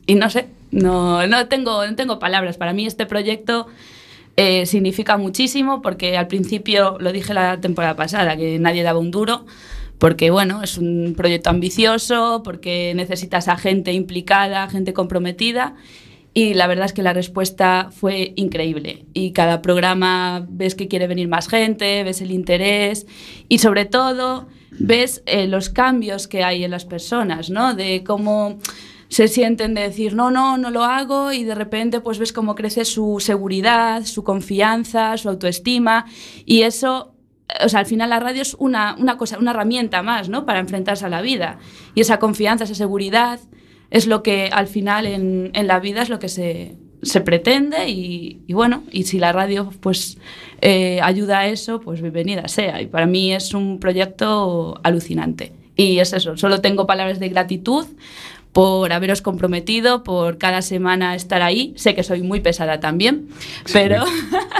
y 0.07 0.14
no 0.14 0.31
sé, 0.31 0.47
no, 0.70 1.26
no, 1.26 1.49
tengo, 1.49 1.85
no 1.87 1.97
tengo 1.97 2.18
palabras. 2.18 2.57
Para 2.57 2.72
mí 2.72 2.87
este 2.87 3.07
proyecto 3.07 3.66
eh, 4.37 4.66
significa 4.66 5.16
muchísimo 5.16 5.83
porque 5.83 6.16
al 6.16 6.29
principio, 6.29 6.97
lo 7.01 7.11
dije 7.11 7.35
la 7.35 7.61
temporada 7.61 7.97
pasada, 7.97 8.37
que 8.37 8.59
nadie 8.59 8.85
daba 8.85 9.01
un 9.01 9.11
duro, 9.11 9.47
porque 9.99 10.30
bueno, 10.30 10.62
es 10.62 10.78
un 10.78 11.14
proyecto 11.16 11.51
ambicioso, 11.51 12.42
porque 12.44 12.92
necesitas 12.94 13.49
a 13.49 13.57
gente 13.57 13.92
implicada, 13.92 14.68
gente 14.68 14.92
comprometida. 14.92 15.74
Y 16.34 16.55
la 16.55 16.68
verdad 16.68 16.86
es 16.86 16.92
que 16.92 17.03
la 17.03 17.12
respuesta 17.12 17.88
fue 17.90 18.32
increíble. 18.36 19.07
Y 19.12 19.32
cada 19.32 19.61
programa 19.61 20.46
ves 20.49 20.74
que 20.76 20.86
quiere 20.86 21.09
venir 21.09 21.26
más 21.26 21.49
gente, 21.49 22.05
ves 22.05 22.20
el 22.20 22.30
interés 22.30 23.07
y 23.49 23.59
sobre 23.59 23.86
todo 23.86 24.46
ves 24.70 25.22
eh, 25.26 25.49
los 25.49 25.68
cambios 25.68 26.28
que 26.28 26.44
hay 26.44 26.62
en 26.62 26.70
las 26.70 26.84
personas, 26.84 27.51
¿no? 27.51 27.74
De 27.74 28.05
cómo 28.05 28.59
se 29.09 29.26
sienten 29.26 29.74
de 29.74 29.80
decir, 29.80 30.14
no, 30.14 30.30
no, 30.30 30.59
no 30.59 30.70
lo 30.70 30.84
hago 30.84 31.32
y 31.32 31.42
de 31.42 31.55
repente 31.55 32.01
pues 32.01 32.18
ves 32.18 32.32
cómo 32.32 32.55
crece 32.55 32.84
su 32.84 33.16
seguridad, 33.20 34.05
su 34.05 34.22
confianza, 34.22 35.16
su 35.16 35.30
autoestima 35.30 36.05
y 36.44 36.62
eso 36.62 37.14
o 37.64 37.68
sea, 37.68 37.80
al 37.80 37.86
final 37.86 38.11
la 38.11 38.20
radio 38.20 38.42
es 38.42 38.55
una, 38.59 38.94
una 38.99 39.16
cosa, 39.16 39.38
una 39.38 39.53
herramienta 39.53 40.03
más, 40.03 40.28
¿no? 40.28 40.44
Para 40.44 40.61
enfrentarse 40.61 41.07
a 41.07 41.09
la 41.09 41.22
vida. 41.22 41.59
Y 41.94 42.01
esa 42.03 42.18
confianza, 42.18 42.64
esa 42.64 42.74
seguridad, 42.74 43.40
es 43.90 44.07
lo 44.07 44.22
que 44.22 44.51
al 44.53 44.66
final 44.66 45.07
en, 45.07 45.51
en 45.55 45.66
la 45.66 45.80
vida 45.80 46.03
es 46.03 46.09
lo 46.11 46.18
que 46.18 46.28
se, 46.28 46.76
se 47.03 47.20
pretende 47.20 47.88
y, 47.88 48.42
y 48.46 48.53
bueno, 48.53 48.82
y 48.90 49.05
si 49.05 49.18
la 49.18 49.32
radio 49.32 49.70
pues 49.80 50.18
eh, 50.61 51.01
ayuda 51.03 51.40
a 51.40 51.46
eso, 51.46 51.80
pues 51.80 52.03
bienvenida 52.03 52.49
sea. 52.49 52.82
Y 52.82 52.86
para 52.86 53.07
mí 53.07 53.32
es 53.32 53.55
un 53.55 53.80
proyecto 53.80 54.78
alucinante. 54.82 55.53
Y 55.74 56.01
es 56.01 56.12
eso, 56.12 56.36
solo 56.36 56.61
tengo 56.61 56.86
palabras 56.86 57.20
de 57.20 57.28
gratitud 57.28 57.86
por 58.53 58.92
haberos 58.92 59.22
comprometido, 59.22 60.03
por 60.03 60.38
cada 60.38 60.62
semana 60.62 61.14
estar 61.14 61.42
ahí. 61.42 61.72
Sé 61.76 61.94
que 61.94 62.03
soy 62.03 62.22
muy 62.22 62.40
pesada 62.40 62.80
también, 62.80 63.28
pero, 63.72 64.05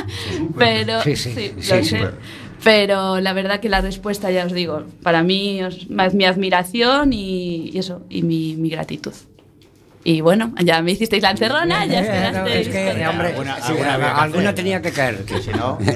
pero 0.59 1.03
Sí, 1.03 1.17
sí, 1.17 1.33
sí, 1.35 1.53
sí, 1.59 1.73
sí. 1.83 1.85
sé. 1.85 2.09
Pero 2.65 3.21
la 3.21 3.33
verdad 3.33 3.61
que 3.61 3.69
la 3.69 3.81
respuesta, 3.81 4.31
ya 4.31 4.45
os 4.45 4.53
digo, 4.53 4.85
para 5.03 5.23
mí 5.23 5.61
es 5.61 6.15
mi 6.15 6.25
admiración 6.25 7.13
y, 7.13 7.71
y 7.73 7.79
eso, 7.79 8.03
y 8.09 8.23
mi, 8.23 8.57
mi 8.57 8.69
gratitud. 8.69 9.13
Y 10.05 10.21
bueno, 10.21 10.55
ya 10.65 10.81
me 10.81 10.93
hicisteis 10.93 11.23
la 11.23 11.33
encerrona, 11.33 11.85
ya 11.85 12.01
Eh, 12.01 12.33
no, 12.33 12.47
es 12.47 12.69
que, 12.69 13.07
hombre, 13.07 13.35
sí, 13.67 13.73
alguna 13.83 14.55
tenía 14.55 14.81
que 14.81 14.91
caer. 14.91 15.25
si 15.43 15.51
no... 15.51 15.79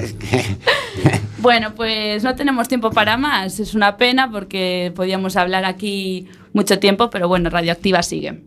Bueno, 1.39 1.75
pues 1.75 2.23
no 2.23 2.35
tenemos 2.35 2.69
tiempo 2.69 2.89
para 2.91 3.17
más. 3.17 3.59
Es 3.59 3.73
una 3.73 3.97
pena 3.97 4.31
porque 4.31 4.93
podíamos 4.95 5.35
hablar 5.35 5.65
aquí 5.65 6.29
mucho 6.53 6.79
tiempo, 6.79 7.09
pero 7.09 7.27
bueno, 7.27 7.49
Radioactiva 7.49 8.01
sigue. 8.01 8.39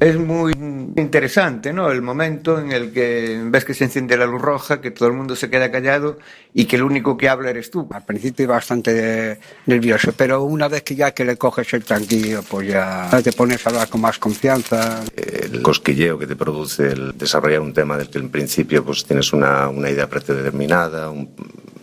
Es 0.00 0.16
muy 0.16 0.54
interesante, 0.96 1.74
¿no? 1.74 1.90
El 1.90 2.00
momento 2.00 2.58
en 2.58 2.72
el 2.72 2.90
que 2.90 3.38
ves 3.44 3.66
que 3.66 3.74
se 3.74 3.84
enciende 3.84 4.16
la 4.16 4.24
luz 4.24 4.40
roja, 4.40 4.80
que 4.80 4.90
todo 4.90 5.08
el 5.10 5.14
mundo 5.14 5.36
se 5.36 5.50
queda 5.50 5.70
callado 5.70 6.18
y 6.54 6.64
que 6.64 6.76
el 6.76 6.84
único 6.84 7.18
que 7.18 7.28
habla 7.28 7.50
eres 7.50 7.70
tú. 7.70 7.86
Al 7.92 8.06
principio 8.06 8.48
bastante 8.48 9.38
nervioso, 9.66 10.14
pero 10.16 10.42
una 10.44 10.68
vez 10.68 10.84
que 10.84 10.94
ya 10.96 11.10
que 11.12 11.26
le 11.26 11.36
coges 11.36 11.74
el 11.74 11.84
tranquilo, 11.84 12.42
pues 12.48 12.68
ya 12.68 13.10
te 13.22 13.30
pones 13.32 13.66
a 13.66 13.68
hablar 13.70 13.88
con 13.90 14.00
más 14.00 14.18
confianza. 14.18 15.04
El 15.14 15.60
cosquilleo 15.60 16.18
que 16.18 16.26
te 16.26 16.34
produce 16.34 16.88
el 16.88 17.18
desarrollar 17.18 17.60
un 17.60 17.74
tema 17.74 17.98
del 17.98 18.08
que 18.08 18.18
en 18.18 18.30
principio 18.30 18.82
pues 18.82 19.04
tienes 19.04 19.34
una, 19.34 19.68
una 19.68 19.90
idea 19.90 20.08
predeterminada 20.08 21.10
un- 21.10 21.30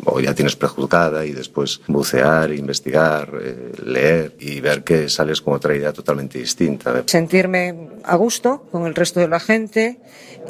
o 0.06 0.20
ya 0.20 0.34
tienes 0.34 0.56
prejuzgada 0.56 1.26
y 1.26 1.32
después 1.32 1.82
bucear, 1.88 2.52
investigar, 2.52 3.32
eh, 3.42 3.72
leer 3.84 4.34
y 4.40 4.60
ver 4.62 4.84
que 4.84 5.10
sales 5.10 5.42
con 5.42 5.54
otra 5.56 5.76
idea 5.76 5.94
totalmente 5.94 6.40
distinta. 6.40 7.04
sentirme 7.06 7.90
a 8.04 8.16
gusto 8.16 8.68
con 8.72 8.86
el 8.86 8.96
resto 8.96 9.20
de 9.20 9.28
la 9.28 9.40
gente 9.40 10.00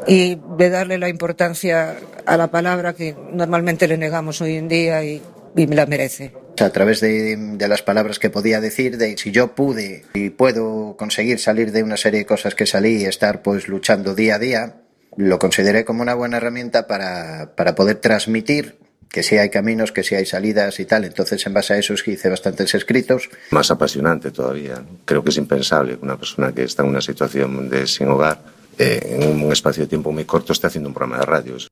y 0.08 0.38
de 0.58 0.70
darle 0.70 0.98
la 0.98 1.10
importancia 1.10 1.98
a 2.26 2.38
la 2.38 2.48
palabra 2.48 2.94
que 2.94 3.16
normalmente 3.32 3.88
le 3.88 3.98
negamos 3.98 4.42
hoy 4.42 4.56
en 4.56 4.68
día 4.68 5.04
y, 5.04 5.22
y 5.56 5.68
me 5.68 5.76
la 5.76 5.86
merece. 5.86 6.34
A 6.60 6.70
través 6.72 7.02
de, 7.02 7.36
de 7.38 7.68
las 7.68 7.84
palabras 7.84 8.18
que 8.18 8.32
podía 8.32 8.60
decir, 8.60 8.98
de 8.98 9.16
si 9.18 9.32
yo 9.32 9.54
pude 9.54 10.06
y 10.16 10.32
puedo 10.32 10.96
conseguir 10.98 11.40
salir 11.40 11.72
de 11.72 11.84
una 11.84 11.98
serie 11.98 12.22
de 12.22 12.26
cosas 12.26 12.56
que 12.56 12.66
salí 12.66 13.04
y 13.04 13.06
estar 13.06 13.44
pues 13.44 13.68
luchando 13.68 14.16
día 14.16 14.36
a 14.36 14.40
día, 14.40 14.76
lo 15.18 15.38
consideré 15.40 15.86
como 15.86 16.02
una 16.02 16.16
buena 16.16 16.38
herramienta 16.38 16.88
para, 16.88 17.54
para 17.56 17.76
poder 17.76 17.98
transmitir 17.98 18.77
que 19.10 19.24
sí 19.24 19.38
hay 19.38 19.50
caminos, 19.50 19.92
que 19.92 20.04
sí 20.04 20.16
hay 20.16 20.26
salidas 20.26 20.80
y 20.80 20.86
tal. 20.86 21.06
Entonces, 21.06 21.46
en 21.48 21.54
base 21.54 21.74
a 21.74 21.78
eso 21.78 21.94
es 21.94 22.04
que 22.04 22.12
hice 22.12 22.30
bastantes 22.30 22.74
escritos. 22.76 23.30
Más 23.52 23.72
apasionante 23.72 24.32
todavía. 24.32 24.84
Creo 25.06 25.24
que 25.24 25.30
es 25.30 25.38
impensable 25.38 25.98
que 25.98 26.04
una 26.04 26.18
persona 26.18 26.52
que 26.54 26.64
está 26.64 26.84
en 26.84 26.90
una 26.90 27.02
situación 27.02 27.70
de 27.70 27.88
sin 27.88 28.08
hogar 28.10 28.42
eh, 28.78 29.18
en 29.22 29.44
un 29.46 29.52
espacio 29.52 29.84
de 29.84 29.88
tiempo 29.88 30.12
muy 30.12 30.26
corto 30.26 30.54
esté 30.54 30.68
haciendo 30.68 30.90
un 30.90 30.94
programa 30.94 31.20
de 31.20 31.26
radio. 31.26 31.56
Es- 31.58 31.68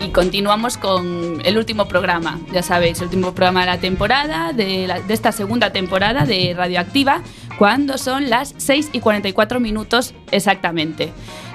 Y 0.00 0.08
continuamos 0.08 0.78
con 0.78 1.40
el 1.44 1.56
último 1.56 1.86
programa, 1.86 2.40
ya 2.52 2.62
sabéis, 2.62 2.98
el 2.98 3.04
último 3.04 3.34
programa 3.34 3.60
de 3.60 3.66
la 3.66 3.78
temporada, 3.78 4.52
de, 4.52 4.86
la- 4.88 5.00
de 5.00 5.14
esta 5.14 5.30
segunda 5.32 5.72
temporada 5.72 6.24
de 6.26 6.54
Radioactiva, 6.56 7.22
cuando 7.62 7.96
son 7.96 8.28
las 8.28 8.56
6 8.56 8.90
y 8.92 8.98
44 8.98 9.60
minutos 9.60 10.16
exactamente. 10.32 11.12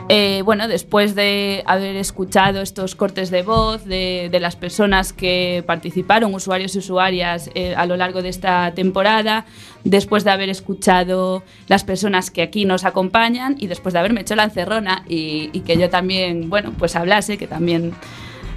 Eh, 0.08 0.41
bueno, 0.45 0.70
después 0.70 1.16
de 1.16 1.64
haber 1.66 1.97
escuchado 1.97 2.62
estos 2.62 2.95
cortes 2.95 3.30
de 3.30 3.43
voz 3.43 3.84
de, 3.84 4.30
las 4.39 4.55
personas 4.55 5.12
que 5.12 5.66
participaron, 5.68 6.34
usuarios 6.34 6.76
y 6.76 6.78
usuarias, 6.78 7.49
eh, 7.55 7.76
a 7.76 7.86
lo 7.86 7.97
largo 7.97 8.22
de 8.22 8.30
esta 8.30 8.74
temporada, 8.74 9.45
después 9.84 10.24
de 10.24 10.32
haber 10.32 10.47
escuchado 10.47 11.43
las 11.68 11.84
personas 11.84 12.32
que 12.32 12.41
aquí 12.41 12.64
nos 12.64 12.86
acompañan 12.86 13.58
y 13.60 13.68
después 13.68 13.91
de 13.91 13.99
haberme 13.99 14.22
hecho 14.22 14.38
la 14.38 14.45
encerrona 14.45 15.03
y, 15.10 15.49
que 15.66 15.78
yo 15.78 15.89
también, 15.89 16.49
bueno, 16.49 16.72
pues 16.80 16.95
hablase, 16.95 17.38
que 17.38 17.47
también 17.47 17.91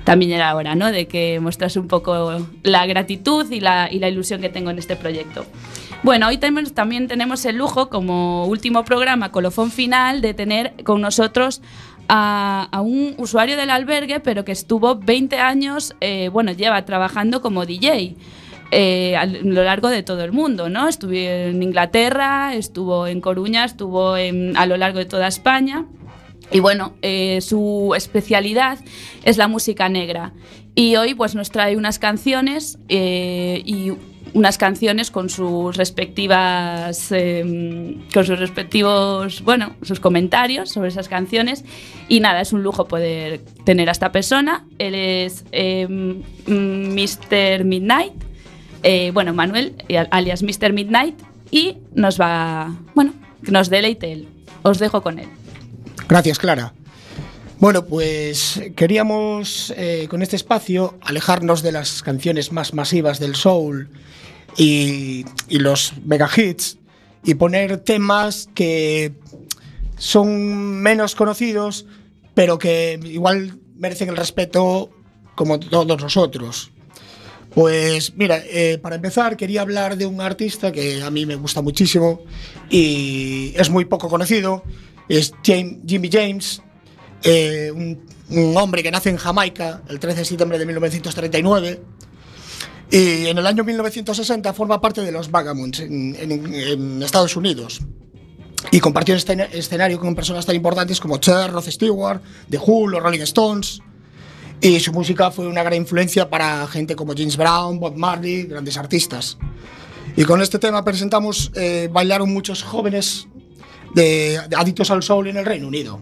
también 0.05 0.31
era 0.31 0.55
hora, 0.55 0.77
¿no? 0.77 0.93
De 0.93 1.09
que 1.09 1.41
mostrase 1.41 1.81
un 1.81 1.89
poco 1.89 2.47
la 2.63 2.87
gratitud 2.87 3.51
y 3.51 3.59
la 3.59 3.91
ilusión 3.91 4.41
que 4.41 4.51
tengo 4.51 4.71
en 4.71 4.79
este 4.79 4.95
proyecto. 4.95 5.45
Bueno, 6.03 6.29
hoy 6.29 6.39
tenemos- 6.39 6.73
también 6.73 7.09
tenemos 7.09 7.45
el 7.45 7.57
lujo, 7.57 7.91
como 7.91 8.47
último 8.47 8.85
programa, 8.85 9.31
colofón 9.33 9.71
final, 9.71 10.23
de 10.23 10.33
tener 10.33 10.73
con 10.85 11.01
nosotros 11.03 11.61
a, 12.09 12.69
a 12.73 12.81
un 12.81 13.15
usuario 13.19 13.57
del 13.57 13.71
albergue, 13.71 14.19
pero 14.21 14.45
que 14.45 14.53
estuvo 14.53 14.97
20 14.97 15.39
años, 15.39 15.95
eh, 16.01 16.31
bueno, 16.33 16.53
lleva 16.53 16.85
trabajando 16.85 17.41
como 17.43 17.67
DJ. 17.67 18.17
eh, 18.73 19.17
a 19.17 19.27
lo 19.27 19.65
largo 19.65 19.89
de 19.89 20.05
todo 20.05 20.23
el 20.23 20.31
mundo, 20.31 20.69
¿no? 20.69 20.87
Estuvo 20.87 21.11
en 21.13 21.61
Inglaterra, 21.61 22.55
estuvo 22.55 23.09
en 23.09 23.21
Coruña, 23.21 23.65
estuvo 23.65 24.17
en- 24.17 24.57
a 24.57 24.65
lo 24.65 24.77
largo 24.77 25.01
de 25.01 25.07
toda 25.07 25.27
España. 25.27 25.87
Y 26.53 26.61
bueno, 26.61 26.93
eh, 27.03 27.41
su 27.41 27.95
especialidad 27.97 28.79
es 29.25 29.39
la 29.39 29.49
música 29.49 29.89
negra. 29.89 30.33
Y 30.77 30.95
hoy 30.95 31.15
pues 31.15 31.35
nos 31.35 31.51
trae 31.51 31.77
unas 31.77 31.99
canciones 31.99 32.79
eh, 32.89 33.61
y 33.67 33.91
unas 34.33 34.59
canciones 34.59 35.11
con 35.11 35.29
sus 35.29 35.77
respectivas 35.77 37.11
eh, 37.11 37.97
con 38.13 38.25
sus 38.25 38.39
respectivos 38.39 39.43
bueno 39.43 39.75
sus 39.83 40.01
comentarios 40.01 40.71
sobre 40.71 40.89
esas 40.89 41.09
canciones. 41.09 41.65
Y 42.09 42.21
nada 42.21 42.41
es 42.41 42.53
un 42.53 42.63
lujo 42.63 42.87
poder 42.87 43.41
tener 43.65 43.89
a 43.89 43.93
esta 43.93 44.13
persona. 44.13 44.67
Él 44.79 44.95
es 44.95 45.45
eh, 45.53 45.87
Mr 45.89 47.65
Midnight 47.65 48.15
bueno 49.13 49.35
Manuel 49.35 49.75
eh, 49.89 50.07
alias 50.11 50.43
Mr 50.43 50.73
Midnight. 50.73 51.15
Y 51.51 51.79
nos 51.95 52.21
va 52.21 52.75
bueno 52.95 53.13
nos 53.43 53.71
deleite 53.71 54.13
él. 54.13 54.29
Os 54.63 54.79
dejo 54.79 55.03
con 55.03 55.19
él. 55.19 55.29
Gracias, 56.09 56.39
Clara. 56.39 56.75
Bueno, 57.61 57.85
pues 57.85 58.59
queríamos 58.75 59.73
eh, 59.77 60.07
con 60.09 60.23
este 60.23 60.37
espacio 60.37 60.99
alejarnos 61.03 61.63
de 61.63 61.73
las 61.73 62.03
canciones 62.03 62.53
más 62.53 62.73
masivas 62.73 63.21
del 63.21 63.37
soul 63.37 63.91
y, 64.57 65.25
y 65.49 65.59
los 65.59 65.95
mega 66.05 66.29
hits 66.35 66.79
y 67.25 67.35
poner 67.35 67.79
temas 67.79 68.49
que 68.55 69.13
son 69.99 70.81
menos 70.81 71.15
conocidos, 71.15 71.87
pero 72.35 72.59
que 72.59 72.99
igual 73.05 73.59
merecen 73.77 74.09
el 74.09 74.17
respeto 74.17 74.91
como 75.35 75.61
todos 75.61 76.01
nosotros. 76.01 76.71
Pues 77.55 78.15
mira, 78.17 78.41
eh, 78.47 78.79
para 78.81 78.97
empezar 78.97 79.37
quería 79.37 79.63
hablar 79.63 79.97
de 79.97 80.07
un 80.07 80.21
artista 80.21 80.71
que 80.71 81.03
a 81.03 81.11
mí 81.11 81.27
me 81.27 81.35
gusta 81.35 81.61
muchísimo 81.61 82.23
y 82.71 83.53
es 83.57 83.71
muy 83.71 83.85
poco 83.85 84.09
conocido, 84.09 84.63
es 85.09 85.33
James, 85.45 85.79
Jimmy 85.85 86.09
James, 86.11 86.63
eh, 87.25 87.73
un, 87.75 88.07
un, 88.31 88.57
hombre 88.57 88.83
que 88.83 88.91
nace 88.93 89.11
en 89.11 89.17
Jamaica 89.17 89.83
el 89.89 89.99
13 89.99 90.21
de 90.21 90.25
septiembre 90.25 90.59
de 90.59 90.67
1939 90.67 91.81
y 92.91 93.27
en 93.27 93.39
el 93.39 93.47
año 93.47 93.63
1960 93.65 94.53
forma 94.53 94.81
parte 94.81 95.03
de 95.03 95.13
los 95.13 95.31
Vagabonds 95.31 95.81
en, 95.81 96.17
en- 96.19 97.03
Estados 97.03 97.37
Unidos 97.37 97.81
y 98.73 98.81
compartió 98.81 99.15
escena- 99.15 99.49
escenario 99.53 99.99
con 100.01 100.15
personas 100.15 100.45
tan 100.45 100.57
importantes 100.57 101.01
como 101.01 101.19
Cher, 101.19 101.51
Rod 101.51 101.69
Stewart, 101.69 102.21
The 102.51 102.59
Who, 102.59 102.89
los 102.89 103.03
Rolling 103.03 103.21
Stones 103.23 103.81
y 104.61 104.79
su 104.81 104.93
música 104.93 105.31
fue 105.31 105.47
una 105.47 105.63
gran 105.63 105.75
influencia 105.79 106.29
para 106.29 106.67
gente 106.67 106.95
como 106.97 107.15
James 107.17 107.37
Brown, 107.37 107.79
Bob 107.81 107.97
Marley, 107.97 108.43
grandes 108.45 108.77
artistas. 108.77 109.39
Y 110.17 110.25
con 110.25 110.43
este 110.43 110.59
tema 110.59 110.85
presentamos 110.85 111.51
eh, 111.55 111.89
Bailaron 111.91 112.31
muchos 112.33 112.63
jóvenes 112.63 113.27
adictos 114.57 114.91
al 114.91 115.03
soul 115.03 115.29
en 115.29 115.37
el 115.39 115.47
Reino 115.47 115.67
Unido. 115.69 116.01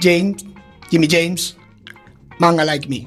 James, 0.00 0.44
Jimmy 0.90 1.06
James, 1.08 1.56
Manga 2.38 2.64
Like 2.64 2.88
Me. 2.88 3.06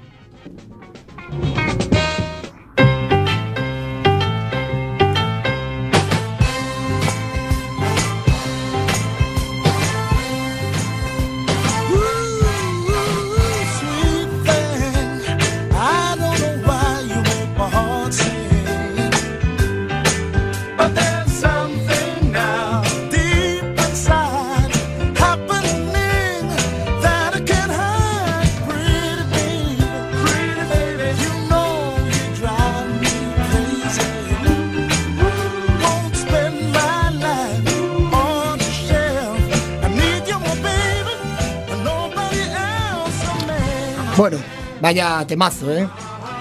Vaya 44.85 45.25
temazo, 45.25 45.71
¿eh? 45.75 45.89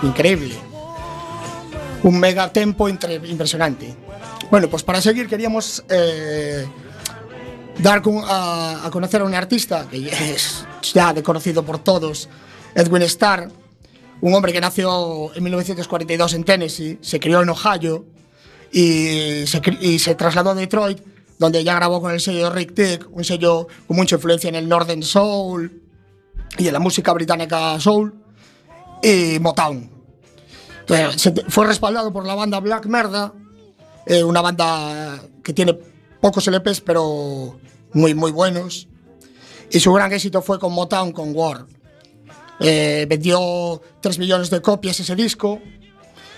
Increíble. 0.03 0.55
Un 2.03 2.21
mega 2.21 2.53
tempo 2.53 2.91
impresionante. 2.91 3.97
Bueno, 4.51 4.69
pues 4.69 4.83
para 4.83 5.01
seguir 5.01 5.27
queríamos 5.29 5.83
eh, 5.89 6.67
dar 7.79 8.03
con- 8.03 8.23
a, 8.27 8.87
conocer 8.93 9.23
a 9.23 9.25
un 9.25 9.35
artista 9.35 9.87
que 9.91 10.09
es 10.35 10.67
ya 10.93 11.15
de 11.15 11.23
conocido 11.23 11.63
por 11.65 11.79
todos, 11.79 12.29
Edwin 12.75 13.01
Starr, 13.05 13.49
un 14.21 14.35
hombre 14.35 14.53
que 14.53 14.61
nació 14.61 15.35
en 15.35 15.43
1942 15.43 16.35
en 16.35 16.45
Tennessee, 16.45 16.99
se 17.01 17.19
crió 17.19 17.41
en 17.41 17.49
Ohio 17.49 18.05
y 18.71 19.47
se, 19.47 19.63
cri- 19.63 19.79
y 19.81 19.99
se 19.99 20.15
trasladó 20.17 20.51
a 20.51 20.55
Detroit, 20.55 20.99
donde 21.39 21.65
ya 21.65 21.75
grabó 21.77 22.03
con 22.03 22.13
el 22.13 22.21
sello 22.21 22.51
Rick 22.51 22.75
Tick, 22.75 23.09
un 23.11 23.25
sello 23.25 23.69
con 23.87 23.97
mucha 23.97 24.17
influencia 24.17 24.49
en 24.49 24.57
el 24.57 24.69
Northern 24.69 25.03
Soul 25.03 25.81
y 26.59 26.67
en 26.67 26.73
la 26.75 26.79
música 26.79 27.11
británica 27.15 27.81
Soul 27.81 28.21
y 29.05 29.39
Motown. 29.39 29.91
Entonces, 30.81 31.33
fue 31.49 31.67
respaldado 31.67 32.13
por 32.13 32.27
la 32.27 32.35
banda 32.35 32.61
Black 32.61 32.87
Merda, 32.87 33.33
eh, 34.07 34.25
una 34.25 34.41
banda 34.41 35.23
que 35.43 35.53
tiene 35.53 35.79
pocos 36.21 36.47
LPs 36.47 36.81
pero 36.81 37.59
muy 37.93 38.15
muy 38.15 38.33
buenos. 38.33 38.89
Y 39.71 39.81
su 39.81 39.93
gran 39.93 40.13
éxito 40.13 40.41
fue 40.43 40.59
con 40.59 40.73
Motown, 40.73 41.13
con 41.13 41.35
War. 41.35 41.67
Eh, 42.61 43.07
vendió 43.09 43.81
3 44.01 44.19
millones 44.19 44.49
de 44.49 44.63
copias 44.63 45.01
ese 45.01 45.17
disco 45.17 45.61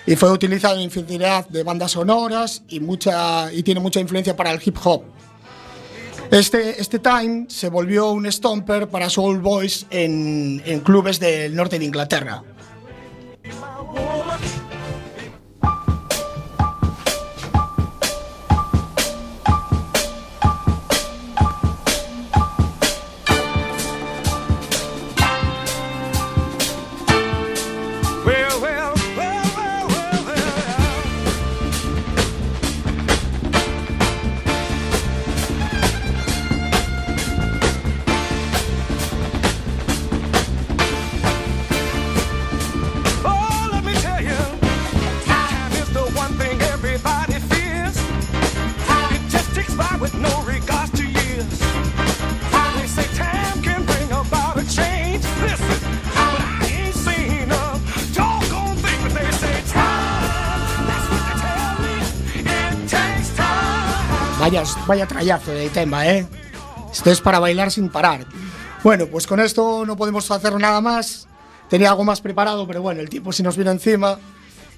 y 0.05 0.15
fue 0.15 0.31
utilizado 0.31 0.75
en 0.75 0.81
infinidad 0.81 1.47
de 1.47 1.63
bandas 1.63 1.91
sonoras 1.91 2.63
y, 2.67 2.79
mucha, 2.79 3.51
y 3.53 3.61
tiene 3.61 3.79
mucha 3.79 3.99
influencia 3.99 4.35
para 4.35 4.51
el 4.51 4.61
hip 4.63 4.77
hop. 4.83 5.03
Este, 6.31 6.81
este 6.81 6.99
Time 6.99 7.45
se 7.49 7.69
volvió 7.69 8.11
un 8.11 8.29
stomper 8.31 8.89
para 8.89 9.09
Soul 9.09 9.39
Boys 9.39 9.85
en, 9.89 10.61
en 10.65 10.79
clubes 10.79 11.19
del 11.19 11.55
norte 11.55 11.77
de 11.77 11.85
Inglaterra. 11.85 12.43
Vaya, 64.87 65.05
trayazo 65.05 65.51
de 65.51 65.69
tema, 65.69 66.07
¿eh? 66.07 66.25
Esto 66.91 67.11
es 67.11 67.19
para 67.19 67.39
bailar 67.39 67.71
sin 67.71 67.89
parar. 67.89 68.25
Bueno, 68.83 69.07
pues 69.07 69.27
con 69.27 69.41
esto 69.41 69.85
no 69.85 69.97
podemos 69.97 70.31
hacer 70.31 70.57
nada 70.59 70.79
más. 70.79 71.27
Tenía 71.69 71.89
algo 71.89 72.05
más 72.05 72.21
preparado, 72.21 72.65
pero 72.65 72.81
bueno, 72.81 73.01
el 73.01 73.09
tiempo 73.09 73.33
se 73.33 73.43
nos 73.43 73.57
vino 73.57 73.69
encima. 73.69 74.17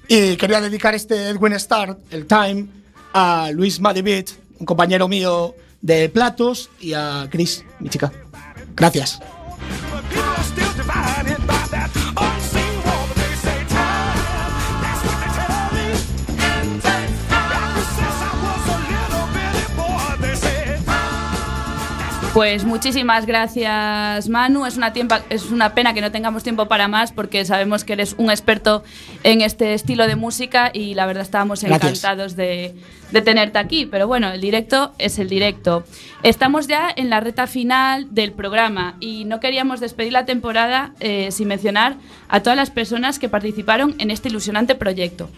Y 0.08 0.36
quería 0.36 0.60
dedicar 0.60 0.96
este 0.96 1.28
Edwin 1.28 1.58
Start, 1.58 1.98
el 2.10 2.26
Time, 2.26 2.66
a 3.12 3.50
Luis 3.52 3.78
Madivit, 3.78 4.30
un 4.58 4.66
compañero 4.66 5.06
mío 5.06 5.54
de 5.80 6.08
platos, 6.08 6.70
y 6.80 6.92
a 6.92 7.28
Chris, 7.30 7.64
mi 7.78 7.88
chica. 7.88 8.10
Gracias. 8.74 9.20
Pues 22.32 22.64
muchísimas 22.64 23.26
gracias 23.26 24.28
Manu, 24.28 24.64
es 24.64 24.76
una, 24.76 24.92
tiempa- 24.92 25.22
es 25.30 25.50
una 25.50 25.74
pena 25.74 25.94
que 25.94 26.00
no 26.00 26.12
tengamos 26.12 26.44
tiempo 26.44 26.66
para 26.66 26.86
más 26.86 27.10
porque 27.10 27.44
sabemos 27.44 27.82
que 27.82 27.94
eres 27.94 28.14
un 28.18 28.30
experto 28.30 28.84
en 29.24 29.40
este 29.40 29.74
estilo 29.74 30.06
de 30.06 30.14
música 30.14 30.70
y 30.72 30.94
la 30.94 31.06
verdad 31.06 31.24
estábamos 31.24 31.60
Gracias. 31.64 31.82
encantados 31.90 32.36
de, 32.36 32.76
de 33.10 33.20
tenerte 33.22 33.58
aquí, 33.58 33.84
pero 33.84 34.06
bueno, 34.06 34.30
el 34.30 34.40
directo 34.40 34.92
es 34.98 35.18
el 35.18 35.28
directo. 35.28 35.82
Estamos 36.22 36.68
ya 36.68 36.88
en 36.94 37.10
la 37.10 37.18
reta 37.18 37.48
final 37.48 38.06
del 38.14 38.30
programa 38.30 38.94
y 39.00 39.24
no 39.24 39.40
queríamos 39.40 39.80
despedir 39.80 40.12
la 40.12 40.24
temporada 40.24 40.92
eh, 41.00 41.32
sin 41.32 41.48
mencionar 41.48 41.96
a 42.28 42.40
todas 42.40 42.56
las 42.56 42.70
personas 42.70 43.18
que 43.18 43.28
participaron 43.28 43.96
en 43.98 44.12
este 44.12 44.28
ilusionante 44.28 44.76
proyecto. 44.76 45.28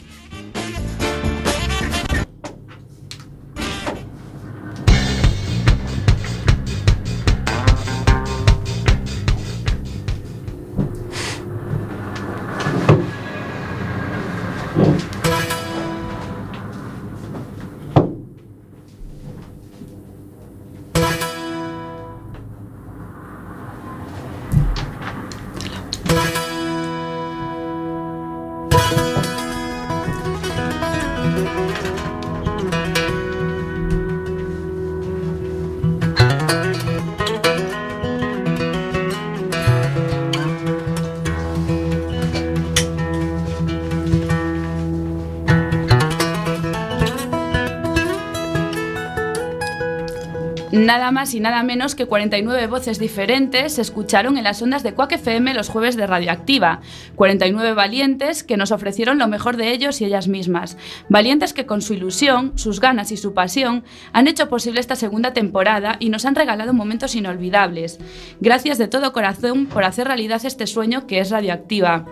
Nada 50.82 51.12
más 51.12 51.32
y 51.32 51.38
nada 51.38 51.62
menos 51.62 51.94
que 51.94 52.06
49 52.06 52.66
voces 52.66 52.98
diferentes 52.98 53.74
se 53.74 53.82
escucharon 53.82 54.36
en 54.36 54.42
las 54.42 54.60
ondas 54.62 54.82
de 54.82 54.94
Quack 54.94 55.12
FM 55.12 55.54
los 55.54 55.68
jueves 55.68 55.94
de 55.94 56.08
Radioactiva. 56.08 56.80
49 57.14 57.72
valientes 57.74 58.42
que 58.42 58.56
nos 58.56 58.72
ofrecieron 58.72 59.16
lo 59.16 59.28
mejor 59.28 59.56
de 59.56 59.70
ellos 59.70 60.00
y 60.00 60.06
ellas 60.06 60.26
mismas. 60.26 60.76
Valientes 61.08 61.52
que 61.52 61.66
con 61.66 61.82
su 61.82 61.94
ilusión, 61.94 62.58
sus 62.58 62.80
ganas 62.80 63.12
y 63.12 63.16
su 63.16 63.32
pasión 63.32 63.84
han 64.12 64.26
hecho 64.26 64.48
posible 64.48 64.80
esta 64.80 64.96
segunda 64.96 65.32
temporada 65.32 65.98
y 66.00 66.08
nos 66.08 66.24
han 66.24 66.34
regalado 66.34 66.74
momentos 66.74 67.14
inolvidables. 67.14 68.00
Gracias 68.40 68.76
de 68.76 68.88
todo 68.88 69.12
corazón 69.12 69.66
por 69.66 69.84
hacer 69.84 70.08
realidad 70.08 70.44
este 70.44 70.66
sueño 70.66 71.06
que 71.06 71.20
es 71.20 71.30
Radioactiva. 71.30 72.06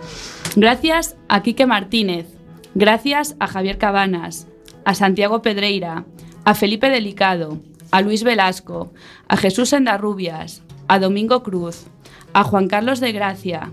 Gracias 0.54 1.16
a 1.28 1.42
Quique 1.42 1.66
Martínez. 1.66 2.28
Gracias 2.76 3.34
a 3.40 3.48
Javier 3.48 3.78
Cabanas, 3.78 4.46
a 4.84 4.94
Santiago 4.94 5.42
Pedreira, 5.42 6.04
a 6.44 6.54
Felipe 6.54 6.88
Delicado, 6.88 7.58
a 7.90 8.00
Luis 8.00 8.22
Velasco, 8.22 8.92
a 9.28 9.36
Jesús 9.36 9.72
Endarrubias, 9.72 10.62
a 10.88 10.98
Domingo 10.98 11.42
Cruz, 11.42 11.86
a 12.32 12.44
Juan 12.44 12.68
Carlos 12.68 13.00
de 13.00 13.12
Gracia, 13.12 13.72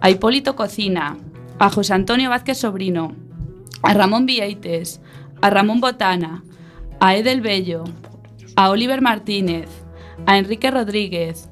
a 0.00 0.10
Hipólito 0.10 0.56
Cocina, 0.56 1.16
a 1.58 1.70
José 1.70 1.94
Antonio 1.94 2.30
Vázquez 2.30 2.58
Sobrino, 2.58 3.14
a 3.82 3.94
Ramón 3.94 4.26
Vieites, 4.26 5.00
a 5.40 5.50
Ramón 5.50 5.80
Botana, 5.80 6.42
a 7.00 7.16
Edel 7.16 7.40
Bello, 7.40 7.84
a 8.56 8.70
Oliver 8.70 9.02
Martínez, 9.02 9.68
a 10.26 10.38
Enrique 10.38 10.70
Rodríguez, 10.70 11.48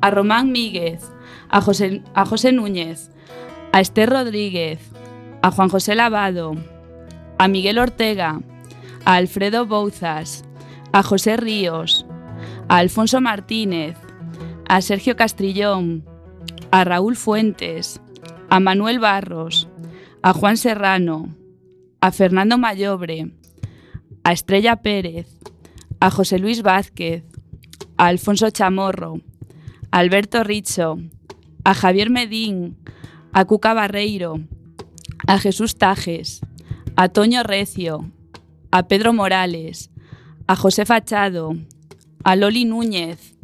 a 0.00 0.10
Román 0.10 0.52
Míguez, 0.52 1.02
a 1.48 1.60
José, 1.60 2.02
a 2.14 2.24
José 2.24 2.52
Núñez, 2.52 3.10
a 3.72 3.80
Esther 3.80 4.10
Rodríguez, 4.10 4.80
a 5.42 5.50
Juan 5.50 5.68
José 5.68 5.94
Lavado, 5.94 6.54
a 7.38 7.48
Miguel 7.48 7.78
Ortega, 7.78 8.40
a 9.04 9.14
Alfredo 9.14 9.66
Bouzas, 9.66 10.45
a 10.96 11.02
José 11.02 11.36
Ríos, 11.36 12.06
a 12.70 12.78
Alfonso 12.78 13.20
Martínez, 13.20 13.98
a 14.66 14.80
Sergio 14.80 15.14
Castrillón, 15.14 16.06
a 16.70 16.84
Raúl 16.84 17.16
Fuentes, 17.16 18.00
a 18.48 18.60
Manuel 18.60 18.98
Barros, 18.98 19.68
a 20.22 20.32
Juan 20.32 20.56
Serrano, 20.56 21.36
a 22.00 22.12
Fernando 22.12 22.56
Mayobre, 22.56 23.30
a 24.24 24.32
Estrella 24.32 24.76
Pérez, 24.76 25.28
a 26.00 26.10
José 26.10 26.38
Luis 26.38 26.62
Vázquez, 26.62 27.24
a 27.98 28.06
Alfonso 28.06 28.48
Chamorro, 28.48 29.20
a 29.90 29.98
Alberto 29.98 30.44
Richo, 30.44 30.96
a 31.62 31.74
Javier 31.74 32.08
Medín, 32.08 32.78
a 33.34 33.44
Cuca 33.44 33.74
Barreiro, 33.74 34.40
a 35.26 35.38
Jesús 35.38 35.76
Tajes, 35.76 36.40
a 36.96 37.10
Toño 37.10 37.42
Recio, 37.42 38.10
a 38.70 38.88
Pedro 38.88 39.12
Morales, 39.12 39.90
a 40.46 40.56
José 40.56 40.86
Fachado, 40.86 41.56
a 42.24 42.36
Loli 42.36 42.64
Núñez, 42.64 43.34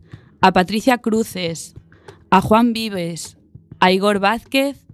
a 0.41 0.53
Patricia 0.53 0.99
Cruces, 0.99 1.75
a 2.31 2.41
Juan 2.41 2.73
Vives, 2.73 3.37
a 3.81 3.93
Igor 3.93 4.19
Vázquez, 4.19 4.87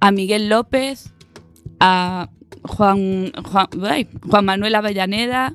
a 0.00 0.10
Miguel 0.10 0.48
López, 0.48 1.12
a 1.80 2.30
Juan, 2.62 3.32
Manuel 4.42 4.74
Avellaneda, 4.74 5.54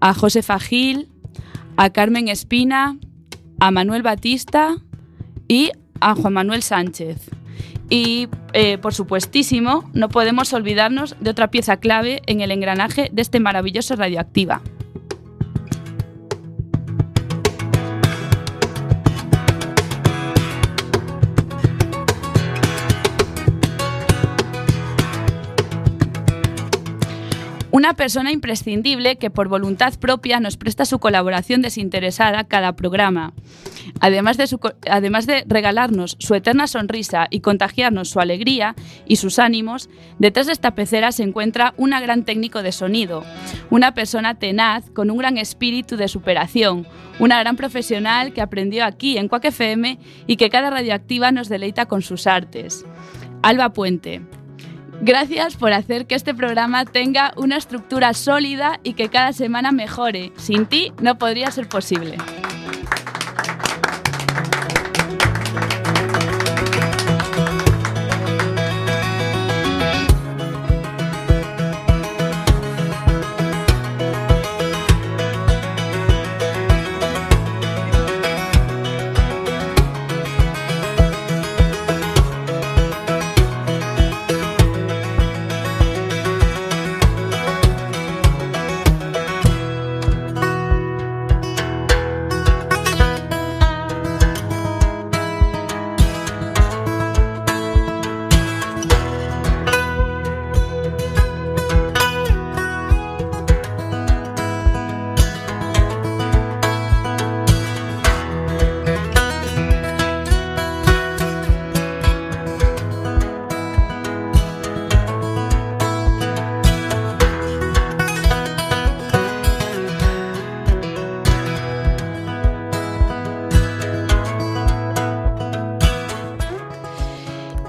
a 0.00 0.14
José 0.14 0.42
Fagil, 0.42 1.08
a 1.76 1.90
Carmen 1.90 2.28
Espina, 2.28 2.98
a 3.58 3.70
Manuel 3.70 4.02
Batista 4.02 4.76
y 5.48 5.70
a 6.00 6.14
Juan 6.14 6.32
Manuel 6.32 6.62
Sánchez. 6.62 7.30
Y, 7.88 8.28
eh, 8.52 8.78
por 8.78 8.94
supuestísimo, 8.94 9.90
no 9.92 10.08
podemos 10.08 10.52
olvidarnos 10.52 11.16
de 11.20 11.30
otra 11.30 11.50
pieza 11.50 11.78
clave 11.78 12.22
en 12.26 12.40
el 12.40 12.52
engranaje 12.52 13.10
de 13.12 13.22
este 13.22 13.40
maravilloso 13.40 13.96
radioactiva. 13.96 14.62
Una 27.80 27.94
persona 27.94 28.30
imprescindible 28.30 29.16
que 29.16 29.30
por 29.30 29.48
voluntad 29.48 29.94
propia 29.98 30.38
nos 30.38 30.58
presta 30.58 30.84
su 30.84 30.98
colaboración 30.98 31.62
desinteresada 31.62 32.44
cada 32.44 32.76
programa. 32.76 33.32
Además 34.00 34.36
de, 34.36 35.44
regalarnos 35.46 36.16
su 36.20 36.34
eterna 36.34 36.66
sonrisa 36.66 37.26
y 37.30 37.40
contagiarnos 37.40 38.10
su 38.10 38.20
alegría 38.20 38.74
y 39.06 39.16
sus 39.16 39.38
ánimos, 39.38 39.88
detrás 40.18 40.48
de 40.48 40.52
esta 40.52 40.74
pecera 40.74 41.10
se 41.10 41.22
encuentra 41.22 41.72
un 41.78 41.88
gran 41.88 42.26
técnico 42.26 42.62
de 42.62 42.72
sonido, 42.72 43.24
una 43.70 43.94
persona 43.94 44.34
tenaz 44.34 44.90
con 44.90 45.10
un 45.10 45.16
gran 45.16 45.38
espíritu 45.38 45.96
de 45.96 46.08
superación, 46.08 46.86
una 47.18 47.40
gran 47.40 47.56
profesional 47.56 48.34
que 48.34 48.42
aprendió 48.42 48.84
aquí 48.84 49.16
en 49.16 49.28
Quack 49.28 49.46
FM 49.46 49.98
y 50.26 50.36
que 50.36 50.50
cada 50.50 50.68
radioactiva 50.68 51.32
nos 51.32 51.48
deleita 51.48 51.86
con 51.86 52.02
sus 52.02 52.26
artes. 52.26 52.84
Alba 53.40 53.72
Puente, 53.72 54.20
Gracias 55.02 55.56
por 55.56 55.72
hacer 55.72 56.06
que 56.06 56.14
este 56.14 56.34
programa 56.34 56.84
tenga 56.84 57.32
una 57.36 57.56
estructura 57.56 58.12
sólida 58.12 58.80
y 58.82 58.92
que 58.92 59.08
cada 59.08 59.32
semana 59.32 59.72
mejore. 59.72 60.30
Sin 60.36 60.66
ti 60.66 60.92
no 61.00 61.16
podría 61.16 61.50
ser 61.50 61.68
posible. 61.68 62.18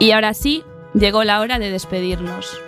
Y 0.01 0.13
ahora 0.13 0.33
sí, 0.33 0.63
llegó 0.95 1.23
la 1.23 1.41
hora 1.41 1.59
de 1.59 1.69
despedirnos. 1.69 2.59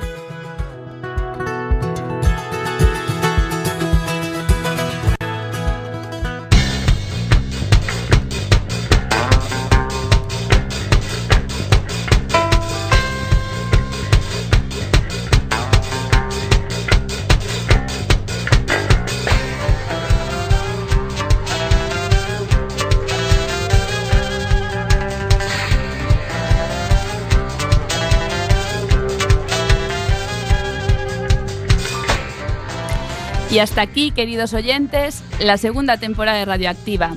Y 33.54 33.60
hasta 33.60 33.84
aquí, 33.84 34.10
queridos 34.10 34.56
oyentes, 34.56 35.24
la 35.40 35.60
segunda 35.60 35.98
temporada 35.98 36.40
de 36.40 36.46
Radioactiva. 36.46 37.12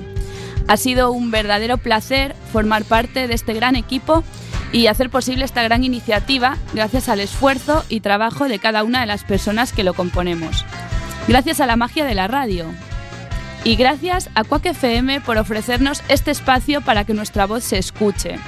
Ha 0.69 0.77
sido 0.77 1.11
un 1.11 1.31
verdadero 1.31 1.79
placer 1.79 2.37
formar 2.53 2.85
parte 2.85 3.27
de 3.27 3.33
este 3.33 3.55
gran 3.55 3.75
equipo 3.75 4.23
y 4.71 4.89
hacer 4.89 5.09
posible 5.09 5.47
esta 5.47 5.63
gran 5.63 5.83
iniciativa 5.83 6.59
gracias 6.75 7.09
al 7.09 7.21
esfuerzo 7.21 7.87
y 7.89 8.01
trabajo 8.01 8.49
de 8.49 8.59
cada 8.59 8.85
una 8.85 9.01
de 9.01 9.07
las 9.07 9.25
personas 9.25 9.73
que 9.73 9.83
lo 9.83 9.95
componemos. 9.95 10.67
Gracias 11.27 11.61
a 11.61 11.67
la 11.67 11.77
magia 11.77 12.05
de 12.05 12.15
la 12.15 12.29
radio. 12.29 12.67
Y 13.65 13.77
gracias 13.77 14.29
a 14.35 14.45
Quack 14.45 14.67
FM 14.67 15.23
por 15.23 15.39
ofrecernos 15.39 16.03
este 16.11 16.33
espacio 16.33 16.83
para 16.83 17.05
que 17.05 17.15
nuestra 17.15 17.47
voz 17.47 17.65
se 17.65 17.79
escuche. 17.79 18.39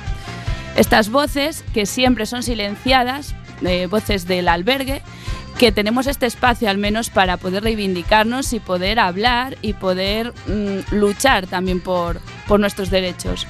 Estas 0.76 1.09
voces, 1.09 1.64
que 1.72 1.86
siempre 1.86 2.26
son 2.26 2.43
silenciadas, 2.43 3.34
eh, 3.62 3.86
voces 3.86 4.28
del 4.28 4.49
albergue, 4.49 5.01
que 5.59 5.72
tenemos 5.72 6.06
este 6.06 6.26
espacio 6.26 6.70
al 6.70 6.78
menos 6.78 7.11
para 7.11 7.36
poder 7.36 7.64
reivindicarnos 7.64 8.52
y 8.52 8.61
poder 8.61 9.00
hablar 9.00 9.59
y 9.61 9.72
poder 9.72 10.32
mm, 10.46 10.94
luchar 10.94 11.48
también 11.48 11.80
por, 11.80 12.20
por 12.46 12.61
nuestros 12.61 12.90
derechos. 12.90 13.44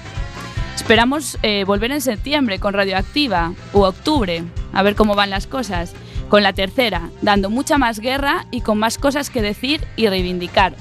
Esperamos 0.74 1.36
eh, 1.42 1.64
volver 1.64 1.92
en 1.92 2.00
septiembre 2.00 2.58
con 2.58 2.72
Radioactiva 2.72 3.52
o 3.74 3.86
octubre, 3.86 4.42
a 4.72 4.82
ver 4.82 4.94
cómo 4.94 5.14
van 5.14 5.28
las 5.28 5.46
cosas, 5.46 5.92
con 6.30 6.42
la 6.42 6.54
tercera, 6.54 7.10
dando 7.20 7.50
mucha 7.50 7.76
más 7.76 8.00
guerra 8.00 8.46
y 8.50 8.62
con 8.62 8.78
más 8.78 8.96
cosas 8.96 9.28
que 9.28 9.42
decir 9.42 9.82
y 9.96 10.08
reivindicar. 10.08 10.72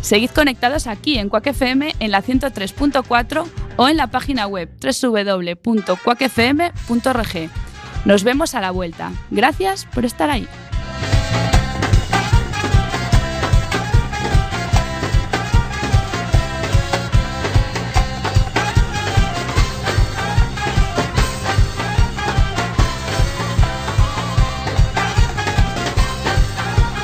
Seguid 0.00 0.30
conectados 0.30 0.88
aquí 0.88 1.18
en 1.18 1.28
Quack 1.28 1.46
FM 1.48 1.94
en 2.00 2.10
la 2.10 2.24
103.4 2.24 3.46
o 3.76 3.88
en 3.88 3.96
la 3.96 4.08
página 4.08 4.48
web 4.48 4.68
www.quackfm.org. 4.80 7.65
Nos 8.06 8.22
vemos 8.22 8.54
a 8.54 8.60
la 8.60 8.70
vuelta. 8.70 9.10
Gracias 9.32 9.84
por 9.86 10.04
estar 10.04 10.30
ahí. 10.30 10.46